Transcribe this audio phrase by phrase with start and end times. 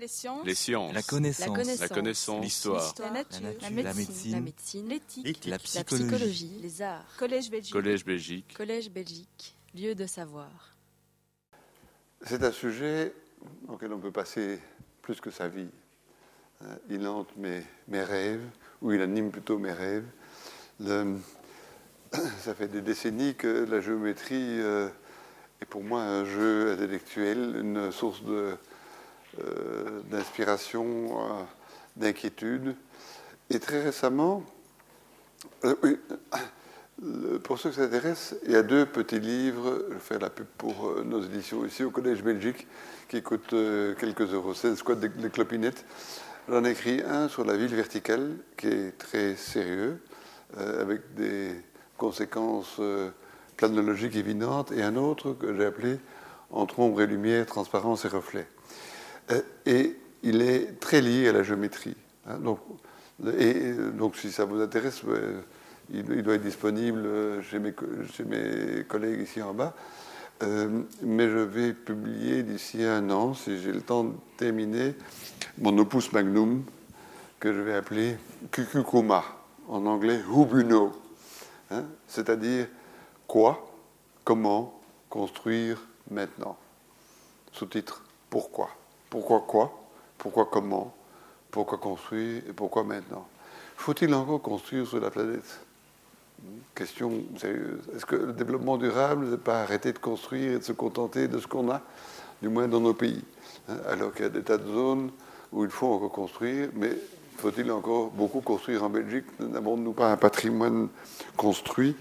[0.00, 0.46] Les sciences.
[0.46, 0.94] Les sciences.
[0.94, 1.78] La connaissance.
[1.80, 2.42] La connaissance.
[2.42, 2.94] L'histoire.
[3.00, 3.40] La nature.
[3.42, 3.94] La La nature.
[3.96, 4.32] médecine.
[4.32, 4.88] La médecine.
[4.88, 5.44] L'éthique.
[5.44, 6.06] La La psychologie.
[6.08, 7.72] psychologie, les arts, Collège Belgique.
[7.74, 8.54] Collège Belgique.
[8.56, 10.74] Collège Belgique, lieu de savoir.
[12.24, 13.12] C'est un sujet
[13.68, 14.58] auquel on peut passer
[15.02, 15.68] plus que sa vie.
[16.62, 18.44] Euh, Il hante mes, mes rêves,
[18.82, 20.06] ou il anime plutôt mes rêves.
[20.78, 21.18] Le-
[22.40, 24.88] ça fait des décennies que la géométrie euh,
[25.60, 28.56] est pour moi un jeu intellectuel, une source de, euh,
[30.10, 31.42] d'inspiration, euh,
[31.96, 32.74] d'inquiétude.
[33.50, 34.44] Et très récemment,
[35.64, 35.96] euh,
[37.42, 40.30] pour ceux que ça intéresse, il y a deux petits livres, je vais faire la
[40.30, 42.66] pub pour euh, nos éditions ici au Collège Belgique,
[43.10, 44.54] qui coûtent euh, quelques euros.
[44.54, 45.84] C'est Squad des, clopinettes.
[46.48, 50.00] J'en ai écrit un sur la ville verticale, qui est très sérieux,
[50.58, 51.60] euh, avec des
[51.96, 53.10] conséquences euh,
[53.56, 55.98] planologiques évidentes, et un autre que j'ai appelé
[56.52, 58.46] Entre ombre et lumière, transparence et reflet.
[59.66, 61.96] Et il est très lié à la géométrie.
[62.26, 62.38] hein.
[62.38, 65.40] donc, si ça vous intéresse, euh,
[65.92, 69.74] il, doit être disponible chez mes, co- chez mes collègues ici en bas.
[70.42, 74.94] Euh, mais je vais publier d'ici un an, si j'ai le temps de terminer,
[75.58, 76.64] mon opus magnum,
[77.38, 78.16] que je vais appeler
[78.50, 79.22] Kukukuma,
[79.68, 80.92] en anglais Hubuno.
[81.70, 82.66] Hein, C'est-à-dire
[83.26, 83.70] quoi,
[84.24, 86.56] comment construire maintenant.
[87.52, 88.70] Sous-titre Pourquoi
[89.10, 89.76] Pourquoi quoi?
[90.16, 90.94] Pourquoi comment?
[91.50, 93.26] Pourquoi construire et pourquoi maintenant?
[93.76, 95.60] Faut-il encore construire sur la planète?
[96.74, 97.80] Question sérieuse.
[97.94, 101.38] Est-ce que le développement durable n'est pas arrêter de construire et de se contenter de
[101.38, 101.82] ce qu'on a,
[102.40, 103.24] du moins dans nos pays
[103.68, 105.10] hein, Alors qu'il y a des tas de zones
[105.52, 106.92] où il faut encore construire, mais
[107.36, 109.24] faut-il encore beaucoup construire en Belgique?
[109.40, 110.88] N'avons-nous pas un patrimoine
[111.36, 111.96] construit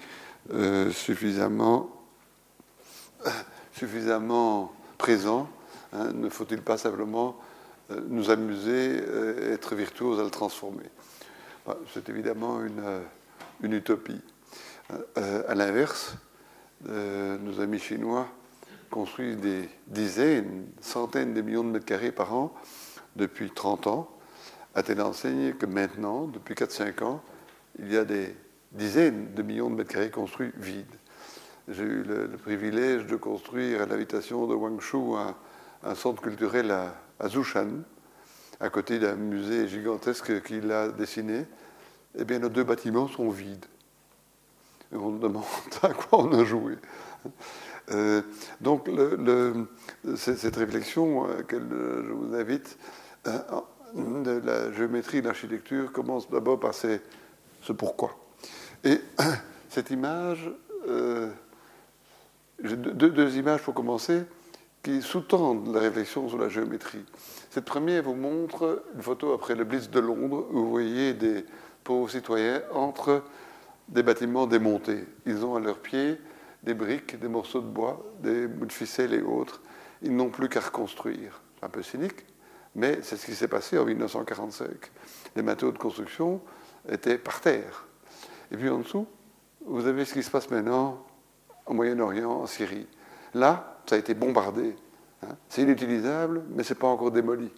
[0.54, 1.90] euh, suffisamment,
[3.74, 5.50] suffisamment présent
[5.94, 7.38] hein, Ne faut-il pas simplement
[7.92, 10.90] euh, nous amuser, euh, être virtuose à le transformer?
[11.66, 13.02] Bah, C'est évidemment une, euh,
[13.64, 14.22] utopie.
[15.18, 16.16] Euh, à l'inverse,
[16.82, 18.28] nos amis chinois
[18.90, 22.54] construisent des dizaines, centaines de millions de mètres carrés par an
[23.18, 24.10] depuis 30 ans,
[24.76, 27.22] à telle enseigne que maintenant, depuis 4-5 ans,
[27.80, 28.36] il y a des
[28.72, 30.86] dizaines de millions de mètres carrés construits vides.
[31.68, 34.98] J'ai eu le, privilège de construire à l'invitation de Wang Shu
[35.84, 37.28] un centre culturel à, à
[38.60, 41.46] à côté d'un musée gigantesque qu'il a dessiné.
[42.18, 43.66] Eh bien, nos deux bâtiments sont vides.
[44.92, 45.44] On demande
[45.82, 46.78] à quoi on a joué.
[47.92, 48.22] Euh,
[48.62, 48.90] donc,
[50.16, 52.78] cette réflexion euh, je vous invite,
[53.28, 53.40] euh,
[53.96, 57.00] de la géométrie de l'architecture, commence d'abord par ce
[57.78, 58.18] pourquoi.
[58.84, 59.00] Et
[59.70, 60.52] cette image,
[62.64, 64.24] deux images pour commencer
[64.84, 67.04] qui sous-tendent la réflexion sur la géométrie.
[67.50, 71.46] Cette première vous montre une photo après le Blitz de Londres où vous voyez des
[71.84, 73.24] pauvres citoyens entre
[73.90, 75.06] des bâtiments démontés.
[75.26, 76.20] Ils ont à leurs pieds
[76.64, 79.62] des briques, des morceaux de bois, des bouts de ficelle et autres.
[80.02, 81.42] Ils n'ont plus qu'à reconstruire.
[81.62, 82.26] Un peu cynique,
[82.76, 84.70] mais c'est ce qui s'est passé en 1945.
[85.36, 86.42] Les matériaux de construction
[86.88, 87.86] étaient par terre.
[88.52, 89.08] Et puis en dessous,
[89.66, 91.06] vous avez ce qui se passe maintenant
[91.66, 92.88] au Moyen-Orient, en Syrie.
[93.34, 94.76] Là, ça a été bombardé.
[95.24, 95.36] hein.
[95.50, 97.50] C'est inutilisable, mais ce n'est pas encore démoli.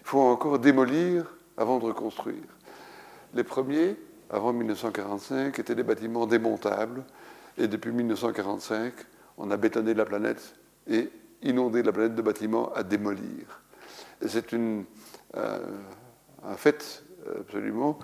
[0.00, 2.42] Il faut encore démolir avant de reconstruire.
[3.34, 3.96] Les premiers,
[4.30, 7.04] avant 1945, étaient des bâtiments démontables.
[7.56, 8.94] Et depuis 1945,
[9.38, 10.54] on a bétonné la planète
[10.88, 11.08] et
[11.42, 13.62] inondé la planète de bâtiments à démolir.
[14.26, 15.58] C'est euh,
[16.44, 17.04] un fait
[17.38, 17.98] absolument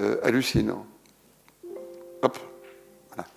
[0.00, 0.86] euh, hallucinant.
[2.22, 2.38] Hop,
[3.14, 3.28] voilà.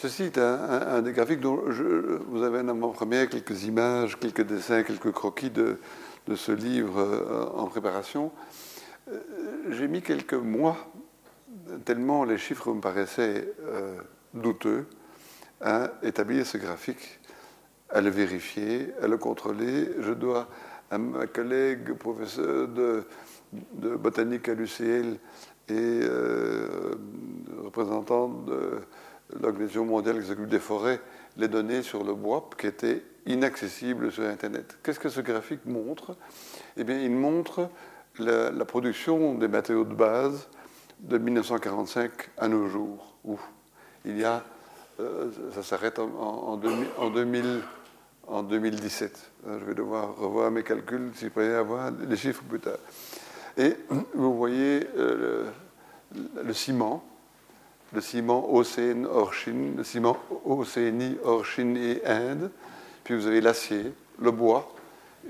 [0.00, 4.84] Ceci est un, des graphiques dont je- vous avez en avant-première quelques images, quelques dessins,
[4.84, 5.76] quelques croquis de,
[6.36, 8.30] ce livre euh, en préparation.
[9.10, 9.18] Euh,
[9.70, 10.76] J'ai mis quelques mois,
[11.84, 13.96] tellement les chiffres me paraissaient euh,
[14.34, 14.86] douteux,
[15.60, 17.18] à établir ce graphique,
[17.90, 19.90] à le vérifier, à le contrôler.
[19.98, 20.46] Je dois
[20.92, 23.02] à ma collègue professeur de,
[23.96, 25.18] botanique à l'UCL
[25.68, 26.00] et
[27.64, 28.78] représentante de
[29.40, 29.84] l'Organisation
[30.24, 31.00] s'occupe des forêts
[31.36, 34.78] les données sur le bois qui étaient inaccessibles sur Internet.
[34.82, 36.16] Qu'est-ce que ce graphique montre?
[36.76, 37.68] Eh bien, il montre
[38.18, 40.48] la, production des matériaux de base
[41.00, 43.38] de 1945 à nos jours, où
[44.04, 44.42] il y a,
[44.98, 47.60] euh, ça s'arrête en, en- en 2000 en 2000
[48.26, 49.30] en 2017.
[49.46, 52.78] Euh, Je vais devoir revoir mes calculs si peux y avoir les chiffres plus tard.
[53.56, 53.76] Et
[54.14, 55.44] vous voyez euh,
[56.42, 57.04] le ciment,
[57.92, 62.50] le ciment Océanie hors Chine, le ciment Océanie hors Chine et Inde.
[63.04, 64.74] Puis vous avez l'acier, le bois,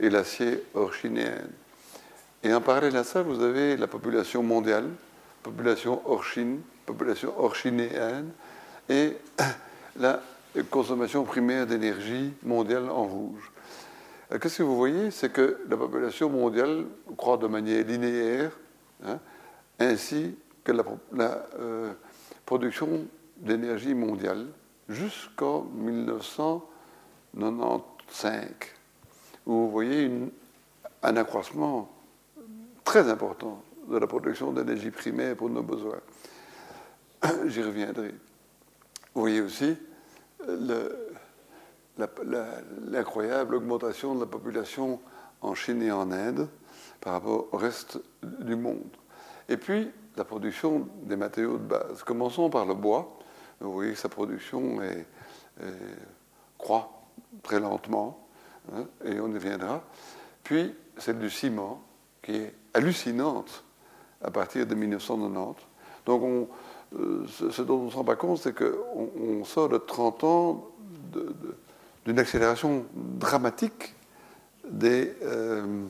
[0.01, 1.47] et l'acier orchinéen.
[2.43, 4.89] Et en parallèle à ça, vous avez la population mondiale,
[5.43, 8.31] population orchine, population orchinéenne,
[8.89, 9.17] et
[9.97, 10.23] la
[10.71, 13.51] consommation primaire d'énergie mondiale en rouge.
[14.33, 15.11] Euh, qu'est-ce que vous voyez?
[15.11, 16.85] C'est que la population mondiale
[17.17, 18.53] croît de manière linéaire,
[19.05, 19.19] hein,
[19.79, 20.85] ainsi que la,
[21.59, 21.93] euh,
[22.49, 23.07] production
[23.37, 24.47] d'énergie mondiale
[24.89, 28.49] jusqu'en 1995,
[29.45, 30.11] où vous voyez
[31.03, 31.91] un accroissement
[32.85, 36.01] très important de la production d'énergie primaire pour nos besoins.
[37.49, 38.15] J'y reviendrai.
[39.15, 39.77] Vous voyez aussi
[41.99, 45.03] l'incroyable augmentation de la population
[45.43, 46.49] en Chine et en Inde
[47.03, 48.97] par rapport au reste du monde.
[49.51, 52.03] Et puis, la production des matériaux de base.
[52.03, 53.19] Commençons par le bois.
[53.61, 54.79] Vous voyez que sa production
[56.59, 56.99] croît
[57.43, 58.27] très lentement,
[58.73, 59.83] hein, et on y viendra.
[60.43, 61.83] Puis, celle du ciment,
[62.23, 63.65] qui est hallucinante
[64.23, 65.65] à partir de 1990.
[66.07, 66.49] Donc, on,
[66.99, 70.25] euh, ce dont on ne se rend pas compte, c'est qu'on on sort de 30
[70.25, 70.67] ans
[72.05, 73.95] d'une accélération dramatique
[74.69, 75.85] des, euh,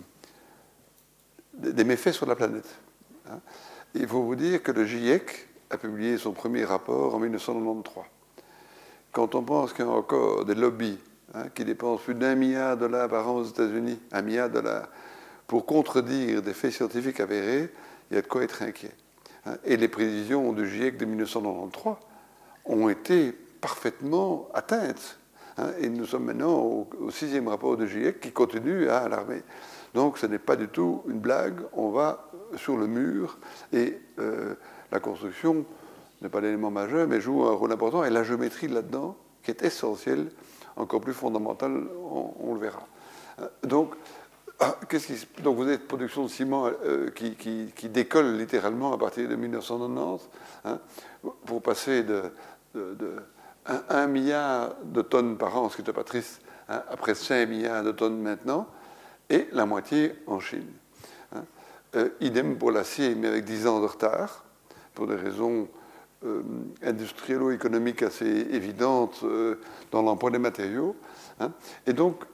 [1.54, 2.68] des, méfaits sur la planète.
[3.30, 3.40] Hein.
[3.94, 8.04] Il faut vous dire que le GIEC a publié son premier rapport en 1993.
[9.12, 10.98] Quand on pense qu'il y a encore des lobbies
[11.34, 14.54] hein, qui dépensent plus d'un milliard de dollars par an aux États-Unis, un milliard de
[14.54, 14.88] dollars,
[15.46, 17.70] pour contredire des faits scientifiques avérés,
[18.10, 18.92] il y a de quoi être inquiet.
[19.46, 19.56] Hein.
[19.64, 21.94] Et les prévisions du GIEC de 1993
[22.66, 25.18] ont été parfaitement atteintes.
[25.56, 25.70] Hein.
[25.80, 29.42] Et nous sommes maintenant au, sixième rapport du GIEC qui continue à alarmer.
[29.94, 33.38] Donc ce n'est pas du tout une blague, on va sur le mur
[33.72, 34.54] et euh,
[34.90, 35.64] la construction
[36.22, 38.04] n'est pas l'élément majeur, mais joue un rôle important.
[38.04, 40.30] Et la géométrie là-dedans, qui est essentielle,
[40.76, 41.84] encore plus fondamentale,
[42.40, 42.86] on, le verra.
[43.40, 43.94] Euh, donc,
[45.42, 50.28] donc vous avez production de ciment euh, qui, décolle littéralement à partir de 1990,
[50.64, 50.78] hein,
[51.46, 52.22] pour passer de,
[53.88, 57.84] 1, milliard de tonnes par an, ce qui n'est pas triste, hein, après 5 milliards
[57.84, 58.66] de tonnes maintenant,
[59.30, 60.70] et la moitié en Chine.
[61.34, 61.44] Hein.
[61.96, 64.44] Euh, idem pour l'acier, mais avec 10 ans de retard,
[64.94, 65.68] pour des raisons
[66.24, 66.42] euh,
[66.82, 69.24] industriello-économiques assez évidentes
[69.90, 70.96] dans l'emploi des matériaux.
[71.86, 72.24] Et donc,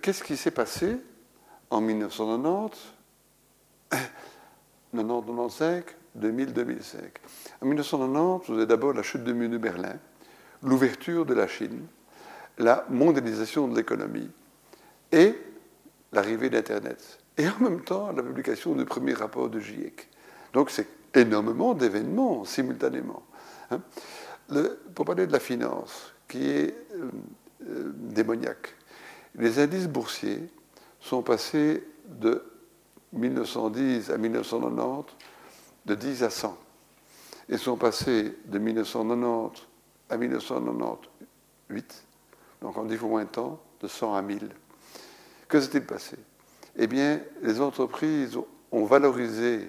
[0.00, 0.96] qu'est-ce qui s'est passé
[1.70, 2.92] en 1990,
[4.92, 5.84] 1995,
[6.14, 7.00] 2000, 2005.
[7.62, 9.96] En 1990, vous avez d'abord la chute du mur de Berlin,
[10.62, 11.86] l'ouverture de la Chine,
[12.58, 14.30] la mondialisation de l'économie
[15.12, 15.34] et
[16.12, 17.18] l'arrivée d'Internet.
[17.38, 20.08] Et en même temps, la publication du premier rapport de GIEC.
[20.52, 23.22] Donc c'est énormément d'événements simultanément.
[23.70, 23.80] Hein.
[24.94, 27.10] pour parler de la finance, qui est euh,
[27.68, 28.74] euh, démoniaque,
[29.36, 30.50] les indices boursiers
[30.98, 32.44] sont passés de
[33.12, 35.14] 1910 à 1990
[35.86, 36.58] de 10 à 100
[37.48, 39.66] et sont passés de 1990
[40.08, 42.04] à 1998,
[42.60, 44.50] donc en 10 fois moins de temps, de 100 à 1000.
[45.50, 46.16] Que s'est-il passé
[46.76, 48.38] Eh bien, les entreprises
[48.70, 49.68] ont valorisé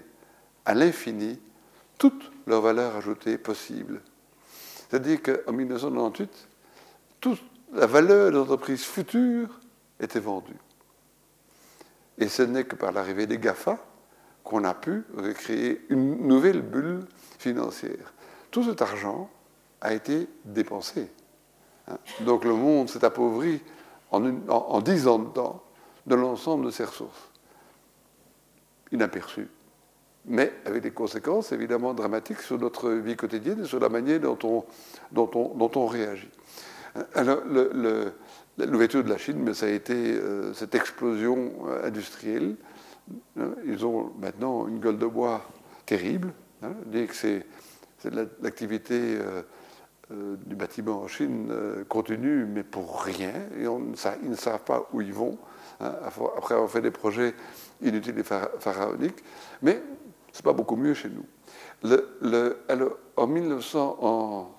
[0.64, 1.40] à l'infini
[1.98, 4.02] toute leur valeur ajoutée possible.
[4.90, 6.48] C'est-à-dire qu'en 1998,
[7.20, 7.42] toute
[7.74, 9.60] la valeur des entreprises futures
[10.00, 10.60] était vendue.
[12.20, 13.80] Et ce n'est que par l'arrivée des GAFA
[14.44, 17.06] qu'on a pu créer une nouvelle bulle
[17.40, 18.14] financière.
[18.52, 19.32] Tout cet argent
[19.80, 21.10] a été dépensé.
[21.88, 21.98] Hein.
[22.22, 23.62] Donc le monde s'est appauvri
[24.12, 25.64] en, dix ans de temps
[26.06, 27.30] de l'ensemble de ses ressources.
[28.92, 29.48] Inaperçues.
[30.26, 34.66] Mais avec des conséquences évidemment dramatiques sur notre vie quotidienne et sur la manière dont
[35.12, 36.30] on, réagit.
[37.16, 37.42] Alors,
[38.58, 42.56] l'ouverture de la Chine, mais ça a été euh, cette explosion euh, industrielle.
[43.40, 45.44] Hein, ils ont maintenant une gueule de bois
[45.86, 46.34] terrible.
[46.62, 47.46] Hein, que c'est,
[48.42, 49.18] l'activité
[50.12, 51.52] euh, du bâtiment en Chine
[51.88, 53.34] continue, mais pour rien.
[53.58, 55.38] Et ils ne savent pas où ils vont,
[55.82, 55.96] hein,
[56.36, 57.34] après avoir fait des projets
[57.82, 59.24] inutiles et pharaoniques.
[59.62, 59.82] Mais
[60.32, 61.26] c'est pas beaucoup mieux chez nous.
[63.18, 64.52] En, 1900, en,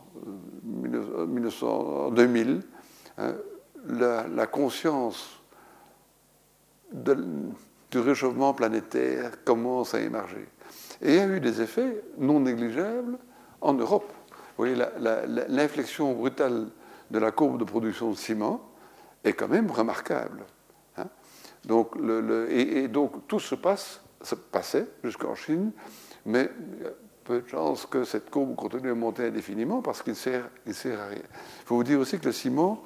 [0.64, 2.62] 1900, en 2000,
[3.88, 5.40] la, conscience
[6.92, 10.48] du réchauffement planétaire commence à émerger.
[11.00, 13.18] Et il y a eu des effets non négligeables
[13.60, 14.12] en Europe.
[14.56, 14.76] Vous voyez,
[15.48, 16.68] l'inflexion brutale
[17.10, 18.60] de la courbe de production de ciment
[19.24, 20.44] est quand même remarquable.
[21.64, 21.92] Donc,
[22.48, 25.72] et, donc tout se passe, se passait jusqu'en Chine,
[26.24, 26.90] mais il y a
[27.24, 30.14] peu de chances que cette courbe continue à monter indéfiniment parce qu'il
[30.66, 31.22] il sert à rien.
[31.22, 32.82] Il faut vous dire aussi que le ciment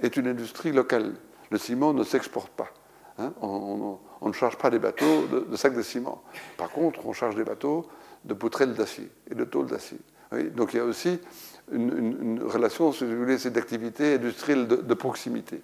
[0.00, 1.14] est une industrie locale.
[1.50, 2.68] Le ciment ne s'exporte pas.
[3.18, 3.32] Hein.
[3.42, 6.22] on, ne charge pas des bateaux de, sacs de ciment.
[6.56, 7.86] Par contre, on charge des bateaux
[8.24, 9.98] de poutrelles d'acier et de tôles d'acier.
[10.54, 11.18] Donc il y a aussi
[11.70, 15.62] une, relation, si vous voulez, d'activité industrielle de, proximité.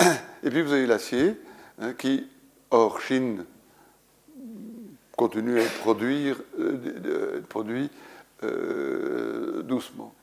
[0.00, 1.40] Et puis vous avez l'acier,
[1.80, 2.28] hein, qui,
[2.70, 3.44] hors Chine,
[5.16, 7.90] continue à être produire, euh, produit
[8.42, 10.14] euh, doucement.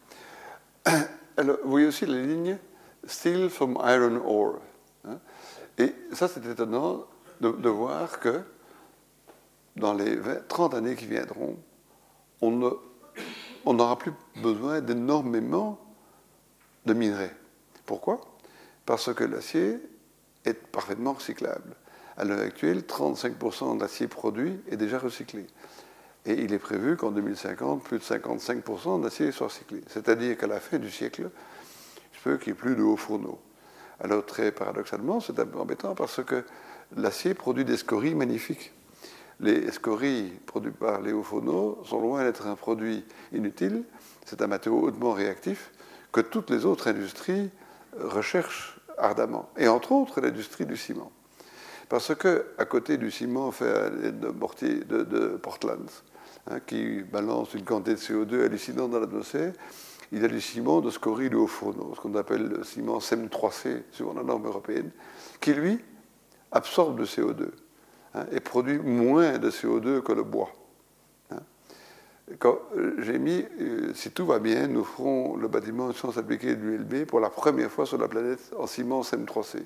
[1.37, 2.57] Alors, vous voyez aussi la ligne
[3.05, 4.59] Steel from Iron Ore.
[5.05, 5.17] Hein.
[5.77, 7.05] Et ça, c'est étonnant
[7.39, 8.41] de, voir que
[9.75, 11.57] dans les 30 années qui viendront,
[12.41, 15.79] on n'aura plus besoin d'énormément
[16.85, 17.35] de minerais.
[17.85, 18.21] Pourquoi?
[18.85, 19.79] Parce que l'acier
[20.45, 21.75] est parfaitement recyclable.
[22.17, 25.45] À l'heure actuelle, 35% de l'acier produit est déjà recyclé.
[26.25, 29.81] Et il est prévu qu'en 2050, plus de 55% d'acier soit recyclé.
[29.87, 31.29] C'est-à-dire qu'à la fin du siècle,
[32.13, 33.39] il se peut qu'il n'y ait plus de hauts fourneaux.
[33.99, 36.43] Alors très paradoxalement, c'est un peu embêtant parce que
[36.95, 38.71] l'acier produit des scories magnifiques.
[39.39, 43.83] Les scories produites par les hauts fourneaux sont loin d'être un produit inutile.
[44.25, 45.71] C'est un matériau hautement réactif
[46.11, 47.49] que toutes les autres industries
[47.99, 51.11] recherchent ardemment, et entre autres l'industrie du ciment.
[51.89, 55.89] Parce que à côté du ciment fait de, mortier, de Portland,
[56.49, 59.53] Hein, qui balance une quantité de CO2 hallucinante dans l'atmosphère,
[60.11, 63.83] il y a du ciment de scorie haut fourneau, ce qu'on appelle le ciment CEM3C,
[63.91, 64.89] selon la norme européenne,
[65.39, 65.79] qui lui
[66.51, 67.49] absorbe le CO2
[68.15, 70.49] hein, et produit moins de CO2 que le bois.
[72.45, 76.55] Euh, j'ai mis, euh, si tout va bien, nous ferons le bâtiment de sciences appliquées
[76.55, 79.63] de l'ULB pour la première fois sur la planète en ciment CEM3C.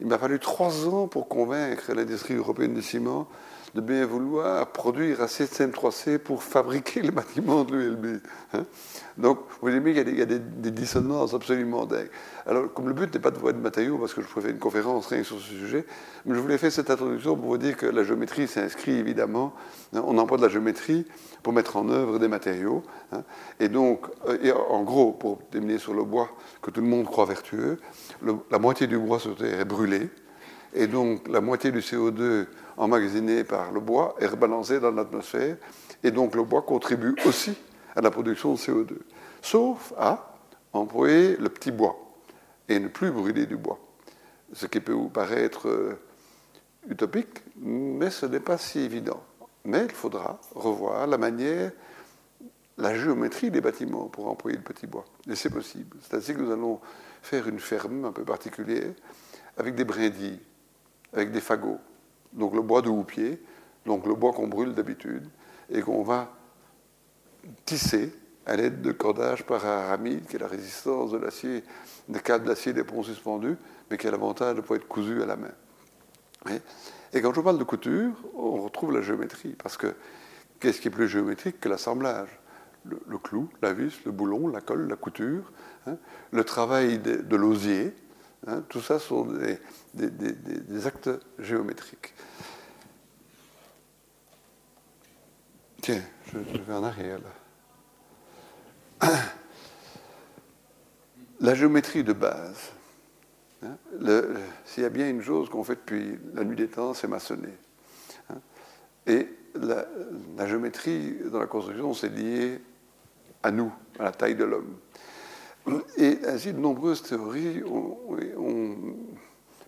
[0.00, 3.28] Il m'a fallu trois ans pour convaincre l'industrie européenne du ciment
[3.74, 8.20] de bien vouloir produire assez de CM3C pour fabriquer le bâtiment de l'ULB.
[8.54, 8.64] Hein.
[9.20, 12.10] Donc, vous voyez bien qu'il y a, des, dissonances absolument dingues.
[12.46, 14.58] Alors, comme le but n'est pas de voir de matériaux, parce que je faire une
[14.58, 15.84] conférence rien sur ce sujet,
[16.24, 19.52] mais je voulais faire cette introduction pour vous dire que la géométrie s'inscrit évidemment.
[19.94, 20.02] Hein.
[20.06, 21.06] on emploie de la géométrie
[21.42, 22.82] pour mettre en œuvre des matériaux.
[23.12, 23.22] Hein.
[23.58, 26.30] et donc, euh, en gros, pour terminer sur le bois,
[26.62, 27.78] que tout le monde croit vertueux,
[28.50, 30.08] la moitié du bois sur Terre est brûlé.
[30.72, 32.46] Et donc, la moitié du CO2
[32.76, 35.56] emmagasiné par le bois est rebalancé dans l'atmosphère,
[36.02, 37.54] et donc le bois contribue aussi
[37.94, 38.98] à la production de CO2,
[39.42, 40.36] sauf à
[40.72, 41.96] employer le petit bois
[42.68, 43.78] et ne plus brûler du bois.
[44.52, 46.00] Ce qui peut vous paraître euh,
[46.88, 49.22] utopique, mais ce n'est pas si évident.
[49.64, 51.72] Mais il faudra revoir la manière,
[52.78, 55.04] la géométrie des bâtiments pour employer le petit bois.
[55.28, 55.96] Et c'est possible.
[56.00, 56.80] C'est-à-dire que nous allons
[57.22, 58.92] faire une ferme un peu particulière
[59.56, 60.40] avec des brindilles,
[61.12, 61.78] avec des fagots,
[62.32, 63.42] donc le bois de houppier,
[63.84, 65.28] donc le bois qu'on brûle d'habitude,
[65.68, 66.32] et qu'on va
[67.64, 68.12] tisser
[68.46, 71.62] à l'aide de cordages par aramide, qui est la résistance de l'acier,
[72.08, 73.56] des câbles d'acier des ponts suspendus,
[73.90, 75.52] mais qui a l'avantage de pouvoir être cousu à la main.
[77.12, 79.94] Et quand je parle de couture, on retrouve la géométrie, parce que
[80.58, 82.28] qu'est-ce qui est plus géométrique que l'assemblage?
[82.84, 85.52] Le, clou, la vis, le boulon, la colle, la couture,
[85.86, 85.98] hein,
[86.30, 87.94] le travail de, l'osier,
[88.46, 89.26] hein, tout ça sont
[89.94, 92.14] des, actes géométriques.
[95.80, 97.18] Tiens, je, vais en arrière
[99.00, 99.08] là.
[101.40, 102.72] La géométrie de base.
[103.62, 103.76] Hein,
[104.64, 107.56] s'il y a bien une chose qu'on fait depuis la nuit des temps, c'est maçonner.
[108.28, 108.40] Hein.
[109.06, 112.60] et la, géométrie dans la construction, c'est lié
[113.42, 114.76] à nous, à la taille de l'homme.
[115.96, 118.76] Et ainsi, de nombreuses théories ont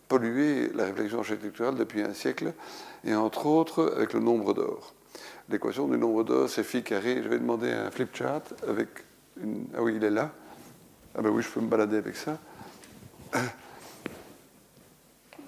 [0.09, 2.53] pollué la réflexion architecturale depuis un siècle,
[3.03, 4.95] et entre autres avec le nombre d'or.
[5.53, 7.23] L'équation du nombre d'or, c'est phi carré.
[7.23, 8.89] Je vais demander un flipchart avec
[9.39, 9.67] une.
[9.77, 10.33] Ah oui, il est là.
[11.15, 12.39] Ah ben oui, je peux me balader avec ça.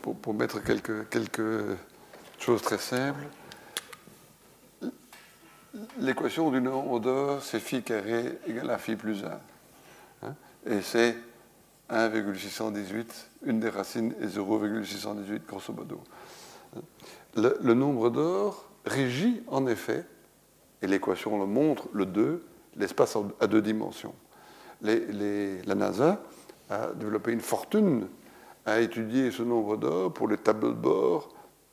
[0.02, 1.78] Pour, mettre quelques, quelques
[2.38, 3.24] choses très simples.
[5.98, 9.40] L'équation du nombre d'or, c'est phi carré égale à phi plus 1.
[10.26, 10.34] Hein.
[10.66, 11.16] Et c'est
[11.88, 15.98] 1,618, une des racines est 0,618 grosso modo.
[17.36, 20.04] Le, nombre d'or régit en effet,
[20.82, 22.44] et l'équation le montre, le 2,
[22.76, 24.14] l'espace à deux dimensions.
[24.82, 26.22] la NASA
[26.70, 28.08] a développé une fortune
[28.66, 31.28] à étudier ce nombre d'or pour les tableaux de bord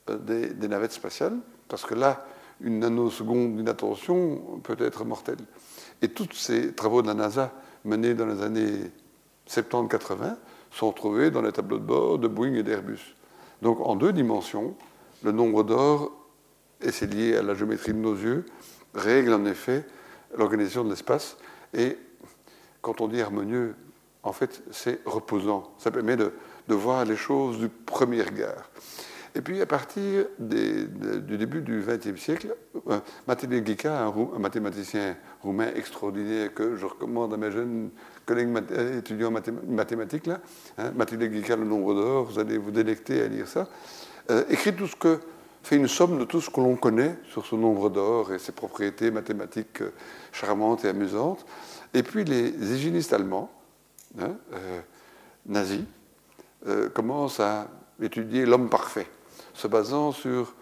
[0.10, 1.38] euh, des, navettes spatiales,
[1.68, 2.25] parce que là,
[2.60, 5.38] une nanoseconde d'inattention peut être mortelle.
[6.01, 7.51] Et tous ces travaux de la NASA
[7.86, 8.91] menés dans les années
[9.50, 10.36] 70-80
[10.70, 13.15] sont trouvés dans les tableaux de bord de Boeing et d'Airbus.
[13.62, 14.75] Donc en deux dimensions,
[15.24, 16.12] le nombre d'or,
[16.82, 18.46] et c'est lié à la géométrie de nos yeux,
[18.94, 19.86] règle en effet
[20.38, 21.38] l'organisation de l'espace.
[21.74, 21.98] Et
[22.82, 23.76] quand on dit harmonieux,
[24.24, 25.74] en fait, c'est reposant.
[25.78, 26.32] Ça permet de,
[26.68, 28.70] voir les choses du premier regard.
[29.36, 32.56] Et puis, à partir du début du XXe siècle,
[32.90, 37.90] euh, Matilde Gica, un, mathématicien roumain extraordinaire que je recommande à mes jeunes
[38.26, 40.40] collègues euh, étudiants mathématiques, là,
[40.78, 43.68] hein, Matilde Gica, Le nombre d'or, vous allez vous délecter à lire ça,
[44.30, 45.20] euh, écrit tout ce que
[45.63, 48.51] fait une somme de tout ce que l'on connaît sur ce nombre d'or et ses
[48.51, 49.84] propriétés mathématiques
[50.32, 51.46] charmantes et amusantes.
[51.94, 53.51] Et puis les hygiénistes allemands,
[54.20, 54.36] hein,
[55.46, 55.84] nazis,
[56.94, 57.68] commencent à
[58.01, 59.08] étudier l'homme parfait
[59.53, 60.53] se basant sur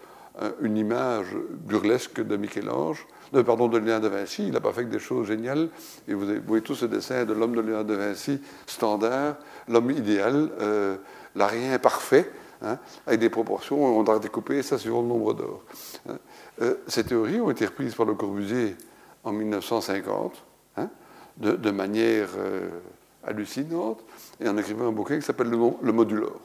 [0.42, 4.46] euh, une image burlesque de Michel-Ange, de, pardon, de Léonard de Vinci.
[4.46, 5.68] Il n'a pas fait que des choses géniales.
[6.08, 9.36] Et vous voyez tout ce dessin de l'homme de Léonard de Vinci standard,
[9.68, 10.96] l'homme idéal, euh,
[11.34, 12.30] l'arien parfait,
[12.62, 13.84] hein, avec des proportions.
[13.84, 15.62] On doit découper ça sur le nombre d'or.
[16.08, 16.18] Hein.
[16.62, 18.76] Euh, ces théories ont été reprises par Le Corbusier
[19.24, 20.42] en 1950,
[20.76, 20.88] hein,
[21.36, 22.28] de, manière
[23.24, 24.00] hallucinante,
[24.40, 26.40] et en écrivant un bouquin qui s'appelle le, le Modulor.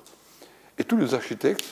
[0.78, 1.66] Et tous les architectes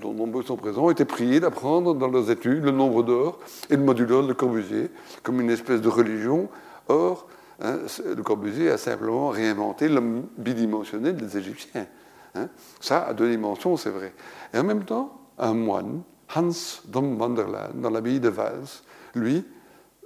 [0.00, 3.76] dont nombreux sont présents, ont été priés d'apprendre dans leurs études le nombre d'or et
[3.76, 4.90] le modulor de Corbusier,
[5.22, 6.48] comme une espèce de religion.
[6.88, 7.28] Or,
[7.60, 11.86] le Corbusier a simplement réinventé l'homme bidimensionnel des Égyptiens.
[12.34, 12.48] Hein.
[12.80, 14.12] Ça, à deux dimensions, c'est vrai.
[14.54, 16.02] Et en même temps, un moine,
[16.34, 16.50] Hans
[16.86, 18.82] der Laan, dans l'abbaye de Vals,
[19.14, 19.44] lui,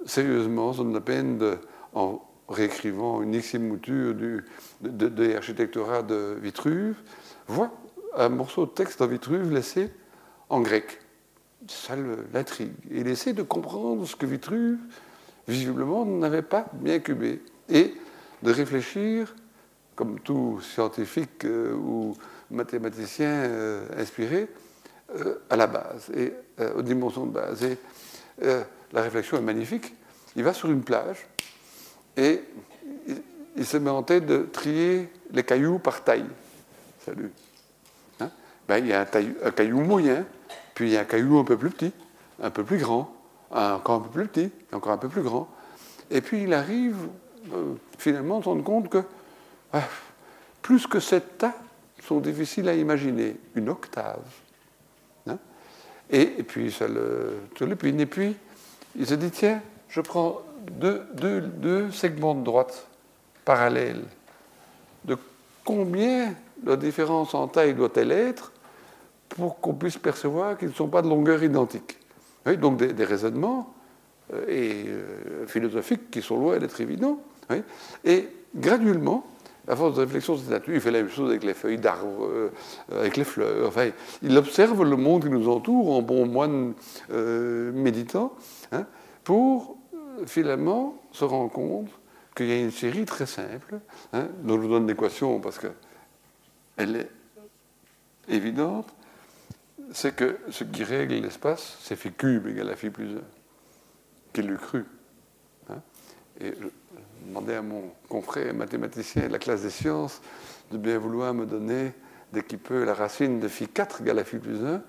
[0.05, 1.57] sérieusement, son la peine
[1.93, 4.43] en réécrivant une xième mouture de,
[4.81, 6.97] de l'architecturat de Vitruve,
[7.47, 7.71] voit
[8.15, 9.91] un morceau de texte en Vitruve laissé
[10.49, 10.99] en grec.
[11.67, 11.95] Ça
[12.33, 12.73] l'intrigue.
[12.91, 14.77] Il essaie de comprendre ce que Vitruve,
[15.47, 17.41] visiblement, n'avait pas bien cubé.
[17.69, 17.95] Et
[18.43, 19.35] de réfléchir,
[19.95, 22.15] comme tout scientifique euh, ou
[22.51, 24.47] mathématicien euh, inspiré,
[25.15, 26.33] euh, à la base, et
[26.75, 27.63] aux dimensions de base.
[27.63, 27.77] Et
[28.41, 29.93] la réflexion est magnifique.
[30.35, 31.27] Il va sur une plage
[32.15, 32.41] et
[33.57, 36.25] il se met en tête de trier les cailloux par taille.
[37.05, 37.31] Salut.
[38.67, 40.25] Ben, il y a un, caillou moyen,
[40.73, 41.91] puis il y a un caillou un peu plus petit,
[42.41, 43.13] un peu plus grand,
[43.51, 45.47] encore un peu plus petit, encore un peu plus grand.
[46.09, 46.95] Et puis il arrive
[47.99, 49.03] finalement à se rendre compte que
[49.73, 49.83] ah,
[50.61, 51.53] plus que sept tas
[52.01, 53.37] sont difficiles à imaginer.
[53.55, 54.23] Une octave.
[55.27, 55.37] Hein.
[56.09, 58.35] et, puis ça Et puis
[58.97, 61.05] il se dit tiens, je prends deux,
[61.41, 62.87] deux segments de droite
[63.43, 64.03] parallèles.
[65.03, 65.17] De
[65.63, 68.51] combien la différence en taille doit-elle être
[69.29, 71.97] pour qu'on puisse percevoir qu'ils ne sont pas de longueur identique?
[72.53, 73.73] donc des, raisonnements
[74.31, 77.19] euh, et, euh, philosophiques qui sont loin d'être évidents.
[78.03, 79.25] et graduellement,
[79.67, 82.25] à force de réflexion sur cette il fait la même chose avec les feuilles d'arbres,
[82.25, 82.49] euh,
[82.91, 83.73] avec les fleurs.
[84.21, 86.73] Il observe le monde qui nous entoure en bon moine
[87.09, 88.33] méditant
[88.71, 88.85] hein,
[89.23, 89.77] pour
[90.25, 91.89] finalement se rendre compte
[92.35, 93.79] qu'il y a une série très simple,
[94.13, 97.09] hein, dont je vous donne l'équation parce qu'elle est
[98.27, 98.93] évidente,
[99.91, 103.21] c'est que ce qui règle l'espace, c'est phi cube égale à phi plus 1.
[104.33, 104.85] Qu'il l'eût cru.
[105.69, 105.81] Hein.
[106.39, 106.67] et je
[107.25, 110.21] demandais à mon confrère mathématicien de la classe des sciences
[110.71, 111.93] de bien vouloir me donner,
[112.33, 114.81] dès qu'il peut, la racine de phi 4 égale à phi plus 1,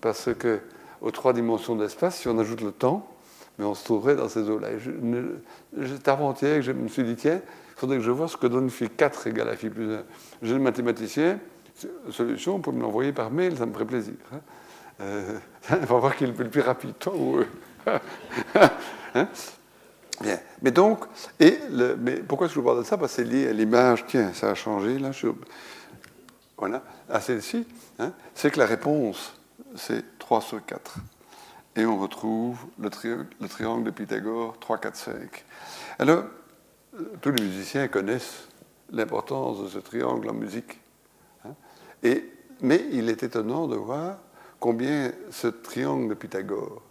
[0.00, 0.60] parce que
[1.00, 3.08] aux trois dimensions d'espace, si on ajoute le temps,
[3.58, 4.68] mais on se trouverait dans ces eaux-là.
[5.78, 7.40] J'étais avant-hier je me suis dit, tiens,
[7.76, 10.02] il faudrait que je vois ce que donne phi 4 égale à phi plus 1.
[10.42, 11.38] J'ai le mathématicien,
[12.10, 14.14] solution, on peut me l'envoyer par mail, ça me ferait plaisir.
[14.32, 14.40] Hein.
[15.00, 15.38] Euh,
[15.70, 17.40] on va voir qui est le plus rapide, ou.
[19.16, 19.28] Hein?
[20.20, 20.38] Bien.
[20.62, 21.04] Mais donc,
[21.40, 21.58] et
[21.98, 22.96] mais pourquoi je vous parle de ça?
[22.96, 25.10] Parce que c'est lié à l'image, tiens, ça a changé là.
[26.56, 27.66] voilà, à celle-ci,
[27.98, 29.34] hein, c'est que la réponse,
[29.74, 30.96] c'est 3 sur 4.
[31.76, 32.88] Et on retrouve le,
[33.40, 35.44] le triangle de Pythagore, 3, 4, 5.
[35.98, 36.24] Alors,
[37.20, 38.46] tous les musiciens connaissent
[38.92, 40.78] l'importance de ce triangle en musique
[42.60, 44.18] mais il est étonnant de voir
[44.60, 46.82] combien ce triangle de Pythagore,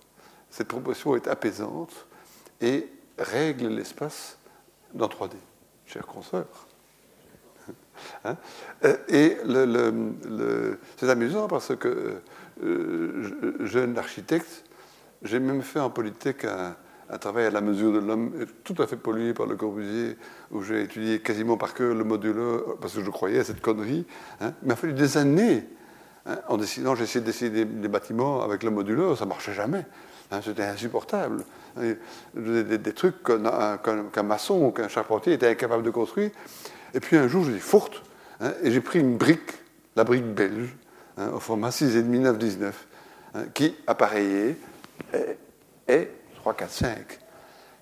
[0.50, 2.06] cette proportion est apaisante
[2.62, 4.38] et règle l'espace
[4.93, 5.34] dans 3D,
[5.86, 6.67] chers consoeurs.
[8.26, 8.38] Hein?
[8.84, 9.38] Euh, et
[10.97, 12.15] c'est amusant parce que,
[12.63, 14.63] euh, jeune architecte,
[15.21, 16.76] j'ai même fait en politique un,
[17.19, 20.17] travail à la mesure de l'homme, tout à fait pollué par le Corbusier,
[20.52, 22.36] où j'ai étudié quasiment par cœur le module,
[22.82, 24.08] parce que je croyais à cette connerie.
[24.41, 24.54] Hein.
[24.63, 25.63] Il m'a fallu des années.
[26.26, 29.54] Hein, en décidant, j'ai essayé de dessiner des, bâtiments avec le moduleur, ça ne marchait
[29.54, 29.86] jamais.
[30.34, 31.43] Hein, c'était insupportable.
[31.78, 36.32] Des, trucs qu'un maçon ou qu'un charpentier était incapable de construire.
[36.96, 38.02] Et puis un jour, j'ai dit, fourte,
[38.63, 39.52] et j'ai pris une brique,
[39.96, 40.76] la brique belge,
[41.17, 42.88] au format 6,5 919,
[43.54, 44.58] qui, appareillée,
[45.13, 45.38] est,
[45.88, 46.98] est 3, 4, 5.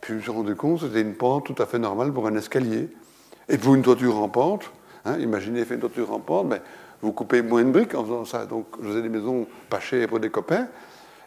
[0.02, 2.28] Puis je me suis rendu compte que c'était une pente tout à fait normale pour
[2.28, 2.90] un escalier.
[3.48, 4.72] Et pour une toiture en pente,
[5.06, 6.62] hein, imaginez faire une toiture en pente, mais
[7.02, 8.46] vous coupez moins de briques en faisant ça.
[8.46, 10.68] Donc, je faisais des maisons pas chères pour des copains,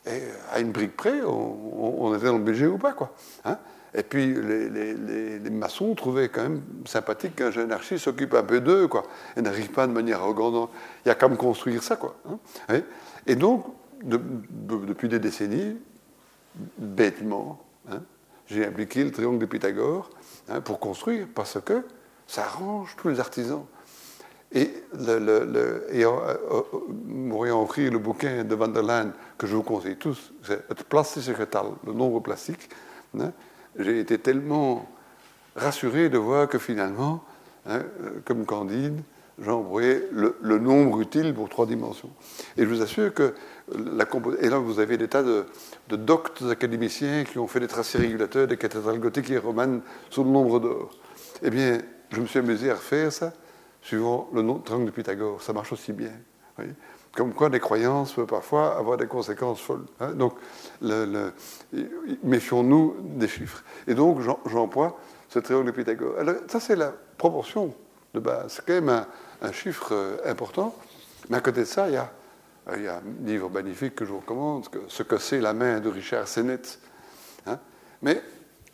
[0.06, 3.14] et à une brique près, on, était dans le budget ou pas, quoi.
[3.44, 3.58] Hein.
[3.94, 8.86] et puis, les, maçons trouvaient quand même sympathique qu'un jeune archiste s'occupe un peu d'eux,
[8.86, 9.04] quoi,
[9.36, 10.70] et n'arrive pas de manière arrogante.
[11.04, 12.16] Il y a qu'à me construire ça, quoi.
[12.68, 12.80] Hein.
[13.26, 13.64] et donc,
[14.02, 15.76] depuis des décennies,
[16.78, 18.02] bêtement, hein,
[18.46, 20.10] j'ai impliqué le triangle de Pythagore
[20.64, 21.82] pour construire, parce que
[22.26, 23.64] ça arrange tous les artisans.
[24.54, 29.64] Et, le, le, ayant, euh, euh, le bouquin de Van der Leyen, que je vous
[29.64, 31.32] conseille tous, c'est Het plastische
[31.84, 32.68] le nombre plastique,
[33.18, 33.32] hein,
[33.76, 34.88] j'ai été tellement
[35.56, 37.24] rassuré de voir que finalement,
[37.66, 39.00] hein, euh, comme Candide,
[39.42, 42.10] j'employais le, le, nombre utile pour trois dimensions.
[42.56, 43.34] Et je vous assure que
[43.74, 44.06] la
[44.40, 45.46] et là vous avez des tas de,
[45.88, 50.22] de doctes académiciens qui ont fait des tracés régulateurs des cathédrales gothiques et romanes sur
[50.22, 50.90] le nombre d'or.
[51.42, 51.78] Eh bien,
[52.10, 53.32] je me suis amusé à refaire ça
[53.84, 55.40] suivant le triangle de Pythagore.
[55.42, 56.12] Ça marche aussi bien.
[57.12, 59.84] Comme quoi, les croyances peuvent parfois avoir des conséquences folles.
[60.00, 60.14] Hein.
[60.14, 60.34] donc,
[62.24, 63.62] méfions-nous des chiffres.
[63.86, 66.18] Et donc, j'emploie ce triangle de Pythagore.
[66.18, 67.74] Alors, ça, c'est la proportion
[68.14, 68.54] de base.
[68.54, 69.06] C'est quand même
[69.42, 70.74] un, chiffre euh, important.
[71.28, 72.10] Mais à côté de ça, il y a,
[72.76, 75.80] il y a un livre magnifique que je vous recommande, Ce que c'est la main
[75.80, 76.78] de Richard Sennett.
[77.46, 77.58] Hein.
[78.02, 78.22] Mais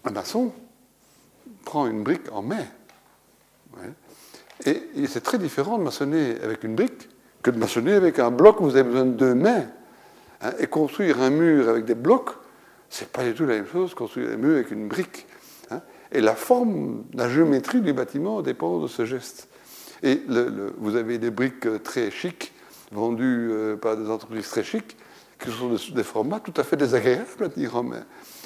[0.04, 0.52] un maçon
[1.64, 2.64] prend une brique en main.
[4.66, 7.08] Et, c'est très différent de maçonner avec une brique
[7.42, 9.66] que de maçonner avec un bloc où vous avez besoin de deux mains.
[10.42, 10.52] Hein.
[10.58, 12.30] et construire un mur avec des blocs,
[12.88, 15.26] c'est pas du tout la même chose construire un mur avec une brique.
[15.70, 15.80] Hein.
[16.12, 19.48] et la forme, la géométrie du bâtiment dépend de ce geste.
[20.02, 20.22] Et
[20.78, 22.52] vous avez des briques euh, très chics,
[22.90, 24.96] vendues euh, par des entreprises très chics,
[25.38, 28.04] qui sont des, formats tout à fait désagréables à tenir en main.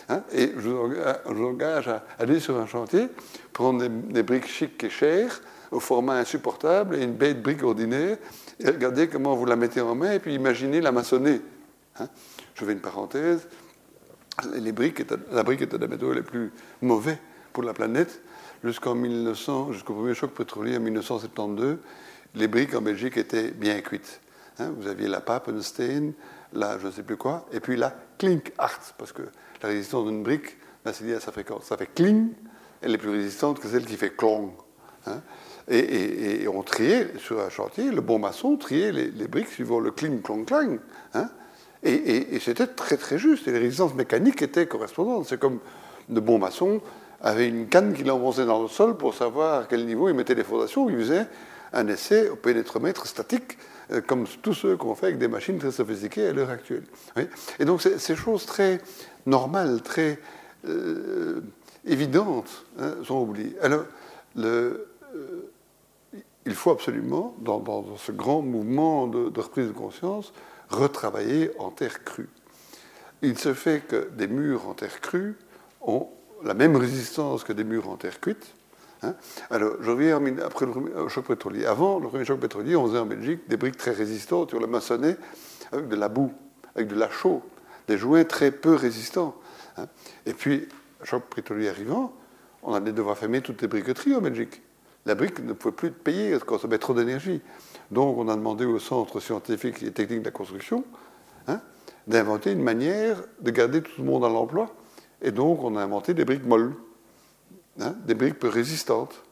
[0.09, 0.23] Hein.
[0.33, 3.09] et je vous engage à aller sur un chantier,
[3.53, 5.41] prendre des, des briques chics et chères,
[5.75, 8.17] au format insupportable et une bête brique ordinaire,
[8.61, 11.41] et regardez comment vous la mettez en main, et puis imaginez la maçonner.
[11.99, 12.09] Hein.
[12.55, 13.49] Je fais une parenthèse.
[14.55, 17.19] Les briques la brique était la métaux les plus mauvais
[17.53, 18.23] pour la planète.
[18.63, 21.79] Jusqu'en 1900, jusqu'au premier choc pétrolier en 1972,
[22.37, 24.21] les briques en Belgique étaient bien cuites.
[24.61, 24.73] Hein.
[24.79, 26.13] vous aviez la Papenstein,
[26.53, 29.23] la je ne sais plus quoi, et puis la Klinkart, parce que
[29.61, 30.57] la résistance d'une brique,
[30.87, 31.65] c'est lié à sa fréquence.
[31.65, 32.31] Ça fait kling,
[32.81, 34.53] elle est plus résistante que celle qui fait clong.
[35.07, 35.21] Hein.
[35.71, 40.21] Et, on triait sur un chantier, le bon maçon triait les, briques suivant le cling,
[40.21, 40.79] clong, clang.
[41.15, 41.29] Hein.
[41.83, 43.49] et, c'était très très juste.
[43.49, 45.27] Et les résistances mécaniques étaient correspondantes.
[45.27, 45.61] C'est comme
[46.11, 46.81] le bon maçon
[47.25, 50.35] avait une canne qu'il enfonçait dans le sol pour savoir à quel niveau il mettait
[50.35, 50.89] les fondations.
[50.91, 51.27] Il faisait
[51.73, 53.59] un essai au pénétromètre statique,
[53.91, 56.85] euh, comme tous ceux qu'on fait avec des machines très sophistiquées à l'heure actuelle.
[57.59, 58.81] Et donc ces choses très
[59.27, 60.19] normales, très
[60.69, 61.41] euh,
[61.87, 63.57] évidentes hein, sont oubliées.
[63.63, 63.85] Alors,
[64.37, 65.51] le, euh,
[66.47, 67.63] il faut absolument, dans,
[67.97, 70.33] ce grand mouvement de, reprise de conscience,
[70.69, 72.29] retravailler en terre crue.
[73.23, 75.37] Il se fait que des murs en terre crue
[75.81, 76.09] ont
[76.43, 78.55] la même résistance que des murs en terre cuite.
[79.03, 79.15] Hein.
[79.51, 81.65] Alors, je reviens après le choc pétrolier.
[81.65, 84.67] Avant le premier choc pétrolier, on faisait en Belgique des briques très résistantes, on le
[84.67, 85.17] maçonnait
[85.73, 86.33] avec de la boue,
[86.75, 87.43] avec de la chaux,
[87.89, 89.35] des joints très peu résistants.
[89.79, 89.87] Hein.
[90.27, 90.69] Et puis,
[91.03, 92.13] choc pétrolier arrivant,
[92.63, 94.63] on allait devoir fermer toutes les briqueteries en Belgique
[95.07, 97.43] la brique ne pouvait plus payée, ça consommait trop d'énergie.
[97.91, 100.85] Donc on a demandé au Centre scientifique et technique de la construction
[101.47, 101.61] hein,
[102.07, 104.75] d'inventer une manière de garder tout le monde à l'emploi.
[105.21, 106.75] Et donc on a inventé des briques molles,
[107.81, 109.23] hein, des briques peu résistantes.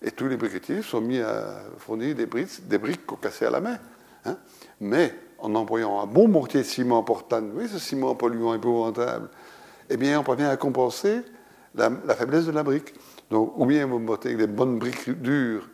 [0.00, 3.60] Et tous les briquetiers sont mis à fournir des briques, des qu'on cassait à la
[3.60, 3.78] main.
[4.24, 4.36] Hein.
[4.80, 9.28] Mais en employant un bon mortier de ciment portane, oui, ce ciment polluant épouvantable,
[9.90, 11.22] eh bien on parvient à compenser
[11.74, 12.94] la faiblesse de la brique.
[13.30, 15.68] Donc, ou bien vous montez avec des bonnes briques dures,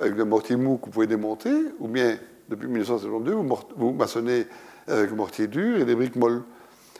[0.00, 2.16] avec des mortiers mou que vous pouvez démonter, ou bien,
[2.48, 4.46] depuis 1972, vous, maçonnez
[4.86, 6.42] avec mortier dur et des briques molles.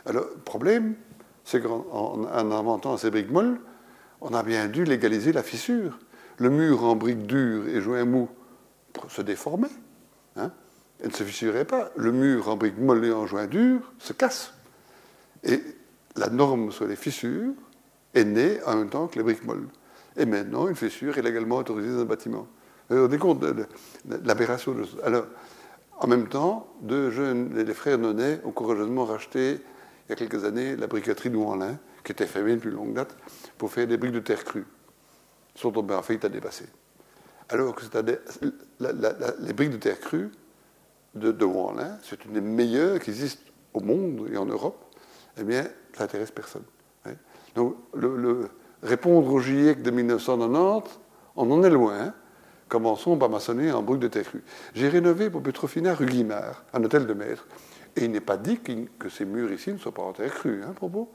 [0.06, 0.94] Alors, le problème,
[1.44, 3.58] c'est qu'en inventant ces briques molles,
[4.20, 5.98] on a bien dû légaliser la fissure.
[6.38, 8.28] Le mur en briques dures et joints mous
[9.08, 9.68] se déformait.
[10.36, 10.52] Hein,
[11.04, 11.90] ne se fissurait pas.
[11.96, 14.52] Le mur en briques molles et en joints durs se casse.
[15.44, 15.60] Et
[16.16, 17.54] la norme sur les fissures
[18.14, 19.68] est née en même temps que les briques molles.
[20.18, 22.48] Et maintenant, une fissure est légalement autorisée dans un bâtiment.
[22.90, 23.66] Vous vous rendez compte de,
[24.24, 25.26] l'aberration de Alors,
[26.00, 29.60] en même temps, deux jeunes, les frères Nonnet, ont courageusement racheté,
[30.06, 33.16] il y a quelques années, la briqueterie de Ouanlin, qui était fermée depuis longue date,
[33.56, 34.66] pour faire des briques de terre crue.
[35.54, 36.66] Ils sont tombés en faillite à dépasser.
[37.48, 37.82] Alors que
[39.40, 40.30] les briques de terre crue
[41.14, 41.46] de, de
[42.02, 44.84] c'est une des meilleures qui existent au monde et en Europe,
[45.38, 46.64] eh bien, ça n'intéresse personne.
[47.54, 48.48] Donc, le,
[48.82, 51.00] répondre au GIEC de 1990,
[51.36, 52.12] on en est loin.
[52.68, 54.42] commençons par maçonner en brut de terre crue.
[54.74, 57.46] J'ai rénové pour Petrofina rue Guimard, un hôtel de maître.
[57.96, 58.60] Et il n'est pas dit
[58.98, 61.10] que ces murs ici ne soient pas en terre crue, hein, propos.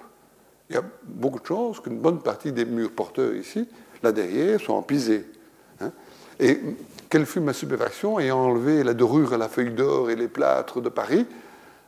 [0.70, 3.68] Il y a beaucoup de chances qu'une bonne partie des murs porteurs ici,
[4.02, 5.26] là derrière, soient en pisé.
[5.80, 5.92] Hein.
[6.40, 6.60] Et
[7.10, 10.82] quelle fut ma stupéfaction ayant enlevé la dorure à la feuille d'or et les plâtres
[10.82, 11.28] de Paris,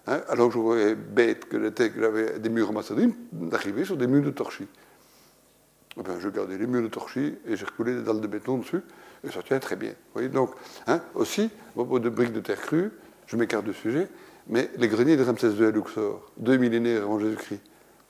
[0.05, 4.07] hein, alors que je voyais bête que j'avais des murs en maçonnerie, d'arriver sur des
[4.07, 4.67] murs de torchis.
[5.97, 8.57] Eh ben, je gardais les murs de torchis et j'ai recoulé des dalles de béton
[8.57, 8.81] dessus,
[9.23, 9.93] et ça tient très bien.
[10.33, 10.51] Donc,
[10.87, 12.91] hein, aussi, à propos de briques de terre crue,
[13.27, 14.07] je m'écarte du sujet,
[14.47, 17.61] mais les greniers de Ramsès II à Luxor, deux millénaires avant Jésus-Christ,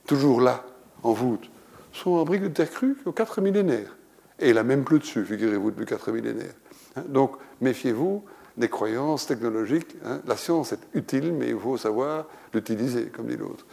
[0.08, 0.66] toujours là,
[1.04, 1.50] en voûte,
[1.94, 3.96] sont en briques de terre crue aux quatre millénaires.
[4.40, 6.56] Et il a même plus dessus, figurez-vous, depuis quatre millénaires.
[6.96, 8.26] Hein, donc, méfiez-vous
[8.58, 9.96] des croyances technologiques.
[10.04, 10.22] Hein.
[10.26, 13.66] La science est utile, mais il faut savoir l'utiliser, comme dit l'autre.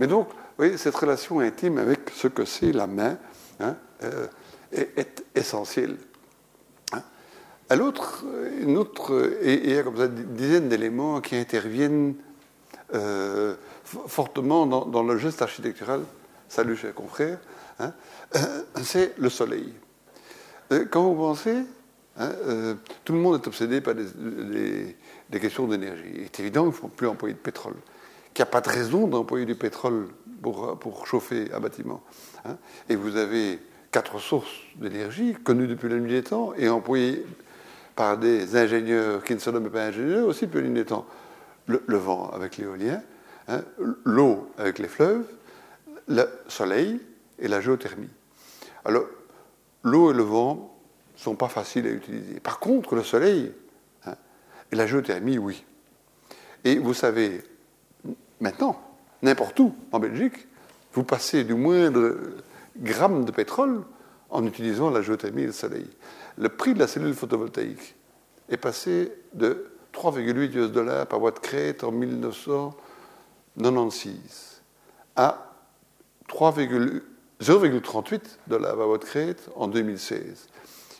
[0.00, 3.18] Mais donc, vous voyez, cette relation intime avec ce que c'est la main
[3.60, 4.26] euh,
[4.72, 5.96] est, essentielle.
[7.68, 8.24] À l'autre,
[8.60, 12.14] une autre, et il y a comme ça des dizaines d'éléments qui interviennent
[12.92, 16.02] euh, fortement dans, le geste architectural.
[16.48, 17.38] Salut, chers confrères.
[17.80, 17.88] Euh,
[18.82, 19.72] c'est le soleil.
[20.90, 21.64] quand vous pensez
[22.18, 22.30] Hein,
[23.04, 24.96] tout le monde est obsédé par des,
[25.40, 26.10] questions d'énergie.
[26.14, 27.74] Il est évident qu'il ne faut plus employer de pétrole,
[28.34, 30.08] qu'il n'y a pas de raison d'employer du pétrole
[30.42, 32.02] pour, chauffer un bâtiment.
[32.44, 32.56] Hein.
[32.88, 33.58] Et vous avez
[33.90, 37.24] quatre sources d'énergie connues depuis la nuit des temps et employées
[37.94, 41.06] par des ingénieurs qui ne se nomment pas ingénieurs aussi depuis la nuit des temps.
[41.66, 43.00] Le, vent avec l'éolien,
[43.46, 43.62] hein,
[44.04, 45.24] l'eau avec les fleuves,
[46.08, 47.00] le soleil
[47.38, 48.10] et la géothermie.
[48.84, 49.04] Alors,
[49.84, 50.72] l'eau et le vent,
[51.22, 52.40] sont pas faciles à utiliser.
[52.40, 53.52] Par contre, le soleil
[54.06, 54.14] hein,
[54.72, 55.64] et la géothermie, oui.
[56.64, 57.42] Et vous savez,
[58.40, 58.80] maintenant,
[59.22, 60.46] n'importe où en Belgique,
[60.92, 62.16] vous passez du moindre
[62.76, 63.82] gramme de pétrole
[64.30, 65.88] en utilisant la géothermie et le soleil.
[66.38, 67.96] Le prix de la cellule photovoltaïque
[68.48, 74.62] est passé de 3,8 dollars par watt crête en 1996
[75.16, 75.50] à
[76.30, 80.48] 0,38 dollars par watt crête en 2016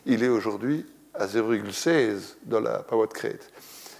[0.06, 3.50] il est aujourd'hui à 0,16 dollars par watt crête.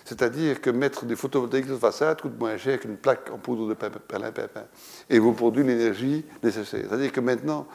[0.05, 3.75] C'est-à-dire que mettre des photovoltaïques sur façade coûte moins cher qu'une plaque en poudre de
[3.75, 4.65] perlimpinpin.
[5.09, 6.87] Et vous produisez l'énergie nécessaire.
[6.89, 7.67] C'est-à-dire que maintenant,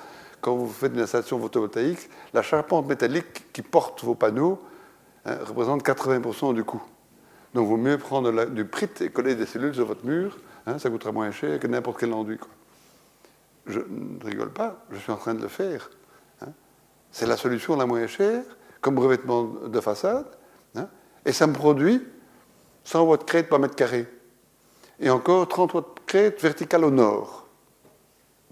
[0.42, 4.62] quand vous faites une installation photovoltaïque, la charpente métallique qui porte vos panneaux
[5.26, 6.84] hein, représente 80% du coût.
[7.54, 10.38] Donc, il vaut mieux prendre du prit et coller des cellules sur votre mur.
[10.66, 12.40] Hein, ça coûtera moins cher que n'importe quel enduit.
[13.66, 15.90] Je ne rigole pas, je suis en train de le faire.
[17.12, 18.44] C'est la solution la moins chère,
[18.82, 20.28] comme revêtement de façade,
[20.76, 20.88] hein,
[21.26, 22.04] et ça me produit
[22.88, 24.08] 100 watts crête par mètre carré.
[25.02, 27.45] Et encore 30 watts crête verticale au nord.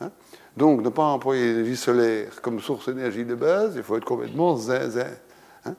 [0.01, 0.11] Hein?
[0.57, 4.57] Donc, ne pas employer l'énergie solaire comme source d'énergie de base, il faut être complètement
[4.57, 5.07] zinzin.
[5.63, 5.75] Hein?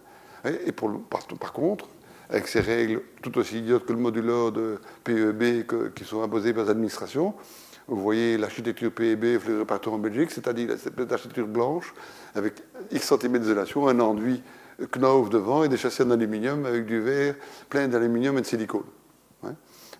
[0.66, 1.86] Et par, contre,
[2.30, 6.64] avec ces règles tout aussi idiotes que le modulo de PEB qui sont imposées par
[6.64, 7.34] l'administration,
[7.88, 11.92] vous voyez l'architecture PEB partout en Belgique, c'est-à-dire cette architecture blanche
[12.34, 12.54] avec
[12.90, 14.42] X cm d'isolation, un enduit
[14.78, 17.34] Knauf devant et des châssis en aluminium avec du verre
[17.68, 18.84] plein d'aluminium et de silicone.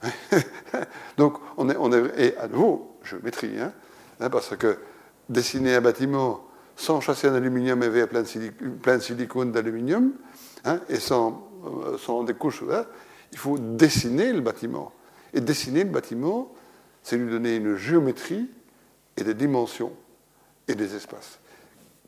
[1.16, 3.72] Donc, on est, et à nouveau, géométrie, hein,
[4.20, 4.78] hein, parce que
[5.28, 6.44] dessiner un bâtiment
[6.76, 8.50] sans châssis en aluminium et verre plein de,
[8.82, 10.12] plein de silicone d'aluminium,
[10.64, 12.62] hein, et sans, euh, sans des couches,
[13.32, 14.92] il faut dessiner le bâtiment.
[15.32, 16.52] Et dessiner le bâtiment,
[17.02, 18.48] c'est lui donner une géométrie
[19.16, 19.92] et des dimensions
[20.68, 21.38] et des espaces.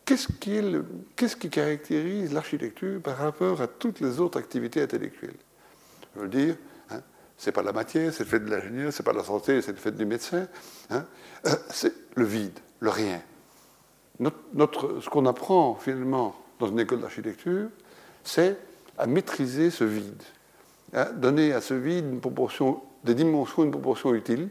[0.09, 5.37] Qu'est-ce qui, caractérise l'architecture par rapport à toutes les autres activités intellectuelles?
[6.17, 6.57] Je veux dire,
[6.91, 7.03] hein,
[7.37, 9.77] c'est pas la matière, c'est le fait de l'ingénieur, c'est pas la santé, c'est le
[9.77, 10.49] fait du médecin.
[10.89, 11.05] Hein,
[11.47, 13.21] euh, c'est le vide, le rien.
[14.55, 17.69] Notre, ce qu'on apprend finalement dans une école d'architecture,
[18.25, 18.57] c'est
[18.97, 20.23] à maîtriser ce vide,
[20.95, 22.19] à donner à ce vide
[23.05, 24.49] des dimensions, une proportion utile,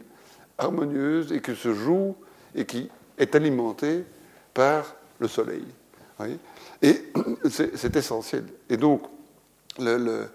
[0.56, 2.14] harmonieuse et qui se joue
[2.54, 4.04] et qui est alimentée
[4.54, 5.64] par le soleil.
[6.82, 7.12] et
[7.50, 8.44] c'est essentiel.
[8.68, 9.02] Et donc,
[9.78, 10.28] le,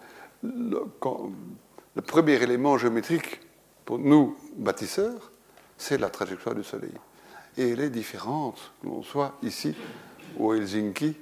[2.05, 3.41] premier élément géométrique
[3.85, 5.31] pour nous, bâtisseurs,
[5.77, 6.93] c'est la trajectoire du soleil.
[7.57, 9.75] Et elle est différente, qu'on soit ici,
[10.37, 11.15] ou à Helsinki,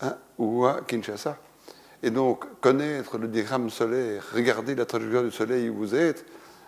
[0.00, 1.38] hein, ou à Kinshasa.
[2.02, 6.24] Et donc, connaître le diagramme solaire, regarder la trajectoire du soleil où vous êtes,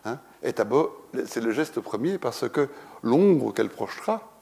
[0.06, 2.68] Hein, c'est le geste premier parce que
[3.02, 4.38] l'ombre qu'elle projetera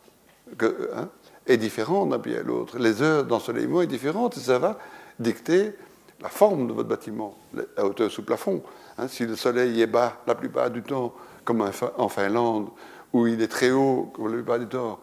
[0.61, 1.09] hein,
[1.47, 2.79] est différente d'un pied à l'autre.
[2.79, 4.79] Les heures d'ensoleillement est différente et ça va
[5.19, 5.73] dicter
[6.21, 7.37] la forme de votre bâtiment,
[7.77, 8.63] la hauteur sous plafond.
[8.99, 9.09] Hein.
[9.09, 12.69] si le soleil est bas la plupart du temps, comme en Finlande,
[13.13, 15.01] où il est très haut la plupart du temps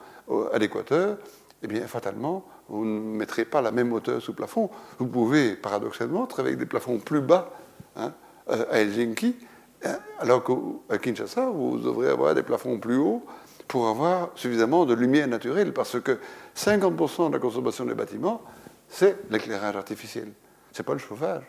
[0.54, 1.18] à l'équateur,
[1.62, 4.70] eh bien, fatalement, vous ne mettrez pas la même hauteur sous plafond.
[4.98, 7.52] Vous pouvez, paradoxalement, travailler avec des plafonds plus bas
[7.98, 8.14] hein,
[8.50, 9.36] euh, à Helsinki,
[9.84, 13.24] hein, alors qu'à Kinshasa, vous devrez avoir des plafonds plus hauts
[13.70, 16.18] pour avoir suffisamment de lumière naturelle, parce que
[16.58, 18.42] 50% de la consommation des bâtiments,
[18.90, 20.30] c'est l'éclairage artificiel.
[20.72, 21.44] Ce n'est pas le chauffage.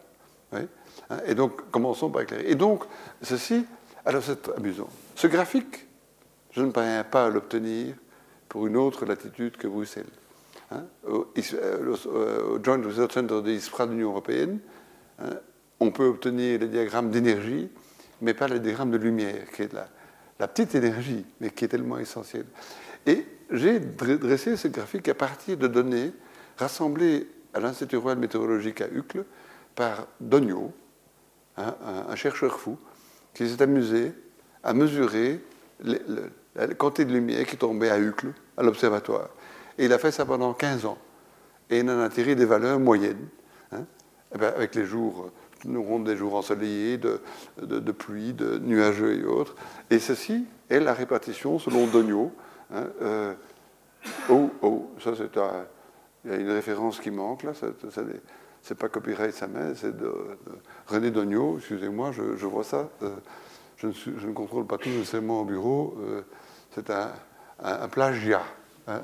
[0.52, 0.66] Hein,
[1.24, 2.44] et donc, commençons par éclairer.
[2.46, 2.84] Et donc,
[3.22, 3.64] ceci,
[4.04, 4.88] alors c'est amusant.
[5.14, 5.86] Ce graphique,
[6.50, 7.94] je ne parviens pas à l'obtenir
[8.50, 10.04] pour une autre latitude que Bruxelles.
[10.72, 11.28] Hein, au,
[12.62, 14.58] Joint Research Center de l'ISPRA de l'Union européenne,
[15.20, 15.36] hein,
[15.80, 17.70] on peut obtenir les diagrammes d'énergie,
[18.20, 19.88] mais pas les diagrammes de lumière, qui est la,
[20.40, 22.46] la petite énergie, mais qui est tellement essentielle.
[23.06, 26.12] Et j'ai dressé ce graphique à partir de données
[26.56, 29.24] rassemblées à l'Institut royal météorologique à Uccle
[29.74, 30.72] par Dogno,
[31.58, 31.74] hein,
[32.08, 32.78] un, chercheur fou,
[33.34, 34.12] qui s'est amusé
[34.62, 35.40] à mesurer
[35.82, 39.28] la quantité de lumière qui tombait à Uccle, à l'observatoire.
[39.78, 40.98] Et il a fait ça pendant 15 ans.
[41.68, 43.28] Et il en a tiré des valeurs moyennes,
[43.72, 43.84] hein,
[44.34, 45.30] eh ben, avec les jours,
[45.64, 47.20] nous aurons des jours ensoleillés, de,
[47.60, 49.54] de, pluie, de nuageux et autres.
[49.90, 52.32] Et ceci est la répartition selon Dogno.
[52.74, 53.34] Hein, euh,
[54.28, 55.66] oh, oh, ça c'est un.
[56.24, 57.52] Il y a une référence qui manque là,
[58.62, 60.12] c'est pas copyright sa main, c'est de,
[60.86, 62.90] René Dogno, excusez-moi, je, vois ça.
[63.02, 63.08] Euh,
[63.78, 65.96] je, ne contrôle pas tout nécessairement au bureau.
[66.02, 66.20] Euh,
[66.74, 67.10] c'est un,
[67.62, 68.42] un, plagiat.
[68.86, 69.00] Hein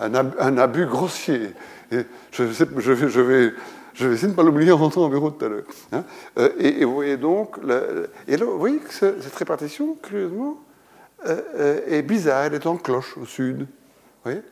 [0.00, 1.52] un, abus grossier.
[1.90, 3.52] Et je, je, vais,
[4.00, 5.64] je vais essayer de ne pas l'oublier en rentrant au bureau tout à l'heure.
[5.92, 6.04] Hein.
[6.38, 7.58] Euh, et, vous voyez donc,
[8.26, 10.58] et là, vous voyez que cette répartition, curieusement,
[11.26, 13.60] euh, euh, est bizarre, elle est en cloche au sud.
[13.60, 13.66] Vous
[14.24, 14.42] voyez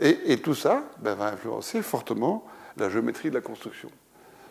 [0.00, 2.44] et, tout ça ben, va influencer fortement
[2.76, 3.90] la géométrie de la construction.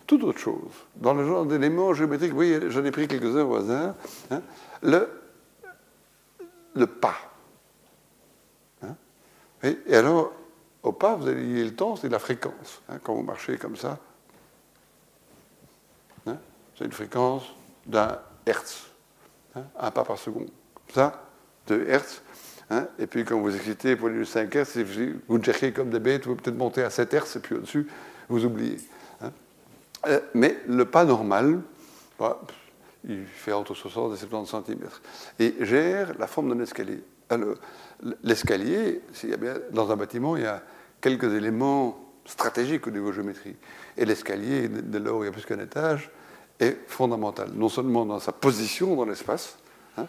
[0.06, 0.72] Toute autre chose.
[0.96, 3.94] Dans le genre d'éléments géométriques, voyez, j'en ai pris quelques-uns au hasard.
[4.30, 4.40] Hein,
[4.82, 7.16] le, pas.
[8.82, 8.94] Hein.
[9.64, 10.32] et, et alors,
[10.82, 12.82] au pas, vous avez le temps, c'est la fréquence.
[13.02, 13.98] Quand vous marchez comme ça,
[16.76, 17.44] c'est une fréquence
[17.86, 18.86] d'un hertz,
[19.56, 20.48] hein, un pas par seconde.
[20.92, 21.24] Ça,
[21.66, 22.22] de hertz.
[22.98, 24.76] et puis quand vous excitez pour les 5 hertz,
[25.28, 27.86] vous cherchez comme des bêtes, vous peut-être monter à 7 hertz, et puis au-dessus,
[28.28, 28.78] vous oubliez.
[30.06, 31.60] Euh, mais le pas normal,
[32.18, 32.40] bah,
[33.06, 34.88] il fait entre 60 et 70 cm,
[35.38, 37.02] et gère la forme d'un escalier.
[38.22, 39.00] L'escalier,
[39.72, 40.62] dans un bâtiment, il y a
[41.00, 43.56] quelques éléments stratégiques au niveau géométrie.
[43.96, 46.10] Et l'escalier, là où il y a plus qu'un étage,
[46.60, 49.56] est fondamental, non seulement dans sa position dans l'espace,
[49.98, 50.06] hein,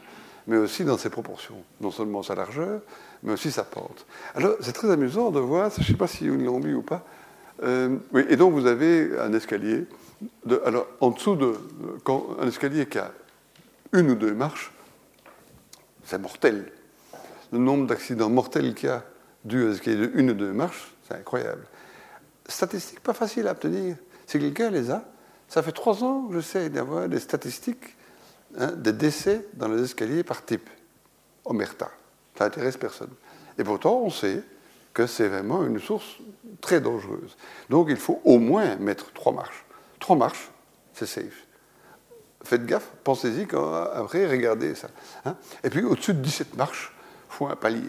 [0.48, 2.82] mais aussi dans ses proportions, non seulement sa largeur,
[3.24, 4.06] mais aussi sa pente.
[4.36, 6.82] Alors, c'est très amusant de voir, je ne sais pas si vous l'ont mis ou
[6.82, 7.06] pas,
[7.64, 9.86] euh, oui, et donc vous avez un escalier,
[10.46, 11.54] de, alors en dessous de,
[12.40, 13.12] un escalier qui a
[13.94, 14.72] une ou deux marches,
[16.04, 16.72] c'est mortel.
[17.52, 19.04] Le nombre d'accidents mortels qu'il y a
[19.46, 21.66] dû à y ait une ou deux marches, c'est incroyable.
[22.48, 23.96] Statistiques pas faciles à obtenir.
[24.28, 25.06] Si quelqu'un les a,
[25.48, 27.96] ça fait trois ans que j'essaie d'avoir des statistiques
[28.58, 30.70] hein, des décès dans les escaliers par type.
[31.46, 31.92] Omerta.
[32.38, 33.12] Ça intéresse personne.
[33.58, 34.42] Et pourtant, on sait
[34.94, 36.18] que c'est vraiment une source
[36.62, 37.38] très dangereuse.
[37.70, 39.66] Donc il faut au moins mettre trois marches.
[40.00, 40.50] Trois marches,
[40.94, 41.46] c'est safe.
[42.44, 44.88] Faites gaffe, pensez-y quand après, regardez ça.
[45.26, 45.36] Hein.
[45.64, 46.94] Et puis au-dessus de 17 marches,
[47.30, 47.82] il faut un palier.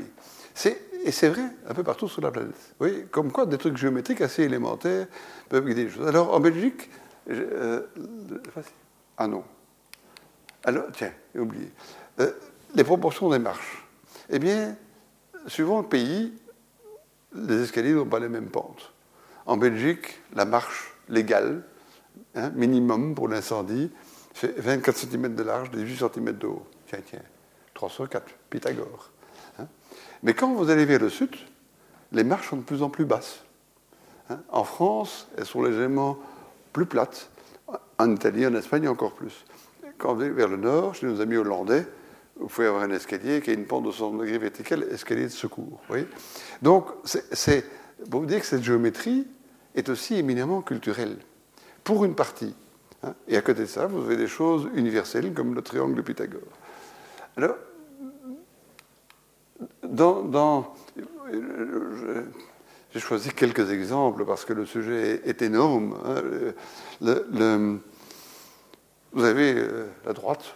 [1.04, 2.74] Et c'est vrai un peu partout sur la planète.
[2.80, 5.06] Oui, comme quoi des trucs géométriques assez élémentaires
[5.48, 6.08] peuvent guider les choses.
[6.08, 6.90] Alors en Belgique,
[7.30, 7.82] euh,
[9.16, 9.44] ah non.
[10.64, 11.70] Alors, tiens, j'ai oublié.
[12.20, 12.32] Euh,
[12.74, 13.84] les proportions des marches.
[14.30, 14.76] Eh bien,
[15.46, 16.32] suivant le pays,
[17.34, 18.92] les escaliers n'ont pas les mêmes pentes.
[19.46, 21.62] En Belgique, la marche légale,
[22.34, 23.90] hein, minimum pour l'incendie,
[24.34, 26.66] c'est 24 cm de large, 18 cm de haut.
[26.86, 27.22] Tiens, tiens,
[27.74, 29.10] 304, Pythagore.
[30.22, 31.34] Mais quand vous allez vers le sud,
[32.12, 33.42] les marches sont de plus en plus basses.
[34.28, 34.40] Hein.
[34.48, 36.18] en France, elles sont légèrement
[36.84, 37.30] plus.
[37.98, 39.44] En Italie, en Espagne, encore plus.
[39.98, 41.86] Quand vous allez vers le nord, chez nos amis hollandais,
[42.38, 45.28] vous pouvez avoir un escalier qui a une pente de 60 degrés verticale, escalier de
[45.28, 45.80] secours.
[46.60, 47.64] Donc, c'est
[48.10, 49.26] pour vous dire que cette géométrie
[49.74, 51.16] est aussi éminemment culturelle,
[51.82, 52.54] pour une partie.
[53.02, 53.14] Hein.
[53.28, 56.40] Et à côté de ça, vous avez des choses universelles comme le triangle de Pythagore.
[57.36, 57.56] Alors,
[59.82, 60.74] dans,
[62.96, 65.94] j'ai choisi quelques exemples parce que le sujet est, énorme.
[66.06, 67.78] Hein.
[69.12, 70.54] vous avez euh, la droite,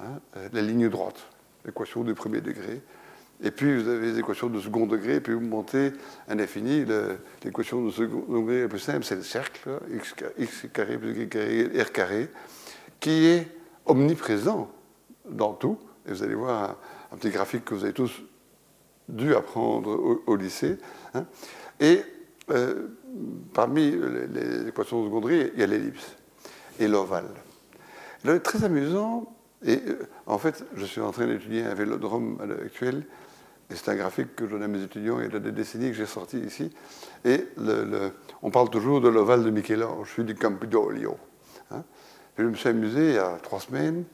[0.00, 0.18] hein,
[0.52, 1.20] la ligne droite,
[1.64, 2.82] l'équation du premier degré.
[3.44, 5.92] Et puis vous avez les équations de second degré, et puis vous montez
[6.26, 6.84] à l'infini.
[7.44, 9.78] L'équation de second degré la plus simple, c'est le cercle,
[10.36, 12.28] x, carré plus y carré, r carré,
[12.98, 13.46] qui est
[13.86, 14.68] omniprésent
[15.30, 15.78] dans tout.
[16.08, 16.76] Et vous allez voir
[17.12, 18.20] un petit graphique que vous avez tous
[19.08, 20.78] dû apprendre au, lycée.
[21.14, 21.24] Hein.
[21.80, 22.02] Et
[22.50, 22.88] euh,
[23.52, 26.16] parmi les, équations de seconderie, il y a l'ellipse
[26.78, 27.28] et l'ovale.
[28.42, 29.32] Très amusant,
[29.64, 33.04] et euh, en fait, je suis en train d'étudier un vélodrome à l'heure actuelle,
[33.70, 35.90] et c'est un graphique que je donne à mes étudiants il y a des décennies
[35.90, 36.70] que j'ai sorti ici,
[37.24, 37.44] et
[38.42, 41.16] on parle toujours de l'ovale de Michel-Ange, je suis du Campidoglio.
[41.70, 41.82] Hein.
[42.38, 44.04] Je me suis amusé il y a trois semaines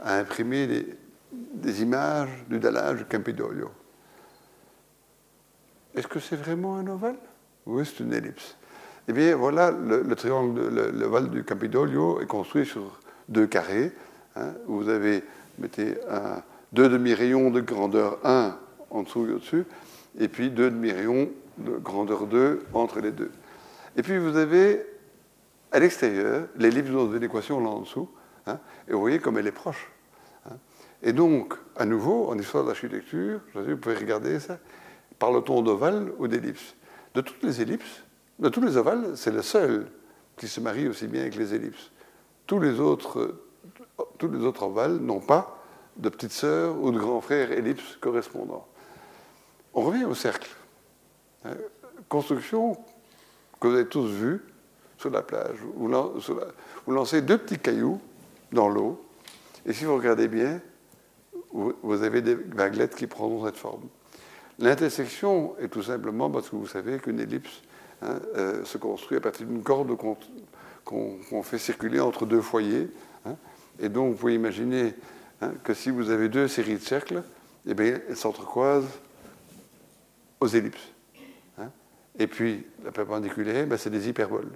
[0.00, 3.70] à imprimer des, images du dallage du Campidoglio.
[5.94, 7.16] Est-ce que c'est vraiment un ovale?
[7.66, 8.56] Oui, c'est une ellipse.
[9.08, 13.92] Eh bien, voilà, le, triangle, le, du Campidoglio est construit sur deux carrés.
[14.36, 15.24] Hein, vous avez,
[15.58, 15.96] mettez
[16.72, 18.56] deux demi-rayons de grandeur 1
[18.90, 19.64] en dessous et au-dessus,
[20.18, 23.30] et puis deux demi-rayons de grandeur 2 entre les deux.
[23.96, 24.84] Et puis vous avez
[25.72, 28.08] à l'extérieur l'ellipse de l'équation là en dessous,
[28.46, 29.90] hein, et vous voyez comme elle est proche.
[30.46, 30.56] Hein.
[31.02, 34.58] Et donc, à nouveau, en histoire d'architecture, vous pouvez regarder ça,
[35.20, 36.74] parle-t-on d'ovale ou d'ellipse
[37.14, 38.02] De toutes les ellipses,
[38.40, 39.86] de tous les ovales, c'est le seul
[40.36, 41.90] qui se marie aussi bien avec les ellipses.
[42.46, 43.36] Tous les autres,
[44.18, 45.62] tous les autres ovales n'ont pas
[45.96, 48.66] de petite sœur ou de grand frère ellipse correspondant.
[49.74, 50.50] On revient au cercle.
[51.44, 51.54] Hein,
[52.08, 52.76] construction
[53.60, 54.42] que vous avez tous vue
[54.96, 55.58] sur la plage.
[55.76, 58.00] Vous lancez deux petits cailloux
[58.52, 59.04] dans l'eau,
[59.66, 60.60] et si vous regardez bien,
[61.52, 63.82] vous avez des vaguelettes qui prendront cette forme.
[64.60, 67.62] L'intersection est tout simplement parce que vous savez qu'une ellipse
[68.02, 69.96] hein, euh, se construit à partir d'une corde
[70.84, 72.90] qu'on fait circuler entre deux foyers.
[73.24, 73.36] Hein.
[73.78, 74.94] et donc, vous pouvez imaginer
[75.40, 77.22] hein, que si vous avez deux séries de cercles,
[77.66, 78.98] eh bien, elles s'entrecroisent
[80.40, 80.92] aux ellipses.
[82.18, 84.50] et puis, la perpendiculaire, ben, c'est des hyperboles.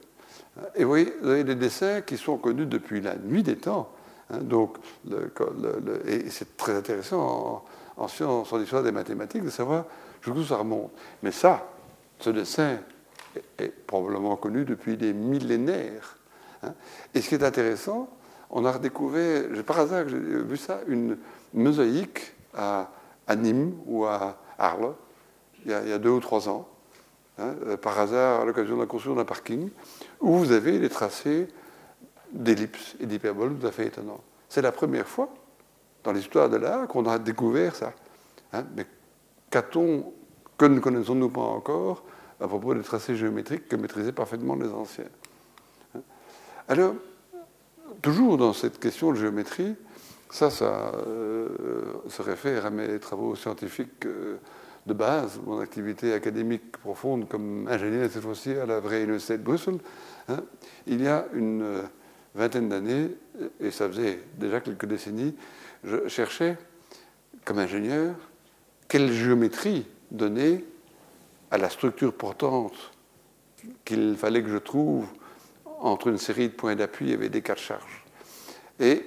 [0.74, 3.90] Et vous voyez, vous avez des dessins qui sont connus depuis la nuit des temps.
[4.40, 4.76] donc,
[6.06, 7.64] et c'est très intéressant
[7.96, 9.84] en sciences, en histoire des mathématiques, de savoir
[10.20, 10.90] jusqu'où ça remonte.
[11.22, 11.68] Mais ça,
[12.18, 12.78] ce dessin
[13.58, 16.16] est, probablement connu depuis des millénaires.
[16.62, 16.74] Hein.
[17.14, 18.08] Et ce qui est intéressant,
[18.50, 21.18] on a redécouvert, par hasard, j'ai vu ça, une
[21.52, 22.88] mosaïque à,
[23.36, 24.94] Nîmes ou à Arles,
[25.64, 26.68] il y a, deux ou trois ans,
[27.38, 29.70] hein, euh, par hasard, à l'occasion de la construction d'un parking,
[30.20, 31.48] où vous avez les tracés
[32.32, 34.20] d'ellipses et d'hyperboles tout à fait étonnants.
[34.48, 35.32] C'est la première fois
[36.04, 37.92] dans l'histoire de l'art qu'on a découvert ça.
[38.52, 38.64] Hein.
[38.76, 38.86] mais
[39.50, 40.12] qu'a-t-on,
[40.56, 42.04] que ne connaissons-nous pas encore
[42.40, 45.04] à propos des tracés géométriques que maîtrisaient parfaitement les anciens
[45.94, 46.00] hein.
[46.68, 46.94] Alors,
[48.02, 49.74] toujours dans cette question de géométrie,
[50.30, 51.48] ça, ça euh,
[52.08, 54.36] se réfère à mes travaux scientifiques euh,
[54.86, 59.42] de base, mon activité académique profonde comme ingénieur cette fois-ci à la vraie Université de
[59.42, 59.78] Bruxelles.
[60.28, 60.42] Hein.
[60.86, 61.82] il y a une euh,
[62.34, 63.10] vingtaine d'années,
[63.60, 65.34] et ça faisait déjà quelques décennies,
[65.84, 66.56] je cherchais,
[67.44, 68.14] comme ingénieur,
[68.88, 70.64] quelle géométrie donner
[71.50, 72.92] à la structure portante
[73.84, 75.06] qu'il fallait que je trouve
[75.80, 78.04] entre une série de points d'appui avec des cas de charge.
[78.80, 79.04] Et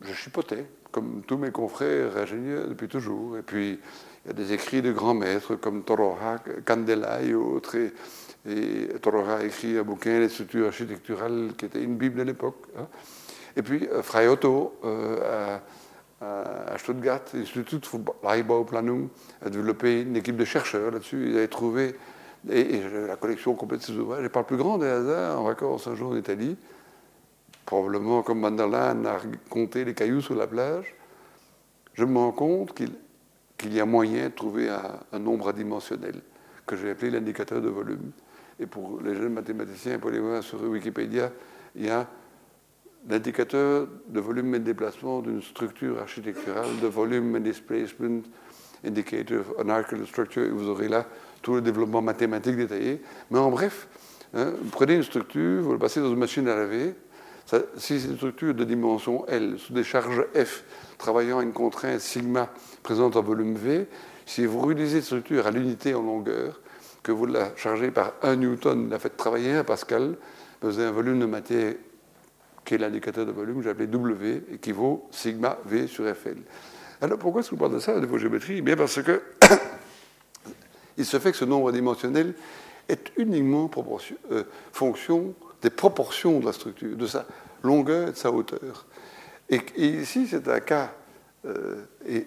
[0.00, 3.38] je chipotais, comme tous mes confrères ingénieurs depuis toujours.
[3.38, 3.78] Et puis,
[4.24, 7.76] il y a des écrits de grands maîtres comme Toroha, Candela et autres.
[7.76, 12.66] Et, Toroha a écrit un bouquin, Les structures architecturales, qui était une Bible de l'époque.
[12.78, 12.86] Hein.
[13.56, 15.58] Et puis, euh, Frei Otto euh,
[16.20, 17.98] à Stuttgart, l'Institut für
[18.66, 19.08] Planung,
[19.44, 21.30] a développé une équipe de chercheurs là-dessus.
[21.30, 21.94] Ils avaient trouvé
[22.48, 24.24] et, la collection complète de ces ouvrages.
[24.24, 26.56] Et par le plus grand des hasards, en vacances un jour en Italie,
[27.66, 29.18] probablement comme Manderland a
[29.48, 30.94] compté les cailloux sur la plage,
[31.94, 36.20] je me rends compte qu'il y a moyen de trouver un, nombre adimensionnel
[36.66, 38.12] que j'ai appelé l'indicateur de volume.
[38.58, 41.30] Et pour les jeunes mathématiciens, pour les sur Wikipédia,
[41.74, 42.06] il y a
[43.08, 48.22] l'indicateur de volume et de déplacement d'une structure architecturale, de volume and displacement,
[48.84, 51.06] indicator of an architectural structure, et vous aurez là
[51.42, 53.00] tout le développement mathématique détaillé.
[53.30, 53.88] Mais en bref,
[54.34, 56.94] hein, vous prenez une structure, vous la passez dans une machine à laver,
[57.76, 60.62] si c'est une structure de dimension L, sous des charges F,
[60.98, 62.48] travaillant à une contrainte sigma
[62.82, 63.88] présente en volume V,
[64.24, 66.60] si vous réduisez cette structure à l'unité en longueur,
[67.02, 70.16] que vous la chargez par 1 newton, la faites travailler à Pascal,
[70.62, 71.74] vous avez un volume de matière
[72.64, 76.38] qui est l'indicateur de volume que appelé W, équivaut sigma V sur FL.
[77.00, 79.22] Alors pourquoi est-ce je parle de ça, de vos géométries Bien parce que
[80.98, 82.34] il se fait que ce nombre dimensionnel
[82.88, 83.70] est uniquement
[84.32, 87.26] euh, fonction des proportions de la structure, de sa
[87.62, 88.86] longueur et de sa hauteur.
[89.48, 90.92] Et, ici, c'est un cas,
[91.44, 92.26] euh, et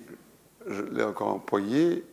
[0.67, 2.03] je l'ai encore employé,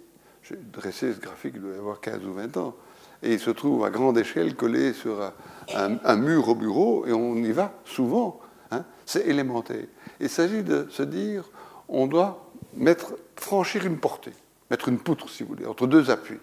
[0.43, 2.77] j'ai dressé ce graphique, il doit y avoir 15 ou 20 ans,
[3.23, 5.33] et il se trouve à grande échelle collé sur
[5.75, 8.41] un, mur au bureau, et on y va souvent.
[8.71, 8.85] Hein.
[9.05, 9.85] c'est élémentaire.
[10.21, 11.45] Il s'agit de se dire,
[11.89, 14.33] on doit mettre, franchir une portée,
[14.71, 16.39] mettre une poutre, si vous voulez, entre deux appuis,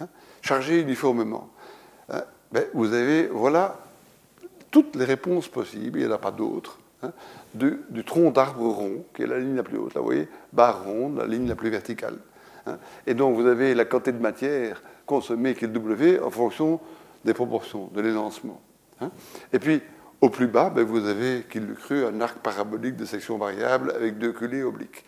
[0.00, 0.08] hein,
[0.42, 1.48] charger uniformément.
[2.08, 3.78] hein, ben, vous avez, voilà,
[4.70, 7.12] toutes les réponses possibles, il n'y en a pas d'autres, hein,
[7.54, 10.84] du, tronc d'arbre rond, qui est la ligne la plus haute, là, vous voyez, barre
[10.84, 12.18] ronde, la ligne la plus verticale.
[12.66, 12.78] Hein.
[13.06, 16.80] Et donc vous avez la quantité de matière consommée qui est W en fonction
[17.24, 18.60] des proportions, de l'élancement.
[19.52, 19.82] Et puis,
[20.20, 23.92] au plus bas, ben, vous avez, qu'il le cru, un arc parabolique de section variable
[23.96, 25.04] avec deux culées obliques.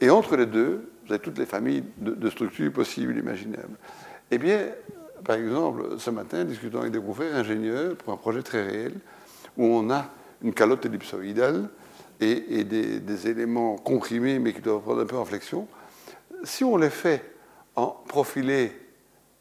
[0.00, 3.76] Et entre les deux, vous avez toutes les familles de, structures possibles, imaginables.
[4.30, 4.68] Eh bien,
[5.22, 8.94] par exemple, ce matin, discutant avec des confrères ingénieurs pour un projet très réel,
[9.56, 10.06] où on a
[10.42, 11.68] une calotte ellipsoïdale
[12.20, 15.68] et, des, éléments comprimés, mais qui doivent prendre un peu en flexion,
[16.42, 17.22] si on les fait
[17.76, 18.72] en profilé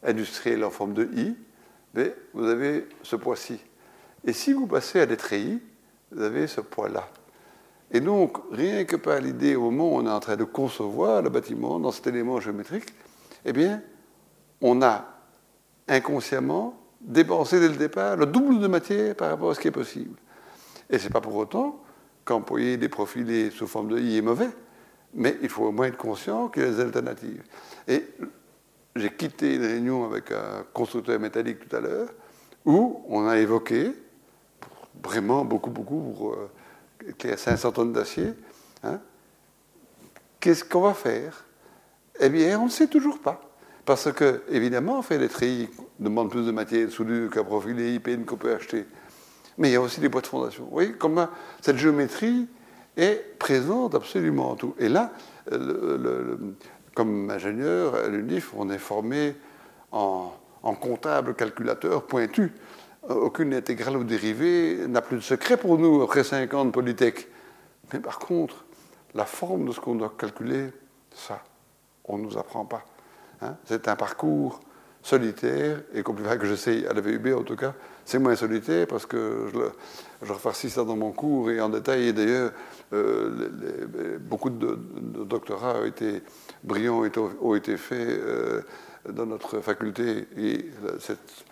[0.04, 1.36] industriel en forme de I,
[1.93, 3.60] ben, vous avez ce poids-ci.
[4.26, 5.62] Et si vous passez à des treillis,
[6.12, 7.08] vous avez ce poids-là.
[7.91, 11.22] Et donc, rien que par l'idée, au moment où on est en train de concevoir
[11.22, 12.93] le bâtiment dans cet élément géométrique,
[13.45, 13.82] eh bien,
[14.62, 15.06] on a
[15.88, 19.72] inconsciemment dépensé dès le départ le double de matière par rapport à ce qui est
[19.72, 20.18] possible.
[20.89, 21.84] Et ce n'est pas pour autant
[22.26, 24.49] qu'employer des profilés sous forme de I est mauvais,
[25.14, 27.43] mais il faut au moins être conscient qu'il y a des alternatives.
[27.88, 28.06] Et
[28.96, 32.10] j'ai quitté une réunion avec un constructeur métallique tout à l'heure,
[32.66, 33.91] où on a évoqué,
[35.04, 36.50] vraiment beaucoup, beaucoup, pour euh,
[37.18, 38.34] qui a 500 tonnes d'acier,
[38.84, 39.00] hein,
[40.39, 41.46] qu'est-ce qu'on va faire?
[42.20, 43.41] Eh bien, on ne sait toujours pas.
[43.86, 45.70] Parce que, évidemment, fait des treillis
[46.00, 48.86] demande plus de matière soudure qu'un profilé IPN qu'on peut acheter.
[49.58, 50.64] Mais il y a aussi des boîtes de fondation.
[50.66, 51.28] Vous voyez comment
[51.62, 52.48] cette géométrie
[52.96, 54.76] est présente absolument en tout.
[54.80, 55.12] Et là,
[56.94, 59.36] comme ingénieur à l'UNIF, on est formé
[59.91, 60.32] en,
[60.80, 62.54] comptable calculateur pointu.
[63.10, 66.72] Euh, aucune intégrale ou dérivée n'a plus de secret pour nous après 5 ans de
[66.72, 67.28] Polytech.
[67.91, 68.66] Mais par contre,
[69.14, 70.70] la forme de ce qu'on doit calculer,
[71.14, 71.44] ça,
[72.06, 72.84] on ne nous apprend pas.
[73.41, 73.58] Hein.
[73.66, 74.62] c'est un parcours
[75.04, 77.74] solitaire et compliqué que j'essaye à la VUB en tout cas.
[78.06, 82.08] C'est moins solitaire parce que je, refarcis ça dans mon cours et en détail.
[82.08, 82.51] Et d'ailleurs,
[82.93, 84.80] euh, beaucoup de,
[85.26, 86.24] doctorats ont été,
[86.64, 87.04] brillants
[87.41, 88.62] ont été, faits euh,
[89.10, 90.28] dans notre faculté.
[90.38, 90.66] Et
[90.99, 91.45] cette,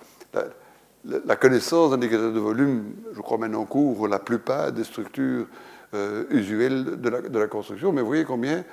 [1.03, 5.47] la connaissance d'indicateurs de volume, je crois maintenant couvre la plupart des structures
[5.93, 8.63] euh, usuelles de la, construction, mais vous voyez combien,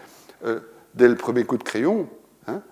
[0.94, 2.08] dès le premier coup de crayon,
[2.46, 2.62] hein,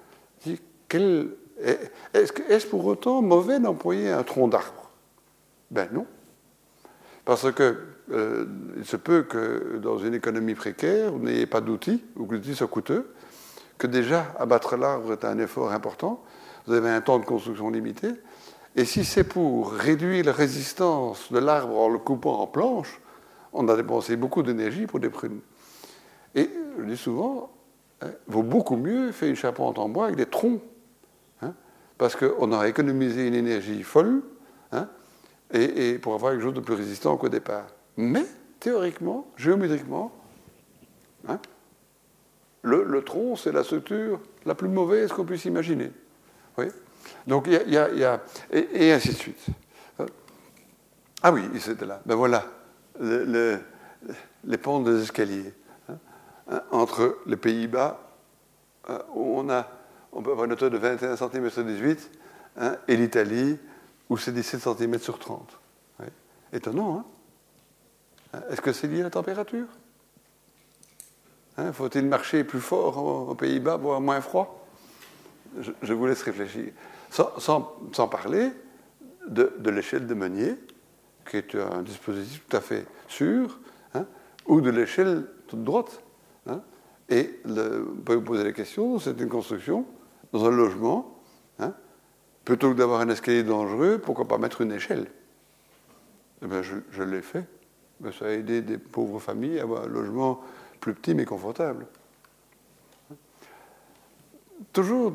[1.61, 4.91] est-ce pour autant mauvais d'employer un tronc d'arbre?
[5.71, 6.07] Ben non.
[7.25, 7.77] Parce que
[8.13, 8.47] euh,
[8.77, 12.55] il se peut que dans une économie précaire, vous n'ayez pas d'outils, ou que l'outil
[12.55, 13.13] soit coûteux,
[13.79, 16.23] que déjà abattre l'arbre est un effort important,
[16.67, 18.09] vous avez un temps de construction limité,
[18.77, 23.01] et si c'est pour réduire la résistance de l'arbre en le coupant en planches,
[23.53, 25.41] on a dépensé beaucoup d'énergie pour des prunes.
[26.35, 27.51] Et je dis souvent,
[28.03, 30.61] il hein, vaut beaucoup mieux faire une charpente en bois avec des troncs,
[31.99, 34.23] parce qu'on aura économisé une énergie folle,
[34.73, 34.89] hein,
[35.53, 37.67] et, pour avoir quelque chose de plus résistant qu'au départ.
[37.97, 38.25] Mais
[38.61, 40.13] théoriquement, géométriquement,
[42.63, 45.91] le, le, tronc, c'est la structure la plus mauvaise qu'on puisse imaginer.
[46.59, 46.67] Oui
[47.27, 48.21] donc, il y a.
[48.51, 49.47] et, ainsi de suite.
[51.23, 52.01] Ah oui, c'était là.
[52.05, 52.45] Ben voilà,
[53.01, 55.53] les ponts des escaliers.
[56.49, 58.01] Hein, entre les Pays-Bas,
[58.89, 59.67] hein, où on, a,
[60.17, 62.11] on peut avoir une hauteur de 21 cm sur 18,
[62.57, 63.59] hein, et l'Italie,
[64.09, 65.59] où c'est 17 cm sur 30.
[66.53, 67.05] Étonnant,
[68.33, 69.67] hein Est-ce que c'est lié à la température?
[71.73, 74.67] Faut-il marcher plus fort aux Pays-Bas pour avoir moins froid?
[75.83, 76.73] Je, vous laisse réfléchir.
[77.11, 78.53] Sans, parler
[79.27, 80.55] de, l'échelle de Meunier,
[81.29, 83.59] qui est un dispositif tout à fait sûr,
[83.95, 84.07] hein,
[84.47, 86.01] ou de l'échelle toute droite.
[86.47, 86.63] Hein.
[87.11, 89.87] Et vous pouvez vous poser la question, c'est une construction
[90.33, 91.21] dans un logement,
[91.59, 91.75] hein.
[92.45, 95.07] plutôt que d'avoir un escalier dangereux, pourquoi pas mettre une échelle?
[96.43, 97.45] Eh bien, je, l'ai fait.
[98.19, 100.41] ça a aidé des pauvres familles à avoir un logement
[100.81, 101.87] plus petit mais confortable.
[104.73, 105.13] Toujours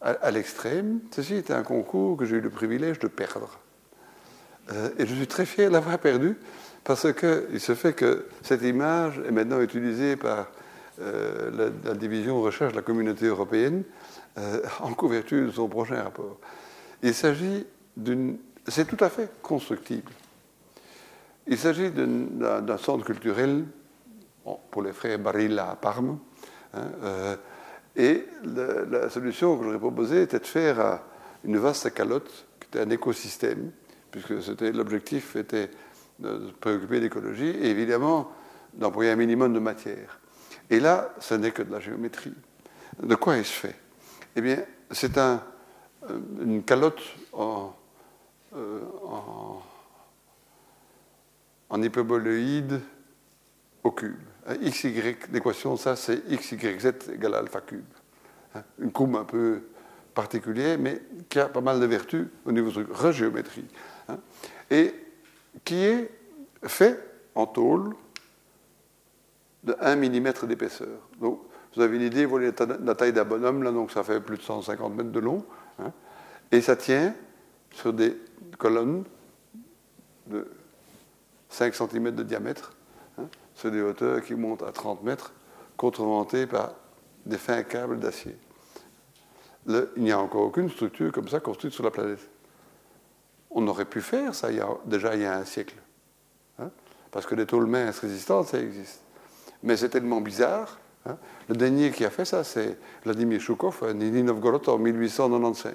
[0.00, 3.58] à, l'extrême, ceci était un concours que j'ai eu le privilège de perdre.
[4.72, 6.36] Euh, et je suis très fier d'avoir perdu,
[6.84, 10.48] parce qu'il se fait que cette image est maintenant utilisée par
[11.00, 13.84] euh, la, division recherche de la communauté européenne
[14.38, 16.38] euh, en couverture de son prochain rapport.
[17.02, 17.66] Il s'agit
[17.96, 18.38] d'une...
[18.66, 20.12] C'est tout à fait constructible.
[21.46, 23.64] Il s'agit d'un centre culturel
[24.70, 26.18] pour les frères Barilla à Parme,
[26.74, 27.38] hein,
[27.98, 31.00] et la, solution que j'aurais proposée était de faire
[31.44, 33.72] une vaste calotte, qui était un écosystème,
[34.10, 34.30] puisque
[34.60, 35.70] l'objectif était
[36.20, 38.30] de se préoccuper d'écologie, et évidemment
[38.72, 40.20] d'employer un minimum de matière.
[40.70, 42.34] Et là, ce n'est que de la géométrie.
[43.02, 43.76] De quoi est-ce fait?
[44.38, 45.42] Eh bien, c'est un,
[46.40, 47.74] une calotte en,
[51.68, 52.80] en hyperboloïde
[53.82, 54.14] au cube.
[54.62, 57.82] XY, l'équation, ça c'est XYZ égale alpha cube.
[58.54, 59.70] Hein, une courbe un peu
[60.14, 63.66] particulière, mais qui a pas mal de vertus au niveau de regéométrie.
[64.08, 64.20] Hein,
[64.70, 64.94] et
[65.64, 66.12] qui est
[66.62, 66.96] fait
[67.34, 67.96] en tôle
[69.64, 71.00] de 1 mm d'épaisseur.
[71.20, 71.40] Donc,
[71.74, 72.52] vous avez une idée, vous voyez
[72.84, 75.44] la taille d'un bonhomme, là, donc ça fait plus de 150 mètres de long.
[75.78, 75.92] Hein,
[76.50, 77.14] et ça tient
[77.72, 78.16] sur des
[78.58, 79.04] colonnes
[80.26, 80.48] de
[81.50, 82.72] 5 cm de diamètre,
[83.18, 85.32] hein, sur des hauteurs qui montent à 30 mètres,
[85.76, 86.74] contremontées par
[87.24, 88.36] des fins câbles d'acier.
[89.66, 92.26] Il n'y a encore aucune structure comme ça construite sur la planète.
[93.50, 94.48] On aurait pu faire ça
[94.86, 95.76] déjà il y a un siècle.
[96.58, 96.70] Hein,
[97.10, 99.02] parce que les tôles minces résistantes, ça existe.
[99.62, 100.78] Mais c'est tellement bizarre.
[101.08, 101.16] Hein?
[101.48, 105.74] Le dernier qui a fait ça, c'est Vladimir Choukov à Nini Novgorod en 1895.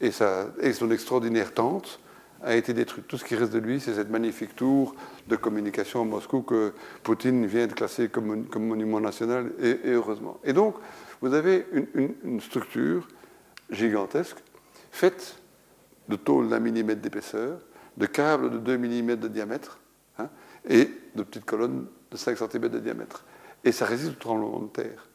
[0.00, 2.00] Et, ça, et son extraordinaire tente
[2.42, 3.06] a été détruite.
[3.06, 4.94] Tout ce qui reste de lui, c'est cette magnifique tour
[5.28, 10.38] de communication à Moscou que Poutine vient de classer comme, monument national, et, heureusement.
[10.44, 10.74] Et donc,
[11.20, 13.06] vous avez une, structure
[13.70, 14.38] gigantesque,
[14.90, 15.36] faite
[16.08, 17.58] de tôles d'un millimètre d'épaisseur,
[17.96, 19.78] de câbles de 2 mm de diamètre,
[20.18, 20.28] hein,
[20.68, 23.24] et de petites colonnes de 5 cm de diamètre.
[23.64, 25.08] Et ça résiste au tremblement de terre.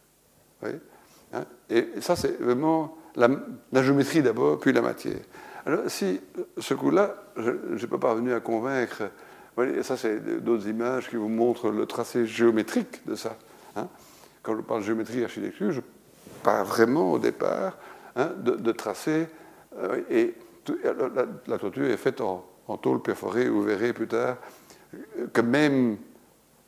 [1.34, 1.44] Hein.
[1.70, 5.20] et ça, c'est vraiment la, géométrie d'abord, puis la matière.
[5.66, 6.22] Alors, si
[6.58, 9.04] ce coup-là, je n'ai pas parvenu à convaincre,
[9.56, 13.36] voyez, ça c'est d'autres images qui vous montrent le tracé géométrique de ça.
[13.76, 13.88] Hein.
[14.44, 15.82] Quand je parle géométrie architecture, je
[16.44, 17.78] pars vraiment au départ
[18.16, 19.28] hein, de, tracer,
[19.80, 20.36] euh, et
[21.48, 22.46] la, toiture est faite en,
[22.82, 24.38] tôle perforée, vous verrez plus tard
[25.34, 25.98] que même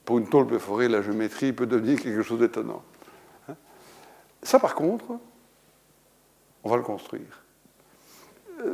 [0.09, 2.81] pour une tôle perforée, la géométrie peut devenir quelque chose d'étonnant.
[3.47, 3.53] Hein.
[4.41, 5.05] Ça, par contre,
[6.63, 7.43] on va le construire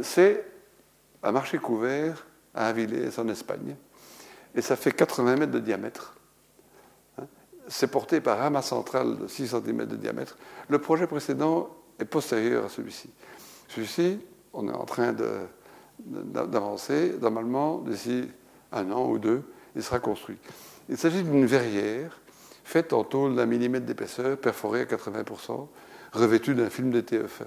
[0.01, 0.45] c'est
[1.23, 3.75] un marché couvert à Avilés, en Espagne,
[4.55, 6.15] et ça fait 80 mètres de diamètre.
[7.17, 7.25] Hein.
[7.67, 10.37] C'est porté par un mât central de 6 cm de diamètre.
[10.69, 11.69] Le projet précédent
[11.99, 13.09] est postérieur à celui-ci.
[13.67, 14.19] Celui-ci,
[14.53, 15.13] on est en train
[15.99, 17.17] d'avancer.
[17.19, 18.29] Normalement, d'ici
[18.71, 19.43] un an ou deux,
[19.75, 20.37] il sera construit.
[20.89, 22.19] Il s'agit d'une verrière
[22.63, 25.67] faite en tôle d'un millimètre d'épaisseur, perforée à 80%,
[26.13, 27.45] revêtue d'un film de TF1.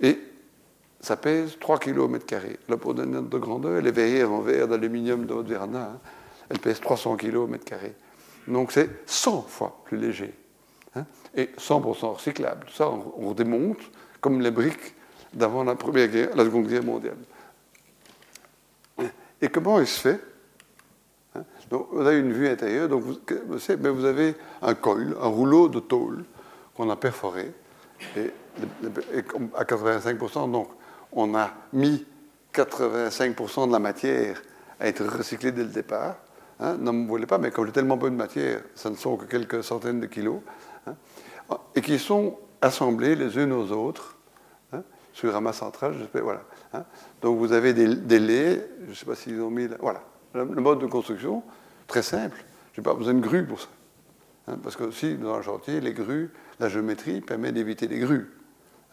[0.00, 0.18] Et
[1.00, 2.58] ça pèse 3 kg au mètre carré.
[2.68, 6.00] Là, pour donner de grandeur, les verrières en verre d'aluminium de Haute-Verna, hein,
[6.48, 7.94] elles pèsent 300 kg au mètre carré.
[8.46, 10.34] Donc c'est 100 fois plus léger.
[10.96, 12.66] Hein, et 100% recyclable.
[12.74, 13.78] Ça, on, démonte
[14.20, 14.94] comme les briques
[15.32, 17.16] d'avant la, première guerre, la Seconde Guerre mondiale.
[19.40, 20.20] Et comment il se fait?
[21.70, 23.16] Donc, Vous avez une vue intérieure, donc vous,
[23.78, 26.24] mais vous avez un coil, un rouleau de tôle
[26.74, 27.52] qu'on a perforé,
[28.16, 28.32] et,
[29.54, 30.68] à 85%, donc
[31.12, 32.04] on a mis
[32.52, 34.42] 85% de la matière
[34.80, 36.16] à être recyclée dès le départ.
[36.58, 39.16] Hein, ne me voulez pas, mais comme j'ai tellement peu de matière, ça ne sont
[39.16, 40.40] que quelques centaines de kilos,
[40.86, 40.94] hein,
[41.74, 44.16] et qui sont assemblés les unes aux autres
[44.72, 45.94] hein, sur un mât central.
[46.14, 46.42] voilà,
[47.22, 49.68] Donc vous avez des, des laits, je ne sais pas s'ils ont mis.
[49.80, 50.02] voilà,
[50.34, 51.42] le, mode de construction,
[51.90, 52.42] très simple.
[52.72, 53.68] Je n'ai pas besoin de grues pour ça.
[54.62, 56.30] parce que aussi, dans un chantier, les grues,
[56.60, 58.30] la géométrie permet d'éviter les grues.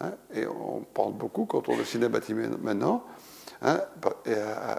[0.02, 3.04] Hein, et on parle beaucoup, quand on dessine un bâtiment maintenant,
[3.62, 3.80] hein,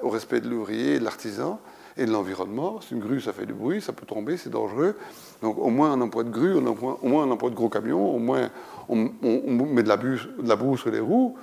[0.02, 1.60] au respect de l'ouvrier, de l'artisan
[1.96, 2.80] et de l'environnement.
[2.80, 4.96] C'est une grue, ça fait du bruit, ça peut tomber, c'est dangereux.
[5.42, 6.60] Donc au moins un emploi de grue, au
[7.08, 8.50] moins un emploi de gros camion, au moins
[8.88, 9.98] on, met de la,
[10.44, 11.36] la sur les roues,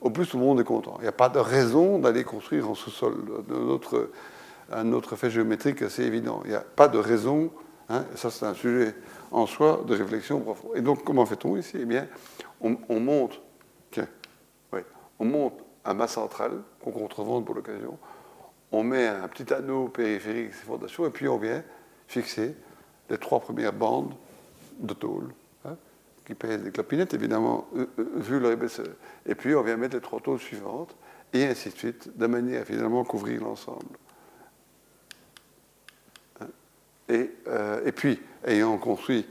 [0.00, 0.94] au plus tout le monde est content.
[0.98, 3.14] Il n'y a pas de raison d'aller construire en sous-sol.
[4.70, 6.42] Un autre, fait géométrique assez évident.
[6.44, 7.50] Il n'y a pas de raison,
[7.88, 8.94] hein, ça c'est un sujet
[9.30, 10.72] en soi de réflexion profonde.
[10.76, 11.78] Et donc comment fait-on ici?
[11.80, 12.06] Eh bien,
[12.60, 13.40] on, monte,
[15.18, 15.54] on monte
[15.84, 16.52] un mât central
[16.82, 17.98] qu'on contrevente pour l'occasion,
[18.72, 21.62] on met un petit anneau périphérique ces fondations, et puis on vient
[22.06, 22.54] fixer
[23.08, 24.14] les trois premières bandes
[24.78, 25.32] de tôle,
[25.64, 25.76] hein,
[26.24, 28.86] qui pèsent des clopinettes, évidemment, euh, euh, vu leur épaisseur.
[29.26, 30.94] Et puis on vient mettre les trois tôles suivantes,
[31.32, 33.96] et ainsi de suite, de manière à finalement couvrir l'ensemble.
[36.40, 36.48] Hein.
[37.10, 39.26] Et, euh, et, puis, ayant construit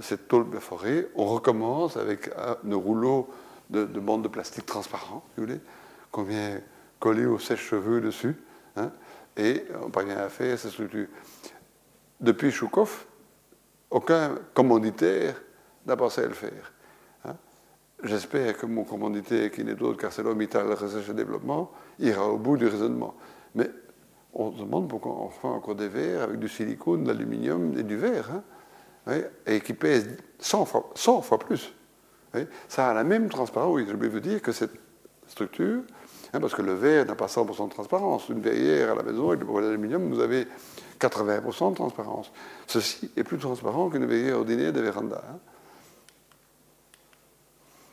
[0.00, 3.28] cette tôle perforée, on recommence avec un rouleau
[3.70, 5.60] de, bandes de plastique transparent, si vous voulez,
[6.10, 6.60] qu'on vient
[6.98, 8.36] coller au sèche-cheveux dessus,
[8.76, 8.90] hein,
[9.36, 11.06] et on parvient à faire cette structure.
[12.20, 13.06] Depuis Choukov,
[13.90, 15.40] aucun commanditaire
[15.86, 16.72] n'a pensé à le faire.
[17.24, 17.36] Hein.
[18.02, 22.66] J'espère que mon commanditaire, qui n'est d'autre qu'ArcelorMittal Recherche et Développement, ira au bout du
[22.66, 23.14] raisonnement.
[23.54, 23.70] Mais
[24.34, 27.82] on se demande pourquoi on fait encore des verres avec du silicone, de l'aluminium et
[27.82, 28.30] du verre.
[28.32, 28.42] Hein
[29.46, 31.72] et qui pèse 100 fois, 100 fois plus.
[32.68, 33.72] Ça a la même transparence.
[33.74, 34.72] Oui, je vais vous dire que cette
[35.28, 35.82] structure,
[36.32, 38.28] hein, parce que le verre n'a pas 100% de transparence.
[38.28, 40.46] Une verrière à la maison avec bois d'aluminium, vous avez
[40.98, 42.32] 80% de transparence.
[42.66, 45.22] Ceci est plus transparent qu'une verrière ordinaire de véranda.
[45.30, 45.38] Hein.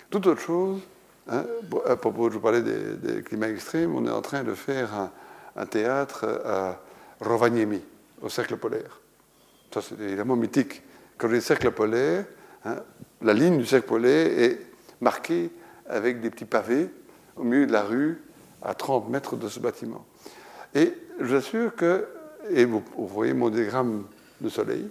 [0.09, 0.81] Toute autre chose,
[1.27, 5.11] à propos, je vous parlais des, climats extrêmes, on est en train de faire
[5.65, 6.79] théâtre à
[7.19, 7.81] Rovaniemi,
[8.21, 8.99] au cercle polaire.
[9.73, 10.81] Ça, c'est évidemment mythique.
[11.17, 12.25] Quand j'ai cercle polaire,
[12.65, 12.77] hein,
[13.21, 14.59] la ligne du cercle polaire est
[14.99, 15.51] marquée
[15.87, 16.89] avec des petits pavés
[17.35, 18.21] au milieu de la rue,
[18.61, 20.05] à 30 mètres de ce bâtiment.
[20.75, 22.07] Et je vous assure que,
[22.49, 24.05] et vous, voyez mon diagramme
[24.39, 24.89] de soleil,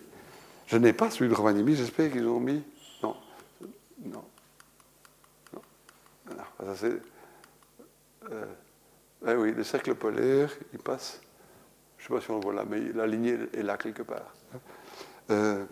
[0.67, 2.63] je n'ai pas celui de Rovaniemi, j'espère qu'ils ont mis.
[3.03, 3.17] Non,
[4.05, 4.25] non,
[6.65, 7.01] ça c'est.
[8.31, 8.45] Euh,
[9.27, 11.21] eh oui, le cercle polaire, il passe.
[11.99, 14.03] Je ne sais pas si on le voit là, mais la lignée est là quelque
[14.03, 14.35] part.
[15.31, 15.64] Euh,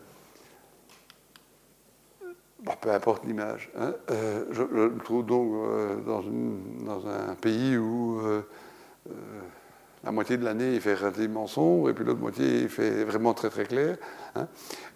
[2.80, 3.70] peu importe l'image.
[3.76, 3.94] Hein.
[4.10, 5.50] Euh, je, me trouve donc
[6.04, 8.20] dans, dans, un pays où
[10.04, 13.32] la moitié de l'année il fait relativement sombre et puis l'autre moitié il fait vraiment
[13.32, 13.96] très très clair.
[14.34, 14.48] Hein.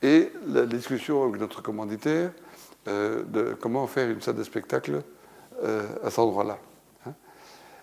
[0.03, 2.32] Et la discussion avec notre commanditaire
[2.86, 5.03] de comment faire une salle de spectacle
[5.62, 6.59] euh, à cet endroit-là.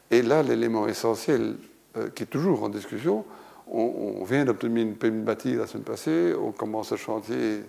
[0.10, 0.16] Hein.
[0.16, 1.56] Et là, l'élément essentiel
[1.98, 3.26] euh, qui est toujours en discussion,
[3.72, 7.62] on, vient d'obtenir une permis la semaine passée, on commence le chantier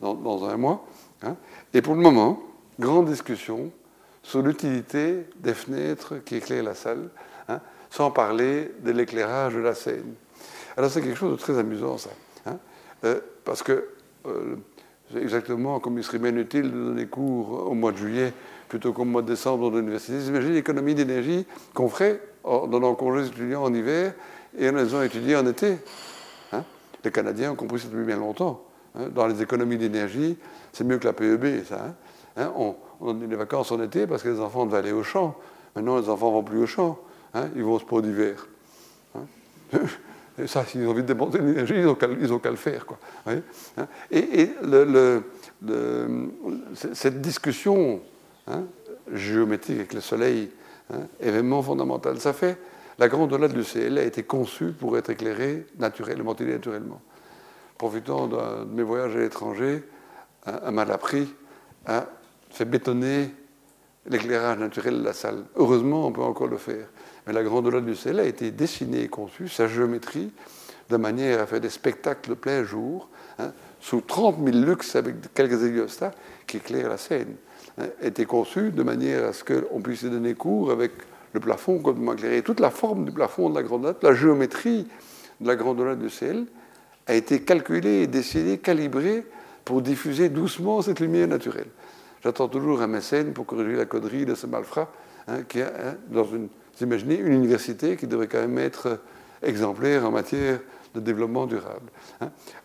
[0.00, 0.86] dans, un mois.
[1.22, 1.36] Hein.
[1.74, 2.42] Et pour le moment,
[2.80, 3.70] grande discussion
[4.22, 7.10] sur l'utilité des fenêtres qui éclairent la salle,
[7.48, 10.14] hein, sans parler de l'éclairage de la scène.
[10.76, 12.10] Alors c'est quelque chose de très amusant ça.
[13.04, 13.88] Euh, parce que
[15.12, 18.32] c'est exactement comme il serait bien utile de donner cours au mois de juillet
[18.72, 20.18] plutôt qu'au mois de décembre dans l'université.
[20.18, 21.44] Imaginez l'économie d'énergie
[21.74, 24.14] qu'on ferait en donnant congé aux étudiants en hiver
[24.56, 25.76] et en les étudier en été.
[26.52, 26.64] Hein.
[27.04, 28.64] les Canadiens ont compris ça depuis bien longtemps.
[28.94, 29.08] Hein.
[29.14, 30.38] dans les économies d'énergie,
[30.72, 31.94] c'est mieux que la PEB, ça.
[32.38, 32.50] Hein.
[32.56, 35.36] on, on donne des vacances en été parce que les enfants devaient aller au champ.
[35.76, 36.98] Maintenant, les enfants ne vont plus au champ.
[37.54, 38.46] ils vont au sport d'hiver.
[40.38, 42.86] Et ça, s'ils ont envie de dépenser de l'énergie, ils n'ont qu'à le faire.
[42.86, 42.98] Quoi.
[44.10, 44.50] Et,
[46.94, 48.00] cette discussion
[48.48, 48.64] Hein,
[49.12, 50.50] géométrique avec le Soleil,
[50.92, 52.18] hein, événement fondamental.
[52.20, 52.58] Ça fait,
[52.98, 57.00] la grande olade du ciel a été conçue pour être éclairée naturellement, naturellement.
[57.78, 59.84] Profitant de mes voyages à l'étranger,
[60.46, 61.32] un mal appris
[61.86, 62.06] a
[62.50, 63.30] fait bétonner
[64.06, 65.44] l'éclairage naturel de la salle.
[65.56, 66.86] Heureusement, on peut encore le faire.
[67.26, 70.32] Mais la grande olade du ciel a été dessinée et conçue, sa géométrie,
[70.90, 75.62] de manière à faire des spectacles plein jour, hein, sous 30 000 lux avec quelques
[75.62, 76.12] héliostats
[76.46, 77.36] qui éclairent la scène.
[77.78, 80.92] Hein, était conçu de manière à ce qu'on puisse y donner cours avec
[81.32, 82.42] le plafond complètement éclairé.
[82.42, 84.86] Toute la forme du plafond de la grandeur, la géométrie
[85.40, 86.44] de la grandeur du ciel
[87.06, 89.24] a été calculée, dessinée, calibrée
[89.64, 91.68] pour diffuser doucement cette lumière naturelle.
[92.22, 94.92] J'attends toujours un mécène pour corriger la connerie de ce malfrat,
[95.26, 99.00] hein, qui a, hein, dans une, vous imaginez, une université qui devrait quand même être
[99.42, 100.60] exemplaire en matière
[100.94, 101.90] de développement durable.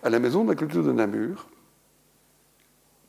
[0.03, 1.47] À la Maison de la Culture de Namur,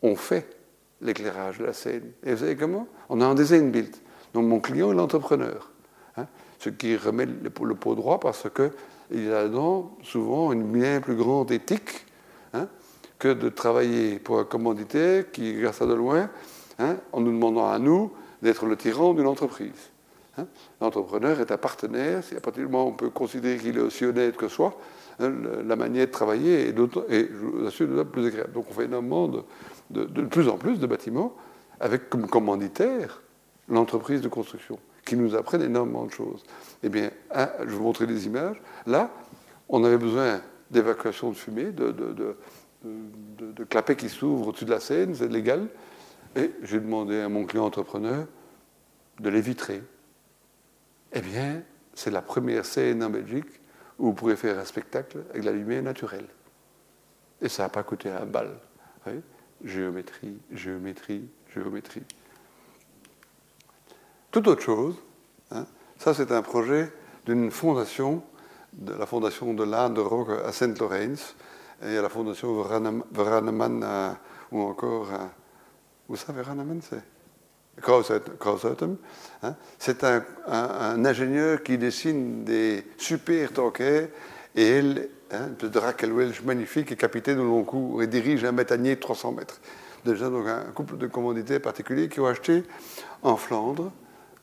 [0.00, 0.57] on fait
[1.00, 2.12] l'éclairage la scène.
[2.24, 2.86] Et vous savez comment?
[3.08, 3.94] On a un design build.
[4.34, 5.70] Donc mon client est l'entrepreneur.
[6.16, 6.26] Hein,
[6.58, 11.50] ce qui remet le, pot droit parce qu'il a dedans souvent une bien plus grande
[11.52, 12.04] éthique
[12.52, 12.68] hein,
[13.18, 16.28] que de travailler pour un commanditaire qui regarde ça de loin
[16.78, 19.90] hein, en nous demandant à nous d'être le tyran d'une entreprise.
[20.80, 23.80] L'entrepreneur est un partenaire, si à partir du moment où on peut considérer qu'il est
[23.80, 24.78] aussi honnête que soi,
[25.18, 26.78] la manière de travailler est,
[27.08, 28.52] et je vous assure, plus agréable.
[28.52, 29.42] Donc on fait énormément de,
[29.90, 31.34] de, plus en plus de bâtiments
[31.80, 33.22] avec comme commanditaire
[33.68, 36.42] l'entreprise de construction, qui nous apprennent énormément de choses.
[36.82, 38.60] Eh bien, je vous montrer des images.
[38.86, 39.10] Là,
[39.68, 42.36] on avait besoin d'évacuation de fumée, de,
[43.68, 45.68] clapets qui s'ouvrent au-dessus de la scène, c'est légal.
[46.36, 48.26] Et j'ai demandé à mon client entrepreneur
[49.20, 49.82] de les vitrer.
[51.12, 51.62] Eh bien,
[51.94, 53.48] c'est la première scène en Belgique
[53.98, 56.28] où vous pourrez faire un spectacle avec la lumière naturelle.
[57.40, 58.58] Et ça n'a pas coûté un bal
[59.64, 62.02] géométrie, géométrie, géométrie.
[64.30, 64.96] Tout autre chose,
[65.50, 65.66] hein,
[65.98, 66.92] ça c'est un projet
[67.26, 68.22] d'une fondation,
[68.72, 71.34] de la fondation de l'Inde de Rock à Saint-Laurens,
[71.82, 74.16] et à la fondation Veraneman,
[74.50, 75.30] ou encore, à,
[76.08, 76.32] où ça
[76.82, 77.02] c'est?
[79.42, 79.54] Hein.
[79.78, 84.08] C'est un, un, ingénieur qui dessine des super tankers
[84.58, 88.50] et elle hein, de Raquel Welch magnifique, et capitaine au long cours et dirige un
[88.50, 89.60] méthanier de 300 mètres.
[90.04, 92.64] Déjà, donc, un couple de commanditaires particuliers qui ont acheté
[93.22, 93.92] en Flandre,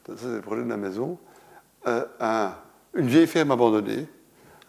[0.08, 1.18] ça c'est le projet de la maison,
[1.88, 2.06] euh,
[2.94, 4.08] une vieille ferme abandonnée,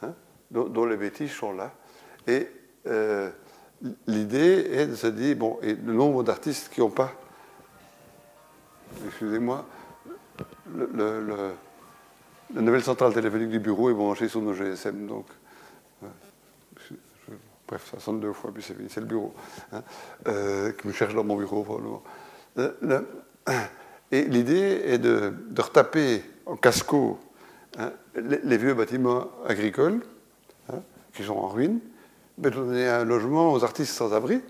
[0.02, 0.14] hein,
[0.50, 1.72] dont, les bêtises sont là.
[2.26, 2.48] Et
[2.88, 3.30] euh,
[4.08, 7.12] l'idée est de se dire, bon, et le nombre d'artistes qui n'ont pas,
[9.06, 9.64] excusez-moi,
[12.54, 15.06] la nouvelle centrale téléphonique du bureau est branchée sur nos GSM.
[15.06, 15.26] Donc,
[17.66, 19.34] bref, ça sonne deux fois, puis c'est le bureau
[19.72, 19.82] hein,
[20.78, 22.02] qui me cherche dans mon bureau probablement.
[24.12, 27.18] et l'idée est de, retaper en casco
[27.78, 30.00] hein, les, vieux bâtiments agricoles
[30.72, 30.80] hein,
[31.12, 31.80] qui sont en ruine,
[32.38, 34.40] de donner un logement aux artistes sans abri,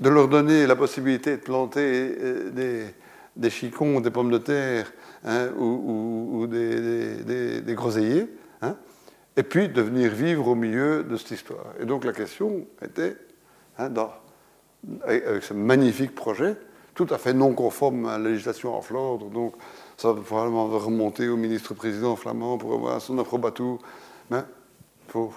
[0.00, 2.90] de leur donner la possibilité de planter euh,
[3.36, 4.92] des chicons, des pommes de terre
[5.24, 8.28] ou, des, des, groseilliers,
[9.36, 11.66] et puis de venir vivre au milieu de cette histoire.
[11.80, 13.16] Et donc la question était,
[13.90, 14.12] dans,
[15.04, 16.56] avec ce magnifique projet,
[16.94, 19.30] tout à fait non conforme à la législation en Flandre.
[19.30, 19.54] Donc,
[19.96, 23.78] ça va probablement remonter au ministre-président flamand pour avoir son approbatou.
[24.30, 24.40] Mais
[25.08, 25.32] faut,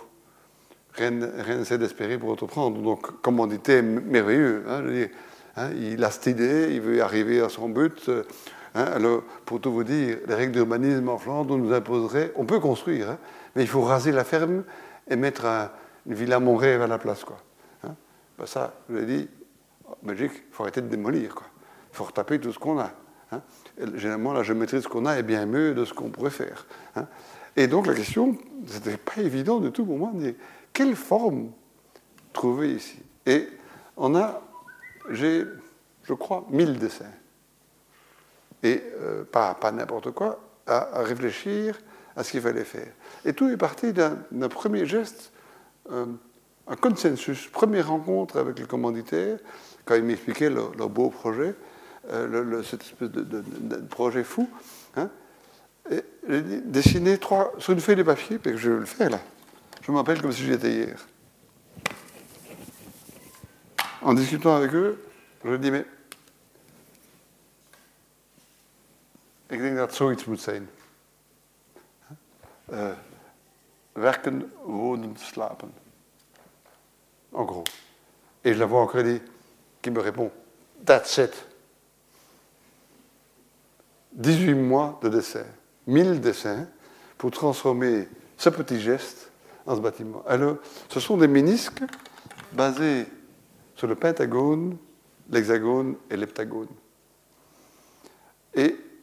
[0.94, 2.82] rien, n'essaie d'espérer pour entreprendre.
[2.82, 4.66] Donc, commandité merveilleux.
[4.68, 5.10] Hein, je veux
[5.58, 8.10] hein, il a cette idée, il veut arriver à son but.
[8.76, 12.60] Hein, alors, pour tout vous dire, les règles d'urbanisme en Flandre nous imposeraient, on peut
[12.60, 13.18] construire, hein,
[13.56, 14.64] mais il faut raser la ferme
[15.10, 15.46] et mettre
[16.06, 17.24] une villa Montreuil à la place.
[17.24, 17.38] Quoi.
[18.38, 19.30] Ben ça, je l'ai dit,
[19.86, 21.36] en Belgique, il faut arrêter de démolir.
[21.94, 22.92] Il faut retaper tout ce qu'on a.
[23.32, 23.42] Hein.
[23.96, 26.68] généralement, la géométrie de ce qu'on a est bien mieux de ce qu'on pourrait faire.
[26.96, 27.08] Hein.
[27.56, 30.36] Et donc, la question, c'était pas évident du tout pour moi de
[30.74, 31.52] quelle forme
[32.34, 33.00] trouver ici?
[33.26, 33.48] Et
[33.96, 34.42] on a,
[35.12, 35.46] j'ai,
[36.04, 37.06] je crois, mille dessins.
[38.66, 41.78] Et euh, pas, pas n'importe quoi, à, réfléchir
[42.16, 42.92] à ce qu'il fallait faire.
[43.24, 45.32] Et tout est parti d'un premier geste,
[45.92, 46.08] euh,
[46.66, 49.38] un consensus, première rencontre avec les commanditaires,
[49.86, 51.54] quand ils m'expliquaient leur, beau projet,
[52.12, 54.50] euh, le, de, projet fou.
[54.96, 55.12] Hein,
[56.28, 59.20] j'ai dessiné trois, sur une feuille de papier, que je vais le faire là.
[59.84, 61.06] Je m'appelle comme si j'étais hier.
[64.02, 65.00] En discutant avec eux,
[65.44, 65.86] je dis, mais
[69.48, 70.70] ik denk dat zoiets moet zijn.
[72.72, 72.92] Uh,
[73.92, 75.74] werken, wonen, slapen.
[77.30, 77.70] En gros.
[78.42, 79.22] Et je la vois en crédit
[79.82, 80.32] qui me répond
[80.84, 81.46] That's it.
[84.12, 85.46] 18 mois de dessin,
[85.86, 86.68] 1000 dessins
[87.18, 89.30] pour transformer ce petit geste
[89.66, 90.24] en ce bâtiment.
[90.28, 90.58] Alors,
[90.90, 91.84] ce sont des ménisques
[92.54, 93.08] basés
[93.76, 94.78] sur le pentagone,
[95.30, 96.70] l'hexagone et l'heptagone.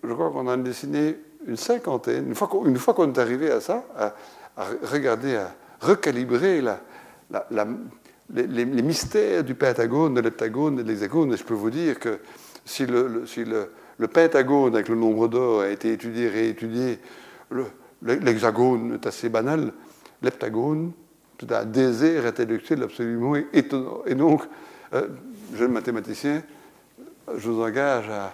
[0.03, 2.29] Je crois qu'on en a dessiné une cinquantaine.
[2.29, 2.35] Une
[2.79, 4.15] fois qu'on est arrivé à ça, à,
[4.85, 6.63] regarder, à recalibrer
[8.31, 11.37] les, mystères du pentagone, de l'heptagone, de l'hexagone.
[11.37, 12.19] je peux vous dire que
[12.65, 13.69] si le, si le,
[14.09, 16.99] pentagone avec le nombre d'or a été étudié, réétudié,
[18.03, 19.73] l'hexagone est assez banal,
[20.23, 20.93] l'heptagone,
[21.39, 24.03] c'est un désert intellectuel absolument étonnant.
[24.07, 24.43] Et donc,
[24.95, 25.09] euh,
[25.55, 26.43] jeune mathématicien,
[27.37, 28.33] je vous engage à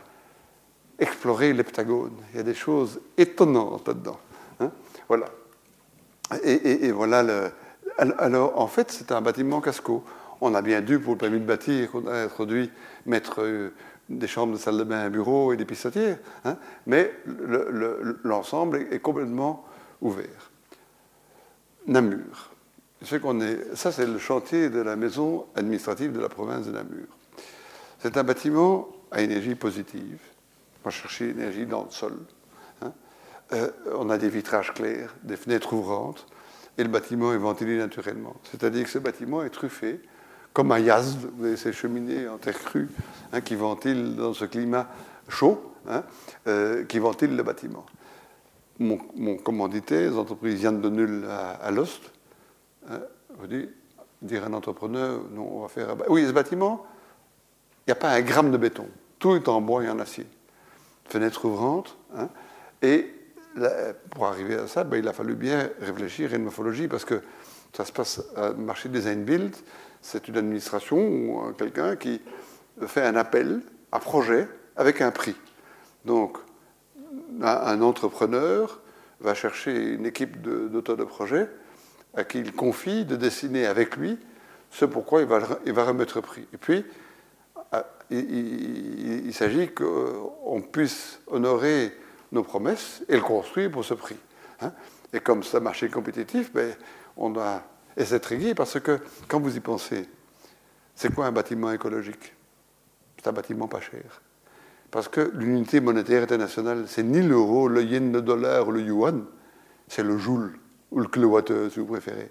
[0.98, 2.16] explorer l'heptagone.
[2.32, 4.18] Il y a des choses étonnantes là-dedans.
[4.60, 4.70] Hein.
[5.08, 5.26] voilà.
[6.42, 7.50] et, voilà le,
[7.98, 10.04] alors, en fait, c'est un bâtiment casco.
[10.40, 12.70] On a bien dû, pour le permis de bâtir, qu'on a introduit,
[13.06, 13.72] mettre euh,
[14.08, 17.12] des chambres de salle de bain, un bureau et des pistatières, hein, mais
[18.22, 19.64] l'ensemble est, complètement
[20.00, 20.50] ouvert.
[21.88, 22.52] Namur.
[23.20, 27.06] qu'on est, ça, c'est le chantier de la maison administrative de la province de Namur.
[27.98, 30.20] C'est un bâtiment à énergie positive.
[30.90, 32.18] Chercher l'énergie dans le sol.
[32.82, 32.92] Hein.
[33.52, 36.26] Euh, on a des vitrages clairs, des fenêtres ouvrantes
[36.78, 38.36] et le bâtiment est ventilé naturellement.
[38.44, 40.00] C'est-à-dire que ce bâtiment est truffé,
[40.52, 42.88] comme un yazd, vous avez ces cheminées en terre crue
[43.32, 44.88] hein, qui ventilent dans ce climat
[45.28, 46.04] chaud, hein,
[46.46, 47.84] euh, qui ventilent le bâtiment.
[48.78, 52.12] Mon, commanditaire, l'entreprise Yann de Null à, Lost,
[54.22, 55.96] dire à un entrepreneur, non, on va faire.
[56.08, 56.86] Oui, ce bâtiment,
[57.80, 58.86] il n'y a pas un gramme de béton.
[59.18, 60.26] Tout est en bois et en acier.
[61.08, 62.28] Fenêtre ouvrante, hein,
[62.82, 63.12] et
[64.10, 67.20] pour arriver à ça, ben, il a fallu bien réfléchir à une morphologie parce que
[67.72, 69.54] ça se passe à marché design build,
[70.00, 72.20] c'est une administration ou quelqu'un qui
[72.86, 73.60] fait un appel
[73.92, 75.36] à projet avec un prix.
[76.04, 76.38] Donc,
[77.42, 78.80] un entrepreneur
[79.20, 81.48] va chercher une équipe d'auteurs de, projet
[82.14, 84.18] à qui il confie de dessiner avec lui
[84.70, 85.28] ce pourquoi il
[85.66, 86.46] il va remettre prix.
[86.52, 86.84] Et puis,
[88.10, 91.92] il, s'agit qu'on puisse honorer
[92.32, 94.16] nos promesses et le construire pour ce prix.
[94.60, 94.72] Hein.
[95.12, 96.74] Et comme c'est un marché compétitif, ben,
[97.16, 97.62] on doit.
[97.96, 100.08] Et c'est très parce que quand vous y pensez,
[100.94, 102.34] c'est quoi un bâtiment écologique?
[103.16, 104.22] C'est un bâtiment pas cher.
[104.90, 109.24] Parce que l'unité monétaire internationale, c'est ni l'euro, le yen, le dollar ou le yuan,
[109.86, 110.58] c'est le joule
[110.90, 112.30] ou le kilowattheure, si vous préférez.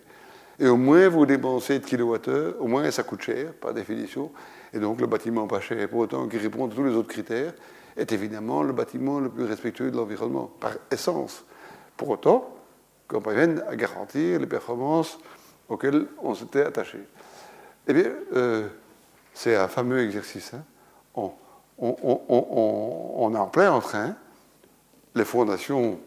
[0.59, 4.31] Et au moins vous dépensez de kilowattheure, au moins ça coûte cher, par définition,
[4.73, 7.53] Et donc le bâtiment pas cher, pour autant qui répond à tous les autres critères,
[7.95, 11.43] est évidemment le bâtiment le plus respectueux de l'environnement, par essence.
[11.95, 12.53] Pour autant
[13.07, 15.17] qu'on parvienne à garantir les performances
[15.69, 16.99] auxquelles on s'était attaché.
[17.87, 18.67] Eh bien, euh,
[19.33, 20.53] c'est un fameux exercice.
[20.53, 20.63] Hein.
[21.79, 24.15] On, est en plein en train,
[25.15, 25.99] les fondations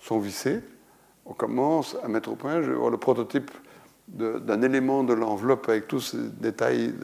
[0.00, 0.60] sont vissées,
[1.24, 3.50] on commence à mettre au point, je vois le prototype
[4.08, 6.94] d'un élément de l'enveloppe avec tous ces détails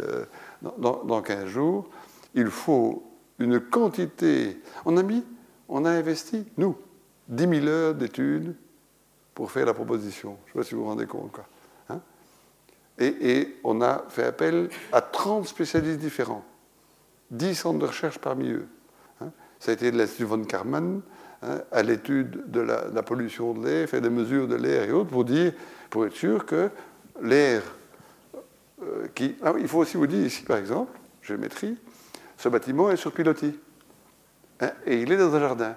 [0.79, 1.89] dans, dans, 15 jours.
[2.35, 3.03] Il faut
[3.39, 4.61] une quantité.
[4.85, 5.25] On a mis,
[5.69, 6.77] on a investi, nous,
[7.29, 8.55] 10 000 heures d'études
[9.35, 10.37] pour faire la proposition.
[10.47, 11.33] Je ne sais pas si vous vous rendez compte.
[11.33, 11.47] Quoi.
[11.91, 12.01] Hein.
[12.99, 16.45] et, on a fait appel à 30 spécialistes différents,
[17.31, 18.67] 10 centres de recherche parmi eux.
[19.21, 19.31] Hein.
[19.59, 21.01] Ça a été de l'Institut von Karman,
[21.43, 25.11] hein, à l'étude de la, pollution de l'air, faire des mesures de l'air et autres,
[25.11, 25.53] pour, dire,
[25.91, 26.71] pour être sûr que
[27.23, 27.63] l'air
[28.85, 29.09] euh.
[29.43, 31.77] Ah il faut aussi vous dire ici, par exemple, géométrie,
[32.37, 33.59] ce bâtiment est sur pilotis.
[34.61, 35.77] Hein, et il est dans un jardin.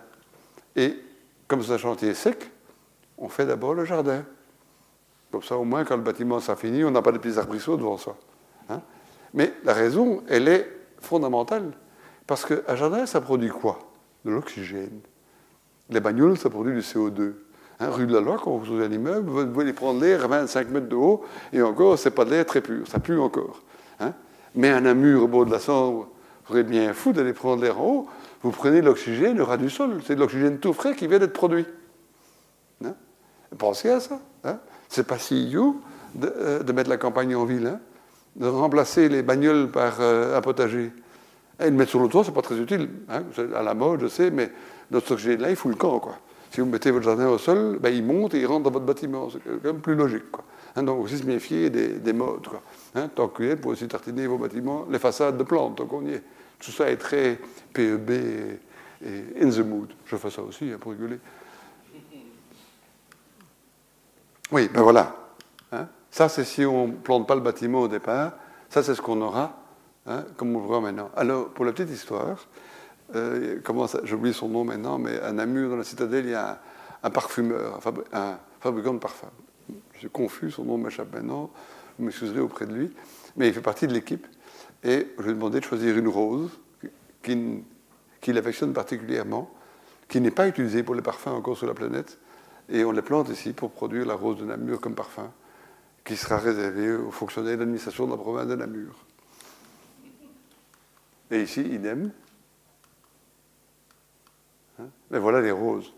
[0.76, 0.96] Et
[1.48, 2.52] comme c'est un chantier sec,
[3.18, 4.24] on fait d'abord le jardin.
[5.32, 7.78] Comme ça, au moins, quand le bâtiment s'est fini, on n'a pas de petits arbrisseaux
[7.78, 8.18] devant soi.
[8.70, 8.82] Hein.
[9.34, 11.72] Mais la raison, elle est fondamentale.
[12.26, 13.80] Parce qu'un jardin, ça produit quoi?
[14.26, 15.00] De l'oxygène.
[15.90, 17.34] Les bagnoles, ça produit du CO2.
[17.80, 20.70] Hein, rue de la quand vous trouvez un immeuble, vous pouvez prendre l'air à 25
[20.70, 21.24] mètres de haut,
[21.54, 23.62] et encore, ce n'est pas de l'air très pur, ça pue encore.
[24.00, 24.14] Hein.
[24.56, 26.08] Mais un mur au bord de la Sambre,
[26.46, 28.08] vous serez bien fou d'aller prendre l'air en haut,
[28.42, 31.34] vous prenez l'oxygène, le ras du sol, c'est de l'oxygène tout frais qui vient d'être
[31.34, 31.66] produit.
[32.84, 32.94] Hein.
[33.58, 34.20] Pensez à ça.
[34.90, 35.82] C'est pas si idiot
[36.24, 37.78] euh, de, mettre la campagne en ville,
[38.38, 40.92] de remplacer les bagnoles par euh, un potager.
[41.60, 42.90] Et le mettre sur le toit, c'est pas très utile.
[43.36, 44.52] C'est à la mode, je sais, mais
[44.92, 46.18] notre oxygène là, il fout le camp, quoi.
[46.58, 48.84] Si vous mettez votre jardin au sol, ben, il monte et il rentre dans votre
[48.84, 49.30] bâtiment.
[49.30, 50.24] C'est quand même plus logique.
[50.76, 52.48] Hein, donc, aussi se méfier des, modes.
[52.96, 56.04] Hein, tant qu'il est, pour aussi tartiner vos bâtiments, les façades de plantes, tant qu'on
[56.08, 56.24] y est.
[56.58, 57.40] Tout ça est très
[57.74, 58.60] PEB et,
[59.40, 59.94] in the mood.
[60.08, 61.20] Je fais ça aussi, hein, pour rigoler.
[64.52, 65.16] Oui, ben voilà.
[66.10, 68.32] Ça, c'est si on ne plante pas le bâtiment au départ.
[68.70, 69.62] Ça, c'est ce qu'on aura,
[70.38, 71.12] comme on le voit maintenant.
[71.16, 72.48] Alors, pour la petite histoire,
[73.16, 73.60] euh,
[74.04, 76.60] j'oublie son nom maintenant, mais à Namur, dans la citadelle, il y a
[77.04, 77.80] un, parfumeur,
[78.14, 79.32] un, fabricant de parfums.
[79.94, 81.50] Je suis confus, son nom m'échappe maintenant,
[81.98, 82.94] vous m'excuserez auprès de lui,
[83.36, 84.28] mais il fait partie de l'équipe.
[84.84, 86.52] Et je lui ai demandé de choisir une rose
[87.24, 89.52] qu'il affectionne particulièrement,
[90.08, 92.18] qui n'est pas utilisée pour les parfums encore sur la planète,
[92.70, 95.32] et on les plante ici pour produire la rose de Namur comme parfum,
[96.04, 98.96] qui sera réservée aux fonctionnaires de l'administration de la province de Namur.
[101.32, 102.12] Et ici, idem,
[105.10, 105.94] mais voilà les roses.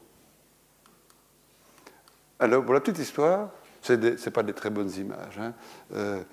[2.40, 3.50] Alors, pour la petite histoire,
[3.82, 5.40] ce n'est pas des très bonnes images.
[5.40, 5.54] Hein.
[5.94, 6.24] Euh,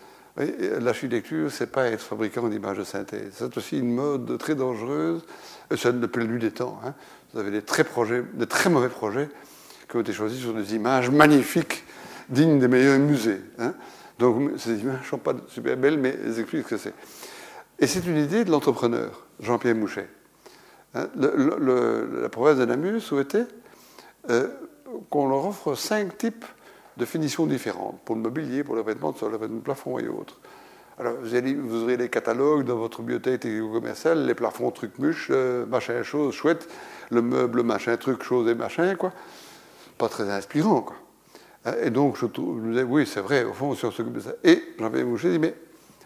[0.81, 3.33] L'architecture, ce n'est pas être fabricant d'images de synthèse.
[3.33, 5.25] C'est aussi une mode très dangereuse,
[5.75, 6.79] ça depuis le début des temps.
[6.85, 6.93] Hein.
[7.33, 7.85] Vous avez des très,
[8.69, 9.31] mauvais projets
[9.89, 11.85] qui ont été choisis sur des images magnifiques,
[12.29, 13.41] dignes des meilleurs musées.
[13.59, 13.73] Hein.
[14.19, 16.95] Donc, ces images ne sont pas super belles, mais elles expliquent ce que c'est.
[17.79, 20.09] Et c'est une idée de l'entrepreneur, Jean-Pierre Mouchet.
[20.97, 23.45] Hein, la province de Namur souhaitait
[24.31, 24.49] euh,
[25.11, 26.47] qu'on leur offre cinq types
[26.97, 30.09] de finitions différentes, pour le mobilier, pour le vêtement sol, le vêtement de plafond et
[30.09, 30.41] autres.
[30.99, 36.03] Alors, vous, aurez les catalogues dans votre bibliothèque commerciale, les plafonds, trucs, muches, euh, machin,
[36.03, 36.67] chose, chouette,
[37.11, 39.13] le meuble, machin, truc, chose et machin, quoi.
[39.99, 40.97] Pas très inspirant, quoi.
[41.67, 44.21] Hein, et donc, je, me disais, oui, c'est vrai, au fond, si on s'occupe de
[44.21, 44.33] ça.
[44.43, 45.55] Et Jean-Pierre Boucher dit, mais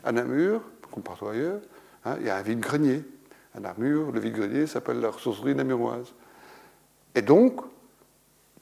[0.02, 1.60] à Namur, comme partout ailleurs,
[2.04, 3.04] hein, il y a un vide-grenier
[3.54, 6.12] à Namur, le vide-grenier s'appelle la ressourcerie namuroise.
[7.14, 7.60] Et donc,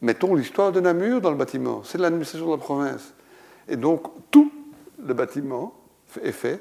[0.01, 1.83] mettons l'histoire de Namur dans le bâtiment.
[1.85, 3.15] C'est l'administration de la province.
[3.69, 4.51] Et donc, tout
[5.05, 5.75] le bâtiment
[6.23, 6.61] est fait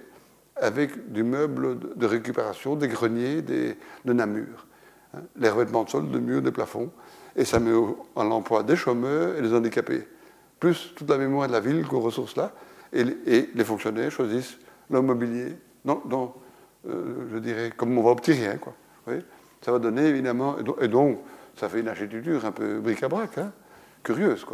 [0.55, 3.75] avec du meuble de récupération des greniers de
[4.13, 4.67] Namur.
[5.13, 6.91] Hein, les revêtements de sol, de murs, de plafonds.
[7.35, 7.71] Et ça met
[8.15, 10.07] en l'emploi des chômeurs et des handicapés.
[10.59, 12.51] Plus toute la mémoire de la ville qu'on ressource là.
[12.91, 13.03] Et,
[13.53, 14.57] les fonctionnaires choisissent
[14.89, 15.55] le mobilier.
[15.85, 16.33] Non
[16.87, 18.73] euh, je dirais, comme on va au petit rien, quoi.
[19.61, 21.19] ça va donner évidemment, et donc,
[21.55, 23.51] ça fait une architecture un peu bric-à-brac, hein,
[24.03, 24.45] curieuse.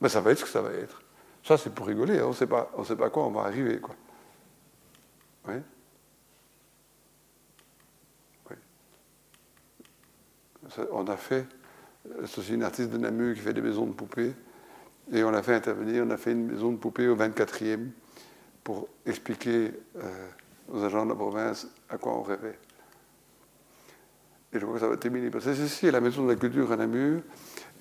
[0.00, 1.02] Mais ça va être ce que ça va être.
[1.44, 2.24] Ça, c'est pour rigoler, hein.
[2.26, 3.94] on ne sait pas quoi on va arriver, quoi.
[5.48, 5.54] Oui.
[10.92, 11.46] on a fait,
[12.26, 14.34] c'est une artiste de Namur qui fait des maisons de poupées,
[15.10, 17.88] et on a fait intervenir, on a fait une maison de poupées au 24e
[18.68, 20.28] pour expliquer euh,
[20.70, 22.58] aux agents de la province à quoi on rêvait.
[24.52, 25.30] Et je crois que ça va terminer.
[25.30, 27.22] Parce que c'est ici, la Maison de la Culture à Namur,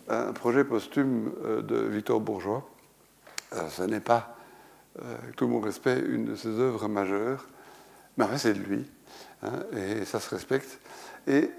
[0.08, 2.66] un projet posthume euh, de Victor Bourgeois.
[3.52, 4.38] Euh, ce n'est pas
[4.98, 7.46] avec tout mon respect, une de ses œuvres majeures.
[8.16, 8.90] Mais enfin, c'est de lui,
[9.44, 10.80] hein, et ça se respecte.
[11.28, 11.52] Et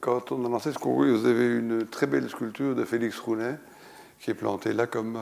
[0.00, 3.56] quand on a lancé ce concours, vous avez une très belle sculpture de Félix Rounet,
[4.18, 5.18] qui est plantée là comme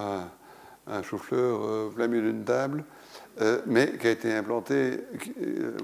[0.87, 2.85] un chou-fleur plein milieu d'une table.
[3.41, 5.01] Euh, mais qui a été implanté,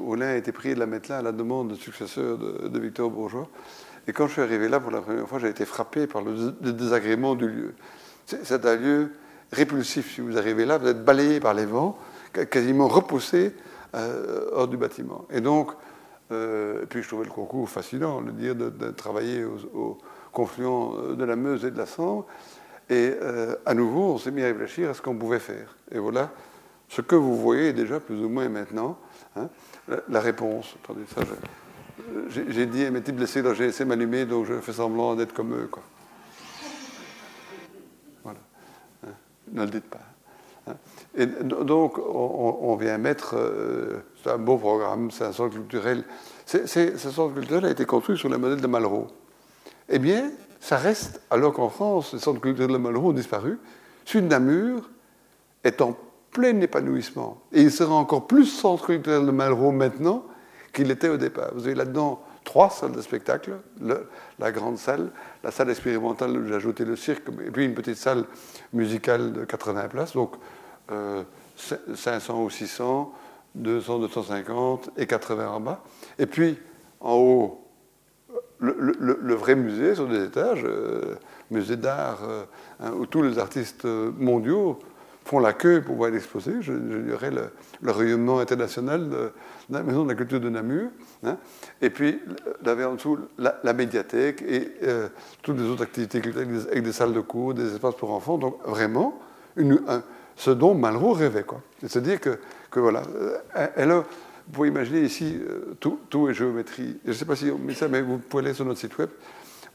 [0.04, 2.78] Aulin euh, a été prié de la mettre là à la demande du successeur de,
[2.78, 3.48] Victor Bourgeois.
[4.06, 6.52] Et quand je suis arrivé là pour la première fois, j'ai été frappé par le,
[6.72, 7.74] désagrément du lieu.
[8.26, 9.12] C'est un lieu
[9.50, 10.14] répulsif.
[10.14, 11.98] Si vous arrivez là, vous êtes balayé par les vents,
[12.50, 13.54] quasiment repoussé
[13.94, 15.26] euh, hors du bâtiment.
[15.30, 15.72] Et donc,
[16.28, 19.96] puis je trouvais le concours fascinant, le dire de, travailler au,
[20.32, 22.26] confluent de la Meuse et de la Sambre.
[22.90, 23.14] Et
[23.66, 25.76] à nouveau, on s'est mis à réfléchir à ce qu'on pouvait faire.
[25.90, 26.30] Et voilà
[26.88, 28.98] ce que vous voyez déjà plus ou moins maintenant,
[29.36, 29.48] hein,
[30.08, 30.74] la, réponse.
[30.82, 31.20] Attendez, ça,
[32.48, 35.54] j'ai dit à mes types laisser leur GSM allumé, donc je fais semblant d'être comme
[35.54, 35.70] eux.
[38.24, 38.38] Voilà.
[39.06, 39.10] Hein,
[39.52, 40.00] ne le dites pas.
[40.66, 40.76] Hein.
[41.14, 43.34] Et donc, on, vient mettre.
[43.36, 46.04] Euh, c'est un beau programme, c'est un centre culturel.
[46.46, 46.66] ce
[46.96, 49.08] centre culturel a été construit sur le modèle de Malraux.
[49.90, 50.30] Eh bien,
[50.60, 53.58] ça reste, alors qu'en France, les centres culturels de Malraux ont disparu.
[54.04, 54.90] Sud Namur
[55.64, 55.96] est en
[56.30, 57.42] plein épanouissement.
[57.52, 60.24] Et il sera encore plus centre culturel de Malraux maintenant
[60.72, 61.50] qu'il était au départ.
[61.54, 63.58] Vous avez là-dedans trois salles de spectacle,
[64.38, 65.10] la grande salle,
[65.44, 68.24] la salle expérimentale où j'ai ajouté le cirque, et puis une petite salle
[68.72, 70.32] musicale de 80 places, donc
[71.94, 73.12] 500 euh, ou 600,
[73.54, 75.82] 200, 250 et 80 en bas.
[76.18, 76.58] Et puis
[77.00, 77.67] en haut,
[78.60, 81.14] le, vrai musée sur des étages, euh,
[81.50, 82.44] musée d'art, euh,
[82.80, 84.78] hein, où tous les artistes mondiaux
[85.24, 86.52] font la queue pour pouvoir l'exposer.
[86.60, 89.30] Je, dirais le, rayonnement international de,
[89.70, 90.88] la Maison de la Culture de Namur.
[91.22, 91.36] Hein.
[91.82, 92.18] Et puis,
[92.64, 95.08] avait en dessous la, médiathèque et euh,
[95.42, 98.38] toutes les autres activités culturelles avec des salles de cours, des espaces pour enfants.
[98.38, 99.20] Donc, vraiment,
[100.36, 101.44] ce dont Malraux rêvait.
[101.82, 102.38] C'est-à-dire que,
[102.74, 103.02] voilà.
[103.56, 104.02] Euh,
[104.48, 106.98] vous pouvez imaginer ici, euh, tout, est géométrie.
[107.04, 108.96] Je ne sais pas si on met ça, mais vous pouvez aller sur notre site
[108.96, 109.10] web.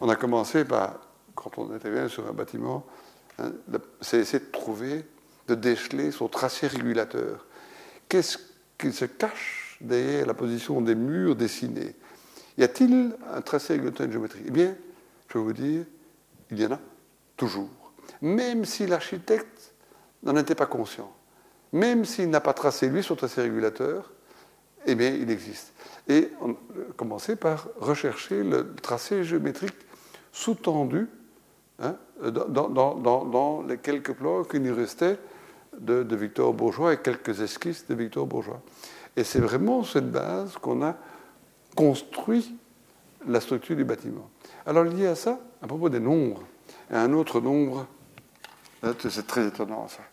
[0.01, 0.99] On a commencé par,
[1.36, 2.84] quand on intervient sur un bâtiment,
[3.38, 3.51] hein,
[4.01, 5.05] c'est essayer de trouver
[5.47, 7.45] de déceler son tracé régulateur.
[8.09, 8.39] Qu'est-ce
[8.80, 11.95] qui se cache derrière la position des murs dessinés?
[12.57, 14.41] Y a-t-il un tracé régulateur de géométrie?
[14.47, 14.76] Eh bien,
[15.28, 15.86] je vais vous dire,
[16.49, 16.80] il y en a
[17.38, 17.69] toujours.
[18.24, 19.74] Même si l'architecte
[20.24, 21.13] n'en était pas conscient,
[21.74, 24.11] même s'il n'a pas tracé lui son tracé régulateur,
[24.86, 25.73] eh bien, il existe.
[26.07, 26.55] Et on
[26.97, 29.75] commençait par rechercher le tracé géométrique
[30.31, 31.07] sous-tendu
[31.79, 35.17] hein, dans, les quelques plans qui nous restaient
[35.79, 38.61] de, Victor Bourgeois et quelques esquisses de Victor Bourgeois.
[39.15, 40.95] Et c'est vraiment cette base qu'on a
[41.75, 42.55] construit
[43.27, 44.29] la structure du bâtiment.
[44.65, 46.43] Alors lié à ça, à propos des nombres,
[46.91, 47.88] et un autre nombre,
[48.99, 50.03] c'est très étonnant ça.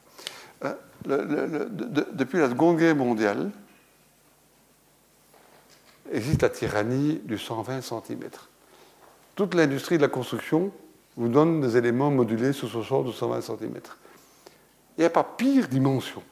[0.64, 0.74] Euh,
[2.12, 3.50] depuis la Seconde Guerre mondiale,
[6.10, 8.30] existe la tyrannie du 120 cm.
[9.36, 10.72] Toute l'industrie de la construction
[11.16, 13.80] vous donne des éléments modulés sous ce sort de 120 cm
[15.00, 16.22] il n'y a pas pire dimension.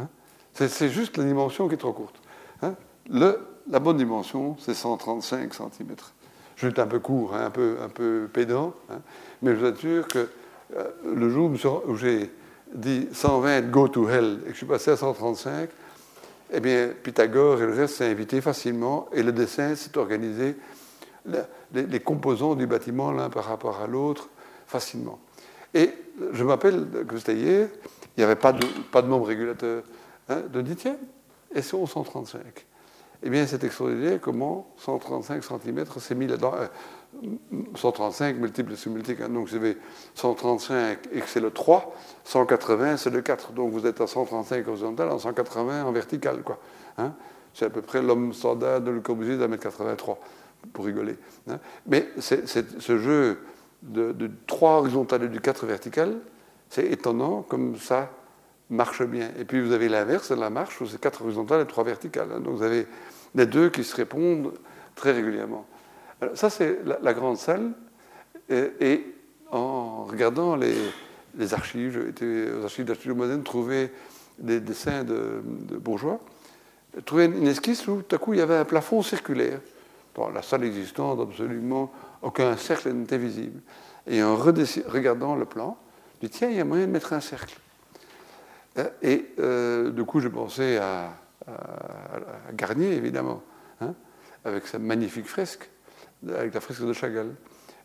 [0.00, 0.08] Hein.
[0.52, 2.16] c'est juste la dimension qui est trop courte.
[2.60, 2.74] Hein.
[3.08, 5.94] la bonne dimension, c'est 135 cm.
[6.56, 8.74] Je suis un peu court, hein, un, peu, pédant,
[9.42, 10.28] mais je vous assure que
[10.76, 11.52] euh, le jour
[11.86, 12.32] où j'ai
[12.74, 15.70] dit 120 go to hell et que je suis passé à 135,
[16.54, 20.56] eh bien, Pythagore et le reste s'est invité facilement et le dessin s'est organisé,
[21.72, 24.28] les, composants du bâtiment l'un par rapport à l'autre
[24.66, 25.18] facilement.
[25.72, 25.90] Et
[26.32, 27.68] je m'appelle que c'était hier,
[28.16, 29.82] il n'y avait pas de, pas de membre régulateur
[30.28, 30.88] hein, de 10
[31.54, 32.40] et c'est 135.
[33.22, 36.52] Eh bien, c'est extraordinaire comment 135 cm s'est mis là-dedans.
[37.74, 39.76] 135 euh, multiples sur multiples, hein, donc vous avez
[40.14, 43.52] 135 et que c'est le 3, 180 c'est le 4.
[43.52, 46.42] Donc vous êtes à 135 horizontal, en 180 en vertical.
[46.42, 46.58] Quoi,
[46.98, 47.14] hein.
[47.54, 50.18] C'est à peu près l'homme standard de Le Corbusier d'un mètre 83,
[50.72, 51.16] pour rigoler.
[51.86, 53.38] Mais c'est ce jeu
[53.82, 56.16] de, 3 horizontales et du 4 vertical,
[56.68, 58.10] c'est étonnant comme ça
[58.70, 59.30] marche bien.
[59.38, 62.28] Et puis vous avez l'inverse de la marche où c'est 4 horizontales et 3 verticales.
[62.34, 62.40] Hein.
[62.40, 62.86] Donc vous avez
[63.34, 64.52] les deux qui se répondent
[64.94, 65.66] très régulièrement.
[66.20, 67.72] Alors, ça, c'est la, grande salle.
[68.50, 69.06] Et,
[69.50, 73.90] en regardant les, archives, j'ai été aux archives d'Archives moderne trouver
[74.38, 75.42] des dessins de,
[75.78, 76.20] bourgeois,
[77.04, 79.60] trouver une esquisse où tout à coup il y avait un plafond circulaire.
[80.14, 81.92] Dans la salle existante, absolument
[82.22, 83.60] aucun cercle n'était visible.
[84.06, 85.76] Et en regardant le plan,
[86.14, 87.58] je dis tiens, il y a moyen de mettre un cercle.
[88.78, 91.10] Euh, et euh, du coup, je pensais à,
[92.54, 93.42] Garnier, évidemment,
[93.82, 93.94] hein,
[94.46, 95.68] avec sa magnifique fresque,
[96.36, 97.34] avec la fresque de Chagall.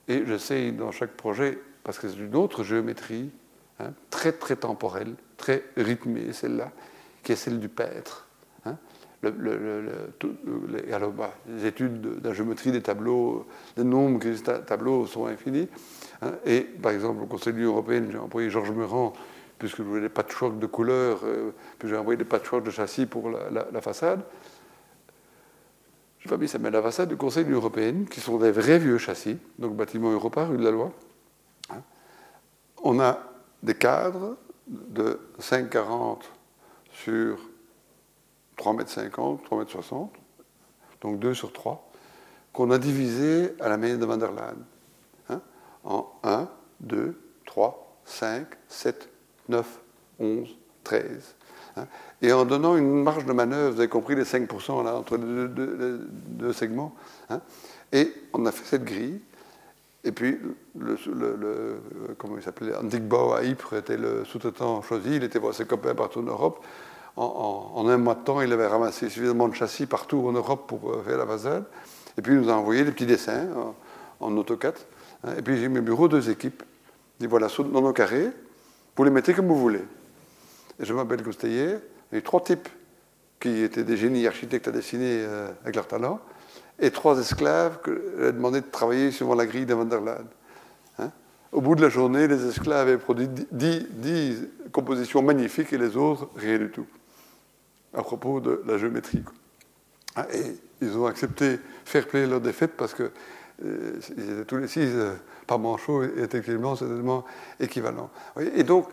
[0.08, 3.30] Et j'essaye dans chaque projet, parce que c'est une autre géométrie,
[3.80, 6.72] hein, très très temporelle, très rythmée, celle-là,
[7.24, 8.28] qui est celle du pêtre.
[8.66, 8.78] Hein.
[9.22, 9.34] Le,
[10.70, 13.46] les, alors, bah, les études de, la géométrie des tableaux,
[13.76, 15.68] les nombres qui tableaux sont infinis.
[16.22, 16.32] Hein.
[16.46, 19.14] et par exemple, au Conseil de l'Union européenne, j'ai envoyé Georges Meurant,
[19.60, 23.06] puisque je voulais des patchwork de couleurs, euh, puis j'ai envoyé des patchwork de châssis
[23.06, 24.22] pour la, façade.
[26.20, 28.52] Je pas mis ça, mais la façade du Conseil de l'Union européenne, qui sont des
[28.52, 30.92] vrais vieux châssis, donc bâtiment Europa, rue de la Loi.
[32.84, 33.20] On a
[33.64, 34.38] des cadres
[34.68, 36.20] de 5,40
[36.92, 37.38] sur
[38.58, 39.10] 3,50 m,
[39.50, 40.08] 3,60 m,
[41.02, 41.90] donc 2 sur 3,
[42.52, 44.20] qu'on a divisé à la manière de Van
[45.30, 45.42] hein,
[45.84, 46.48] en 1,
[46.82, 49.10] 2, 3, 5, 7,
[49.48, 49.80] 9,
[50.20, 51.36] 11, 13.
[52.22, 55.48] Et en donnant une marge de manœuvre, vous avez compris les 5% là, entre les
[55.48, 56.94] deux, segments,
[57.30, 57.42] hein,
[57.92, 59.20] et on a fait cette grille
[60.04, 60.40] et puis,
[60.78, 61.82] le,
[62.18, 65.18] comment il s'appelait Andik Bau à Ypres était le sous-traitant choisi.
[65.18, 66.64] Il était voir ses copains partout en Europe.
[67.18, 70.90] En, un mois de temps, il avait ramassé suffisamment de châssis partout en Europe pour
[70.90, 71.66] euh, faire la façade.
[72.18, 73.48] Et puis, il nous a envoyé des petits dessins
[74.22, 74.76] en, AutoCAD.
[75.26, 75.32] Hein.
[75.38, 76.64] Et puis, j'ai mis au bureau deux équipes.
[77.20, 78.30] Il dit voilà, dans nos carrés,
[78.96, 79.84] vous les mettez comme vous voulez.
[80.80, 81.76] Et je m'appelle Cousteiller.
[82.12, 82.70] Il y a eu trois types
[83.40, 86.20] qui étaient des génies architectes à dessiner euh, avec leur talent
[86.82, 90.02] et trois esclaves que j'ai demandé de travailler suivant la grille de Van der
[91.00, 91.12] hein.
[91.52, 96.30] Au bout de la journée, les esclaves avaient produit dix, compositions magnifiques et les autres,
[96.36, 96.86] rien du tout,
[97.94, 99.24] à propos de la géométrie.
[100.16, 103.12] Hein, et ils ont accepté faire play leur défaite parce que
[103.62, 105.14] ils étaient tous les six euh,
[105.46, 107.26] par manchot et effectivement certainement
[107.60, 108.10] équivalents.
[108.56, 108.88] Et donc,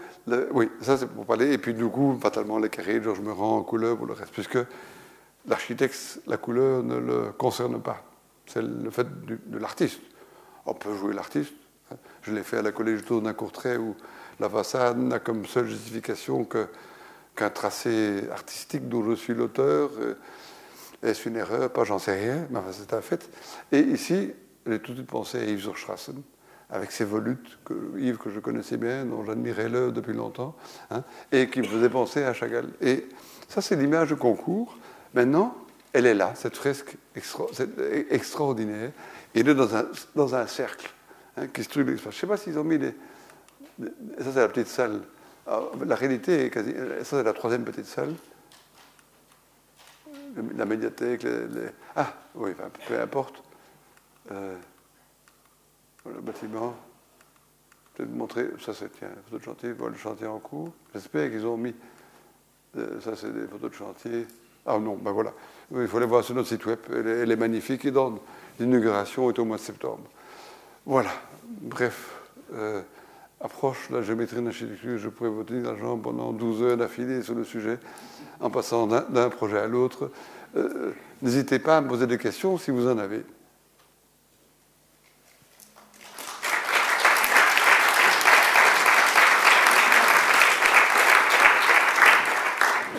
[0.52, 1.52] oui, ça c'est pour parler.
[1.52, 4.59] Et puis du coup, fatalement, les carrés, Georges Meurant, en couleur pour le reste, puisque
[5.47, 8.02] l'architecte, la couleur ne le concerne pas.
[8.47, 10.01] C'est le fait de l'artiste.
[10.66, 11.52] On peut jouer l'artiste.
[11.93, 11.97] Hein.
[12.22, 13.94] Je l'ai fait à la Collège d'un Courtrai où
[14.40, 19.90] la façade n'a comme seule justification qu'un tracé artistique dont je suis l'auteur.
[20.01, 20.14] Euh,
[21.02, 21.70] est-ce une erreur?
[21.70, 23.28] Pas, j'en sais rien, mais c'est un fait.
[23.70, 24.32] Et ici,
[24.66, 26.22] j'ai tout de suite pensé à Yves Zurstrassen,
[26.70, 27.59] avec ses volutes,
[27.97, 30.56] Yves que je connaissais bien, dont j'admirais l'œuvre depuis longtemps,
[30.90, 32.68] hein, et qui me faisait penser à Chagall.
[32.80, 33.06] Et
[33.48, 34.76] ça, c'est l'image de concours.
[35.14, 35.56] Maintenant,
[35.93, 36.97] elle est là, cette fresque
[38.10, 38.90] extraordinaire,
[39.34, 40.90] et elle est dans un, dans un cercle
[41.36, 42.14] hein, qui structure l'espace.
[42.14, 42.94] Je ne sais pas s'ils ont mis des.
[44.18, 45.02] ça, c'est la petite salle.
[45.86, 46.72] la réalité est quasi.
[46.72, 48.14] Ça, c'est la troisième petite salle.
[50.56, 51.26] La médiathèque,
[51.94, 52.51] Ah, oui,
[52.88, 53.45] peu importe.
[54.32, 54.57] Euh,
[56.07, 56.74] le bâtiment.
[57.98, 58.48] Vous montrer.
[58.61, 59.73] Ça, c'est tiens, photo de chantier.
[59.73, 60.70] Voilà le chantier en cours.
[60.93, 61.74] J'espère qu'ils ont mis.
[62.77, 64.27] Euh, ça, c'est des photos de chantier.
[64.66, 65.32] Ah non, ben voilà.
[65.74, 66.78] Il faut aller voir sur notre site web.
[66.93, 67.85] Elle est, magnifique.
[67.85, 68.19] Et dans
[68.61, 70.03] l'inauguration est au mois de septembre.
[70.85, 71.11] Voilà.
[71.48, 72.20] Bref,
[72.53, 72.82] euh,
[73.40, 74.98] approche la géométrie de l'architecture.
[74.98, 77.78] Je pourrais vous tenir la jambe pendant 12 heures d'affilée sur le sujet,
[78.40, 80.11] en passant d'un projet à l'autre.
[80.57, 80.93] Euh,
[81.23, 83.24] n'hésitez pas à me poser des questions si vous en avez.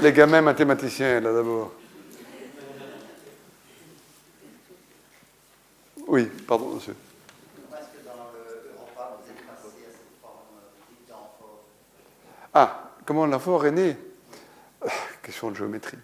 [0.02, 1.72] Les gamins mathématiciens, là d'abord.
[6.08, 6.96] Oui, pardon, monsieur.
[12.54, 13.98] Ah, comment l'amphore est né
[14.82, 14.88] ah,
[15.24, 15.98] Question de géométrie.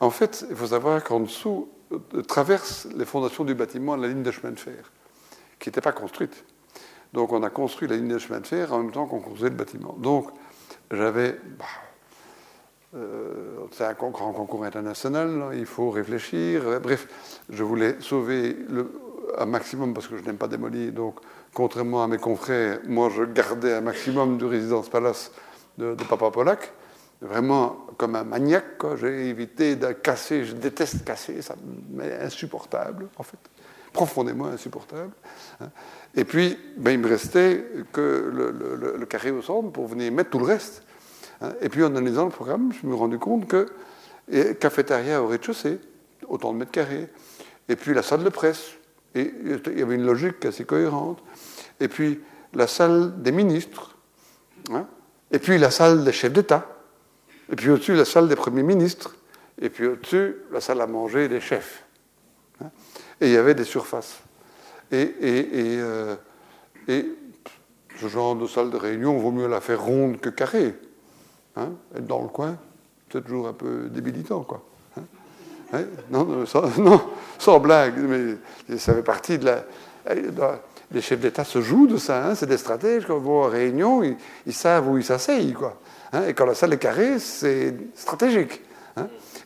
[0.00, 4.22] en fait, il faut savoir qu'en dessous euh, traverse les fondations du bâtiment la ligne
[4.22, 4.90] de chemin de fer,
[5.58, 6.44] qui n'était pas construite.
[7.12, 9.50] Donc on a construit la ligne de chemin de fer en même temps qu'on construisait
[9.50, 9.94] le bâtiment.
[9.98, 10.30] Donc
[10.90, 11.38] j'avais.
[11.58, 11.64] Bah,
[12.94, 16.80] euh, c'est un grand concours international, il faut réfléchir.
[16.80, 17.06] Bref,
[17.50, 18.90] je voulais sauver le,
[19.36, 20.92] un maximum parce que je n'aime pas démolir.
[20.92, 21.16] Donc,
[21.52, 25.32] contrairement à mes confrères, moi je gardais un maximum du résidence palace
[25.76, 26.72] de, Papa Polak.
[27.20, 31.56] Vraiment comme un maniaque, j'ai évité de casser, je déteste casser, ça
[31.90, 33.38] m'est insupportable en fait,
[33.92, 35.12] profondément insupportable.
[35.60, 35.70] Hein.
[36.14, 38.32] Et puis, ben, il me restait que
[38.98, 40.82] le, carré au centre pour venir mettre tout le reste.
[41.40, 41.52] Hein.
[41.60, 43.66] Et puis, en analysant le programme, je me suis rendu compte que
[44.60, 45.78] cafétéria au rez-de-chaussée,
[46.28, 47.08] autant de mètres carrés.
[47.68, 48.72] Et puis, la salle de presse.
[49.14, 51.22] Et il y avait une logique assez cohérente.
[51.80, 52.20] Et puis,
[52.54, 53.96] la salle des ministres.
[54.70, 54.86] Hein.
[55.30, 56.66] Et puis, la salle des chefs d'État.
[57.50, 59.16] Et puis, au-dessus, la salle des premiers ministres.
[59.60, 61.84] Et puis, au-dessus, la salle à manger des chefs.
[63.20, 64.20] Et il y avait des surfaces.
[64.90, 66.16] Et, euh,
[66.86, 67.06] et,
[68.00, 70.74] ce genre de salle de réunion, vaut mieux la faire ronde que carrée.
[71.56, 72.56] Hein Être dans le coin,
[73.12, 74.62] c'est toujours un peu débilitant, quoi.
[74.96, 75.02] Hein
[75.72, 77.00] hein non, sans, non,
[77.38, 79.64] sans, blague, mais ça fait partie de la.
[80.92, 82.34] les chefs d'État se jouent de ça.
[82.36, 83.04] C'est des stratèges.
[83.04, 84.02] Quand ils vont en réunion,
[84.46, 85.56] ils, savent où ils s'asseyent.
[86.26, 88.62] Et quand la salle est carrée, c'est stratégique.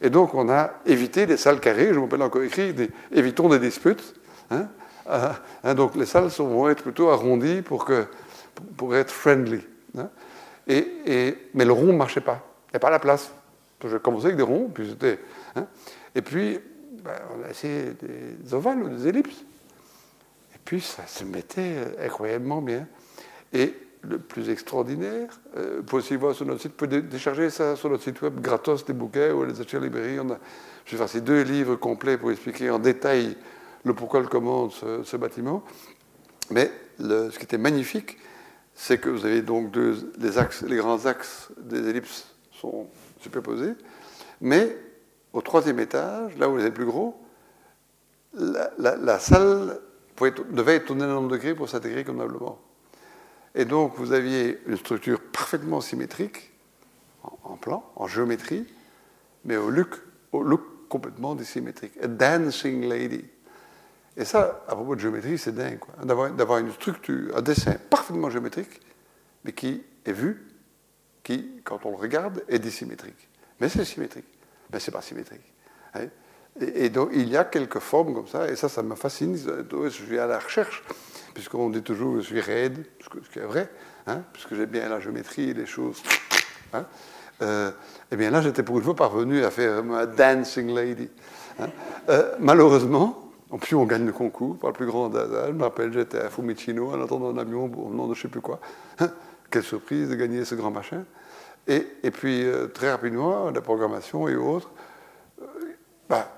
[0.03, 0.07] Hein.
[0.07, 1.93] Et donc, on a évité les salles carrées.
[1.93, 2.75] Je m'appelle encore écrit
[3.13, 4.15] évitons des disputes.
[4.51, 8.07] Euh, donc, les salles vont être plutôt arrondies pour, que,
[8.77, 9.61] pour être friendly.
[10.69, 12.41] Et, mais le rond ne marchait pas.
[12.69, 13.31] Il n'y a pas la place.
[13.85, 14.97] Je commençais avec des ronds, puis
[16.15, 16.61] et puis,
[17.03, 19.45] ben, on a essayé des ovales ou des ellipses
[20.65, 22.87] puis ça se mettait incroyablement bien.
[23.53, 27.51] Et le plus extraordinaire, euh, vous pouvez aussi voir sur notre site, vous pouvez décharger
[27.51, 30.19] ça sur notre site web gratos des bouquets ou les acheter à librairie.
[30.21, 30.39] On a,
[30.85, 33.37] je vais faire ces deux livres complets pour expliquer en détail
[33.85, 35.63] le pourquoi, le comment ce, bâtiment.
[36.51, 38.19] Mais ce qui était magnifique,
[38.75, 42.89] c'est que vous avez donc deux, les, axes, les grands axes des ellipses sont
[43.21, 43.75] superposés,
[44.41, 44.77] mais
[45.33, 47.17] au troisième étage, là où êtes plus gros,
[48.35, 49.81] la, salle
[50.51, 52.59] devait être tourné un nombre de degrés pour s'intégrer convenablement.
[53.55, 56.53] Et donc, vous aviez une structure parfaitement symétrique,
[57.45, 58.67] en, plan, en géométrie,
[59.45, 60.01] mais au look,
[60.89, 61.93] complètement dissymétrique.
[62.03, 63.25] A dancing lady.
[64.17, 68.81] Et ça, à propos de géométrie, c'est dingue, D'avoir une structure, un dessin parfaitement géométrique,
[69.45, 70.49] mais qui est vu,
[71.23, 73.29] qui, quand on le regarde, est dissymétrique.
[73.61, 74.27] Mais c'est symétrique.
[74.73, 75.53] Mais c'est pas symétrique.
[75.95, 76.07] Hein.
[76.61, 79.37] Et, donc, il y a quelques formes comme ça, et ça, ça me fascine.
[79.37, 80.83] Je suis à la recherche,
[81.35, 83.71] puisqu'on dit toujours je suis raide, ce qui est vrai,
[84.07, 86.03] hein, puisque j'ai bien la géométrie les choses.
[86.73, 86.87] Hein.
[87.43, 87.71] Euh,
[88.11, 91.09] eh bien là, j'étais pour une fois parvenu à faire ma dancing lady.
[91.59, 91.67] Hein.
[92.09, 95.49] Euh, malheureusement, plus on gagne le concours par le plus grand hasard.
[95.49, 98.23] Je me rappelle, j'étais à Fumicino en attendant un avion au nom de je ne
[98.23, 98.61] sais plus quoi.
[99.51, 101.05] Quelle surprise de gagner ce grand machin.
[101.67, 104.71] Et, et puis, euh, très rapidement, la programmation et autres,
[106.09, 106.29] bah,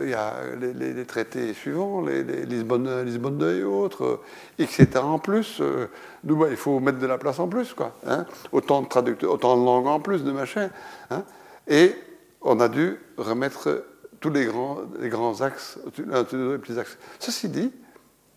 [0.00, 4.20] il y a les, traités suivants, les, Lisbonne, Lisbonne 2 et autres,
[4.58, 4.88] etc.
[4.96, 5.60] en plus.
[5.60, 5.88] Euh,
[6.24, 7.94] bah, il faut mettre de la place en plus, quoi.
[8.06, 8.26] Hein.
[8.52, 10.70] autant de traducteurs, autant de langues en plus, de machin.
[11.10, 11.24] Hein.
[11.68, 11.94] et
[12.40, 13.84] on a dû remettre
[14.20, 16.98] tous les grands, les grands axes, les petits axes.
[17.18, 17.72] Ceci dit,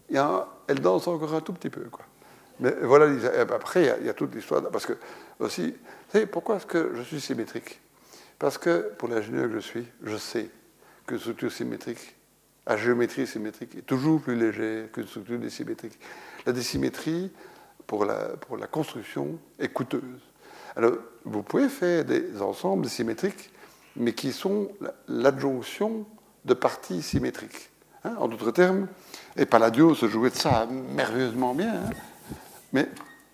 [0.09, 2.05] il y a elle danse encore un tout petit peu, quoi.
[2.59, 3.07] Mais voilà,
[3.53, 4.61] après, il y a, toute l'histoire.
[4.71, 4.93] Parce que,
[5.39, 5.75] aussi,
[6.13, 7.81] vous pourquoi est-ce que je suis symétrique?
[8.39, 10.49] Parce que, pour l'ingénieur que je suis, je sais
[11.05, 12.15] qu'une structure symétrique,
[12.65, 15.99] à géométrie symétrique, est toujours plus légère qu'une structure désymétrique.
[16.45, 16.53] La
[18.05, 20.21] la, pour la construction, est coûteuse.
[20.75, 23.51] Alors, vous pouvez faire des ensembles symétriques,
[23.95, 24.69] mais qui sont
[25.07, 26.05] l'adjonction
[26.43, 27.69] de parties symétriques.
[28.03, 28.87] Hein, en d'autres termes,
[29.35, 31.89] et Palladio se jouait de ça merveilleusement bien, hein.
[32.71, 32.87] mais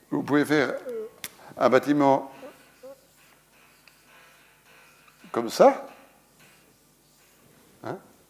[0.10, 0.76] vous pouvez faire
[1.58, 2.32] un bâtiment
[5.32, 5.91] comme ça,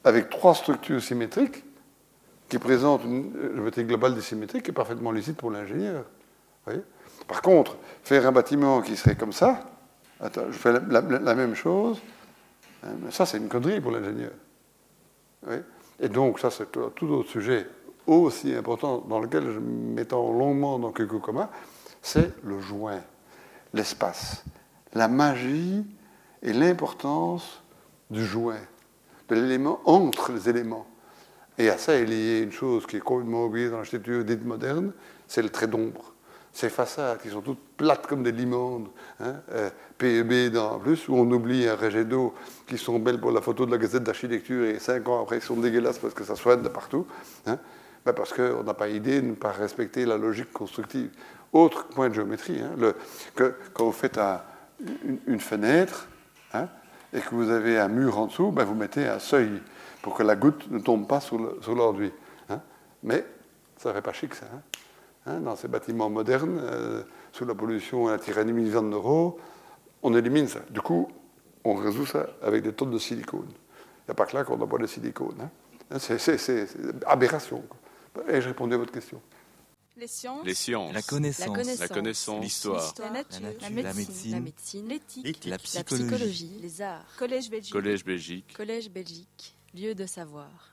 [0.04, 1.64] avec trois structures symétriques
[2.50, 6.06] qui présentent une géométrie globale des symétriques qui est parfaitement lisible pour l'ingénieur.
[7.28, 9.64] Par contre, faire un bâtiment qui serait comme ça,
[10.22, 12.02] je fais la, même chose,
[12.84, 14.32] hein, ça c'est une connerie pour l'ingénieur.
[16.00, 17.68] Et donc, ça c'est tout autre sujet
[18.06, 21.50] aussi important dans lequel je m'étends longuement dans quelques communs,
[22.02, 23.02] c'est le joint,
[23.74, 24.44] l'espace,
[24.94, 25.86] la magie
[26.42, 27.62] et l'importance
[28.10, 28.60] du joint
[29.36, 30.88] l'élément entre les éléments.
[31.58, 34.94] Et à ça est liée une chose qui est complètement oubliée dans l'architecture dite moderne,
[35.28, 36.14] c'est le trait d'ombre.
[36.54, 38.90] Ces façades qui sont toutes plates comme des limandes,
[39.22, 42.34] hein, euh, PEB dans plus, où on oublie un rejet d'eau
[42.68, 45.42] qui sont belles pour la photo de la gazette d'architecture et cinq ans après ils
[45.42, 47.06] sont dégueulasses parce que ça soigne de partout,
[47.46, 47.58] hein,
[48.06, 51.12] ben parce qu'on n'a pas idée de ne pas respecter la logique constructive.
[51.54, 52.94] Autre point de géométrie, hein,
[53.36, 54.20] que quand vous faites
[55.28, 56.08] une, fenêtre,
[57.14, 59.62] et que vous avez un mur en dessous, ben vous mettez un seuil
[60.02, 61.38] pour que la goutte ne tombe pas sur
[61.76, 62.12] l'enduit.
[62.50, 62.62] Hein.
[63.04, 63.26] Mais
[63.78, 64.46] ça ne fait pas chic, ça.
[64.54, 64.62] Hein.
[65.28, 69.40] Hein, dans ces bâtiments modernes, euh, sous la pollution et la tyrannie millions d'euros,
[70.02, 70.62] on élimine ça.
[70.70, 71.10] Du coup,
[71.64, 73.48] on résout ça avec des tonnes de silicone.
[73.48, 75.50] Il n'y a pas que là qu'on pas de silicone.
[75.98, 76.68] C'est
[77.06, 77.64] aberration.
[78.28, 79.22] Et je répondais à votre question.
[79.98, 80.46] Les sciences.
[80.46, 80.94] Les sciences.
[80.94, 81.80] La connaissance.
[81.80, 82.44] La connaissance.
[82.44, 82.94] L'histoire.
[83.00, 83.42] La, nature.
[83.62, 84.88] La médecine.
[84.88, 85.46] L'éthique.
[85.46, 86.58] La, psychologie.
[86.62, 87.06] Les arts.
[87.18, 87.74] Collège Belgique.
[87.74, 88.54] Collège Belgique.
[88.54, 89.56] Collège Belgique.
[89.74, 90.71] Lieu de savoir.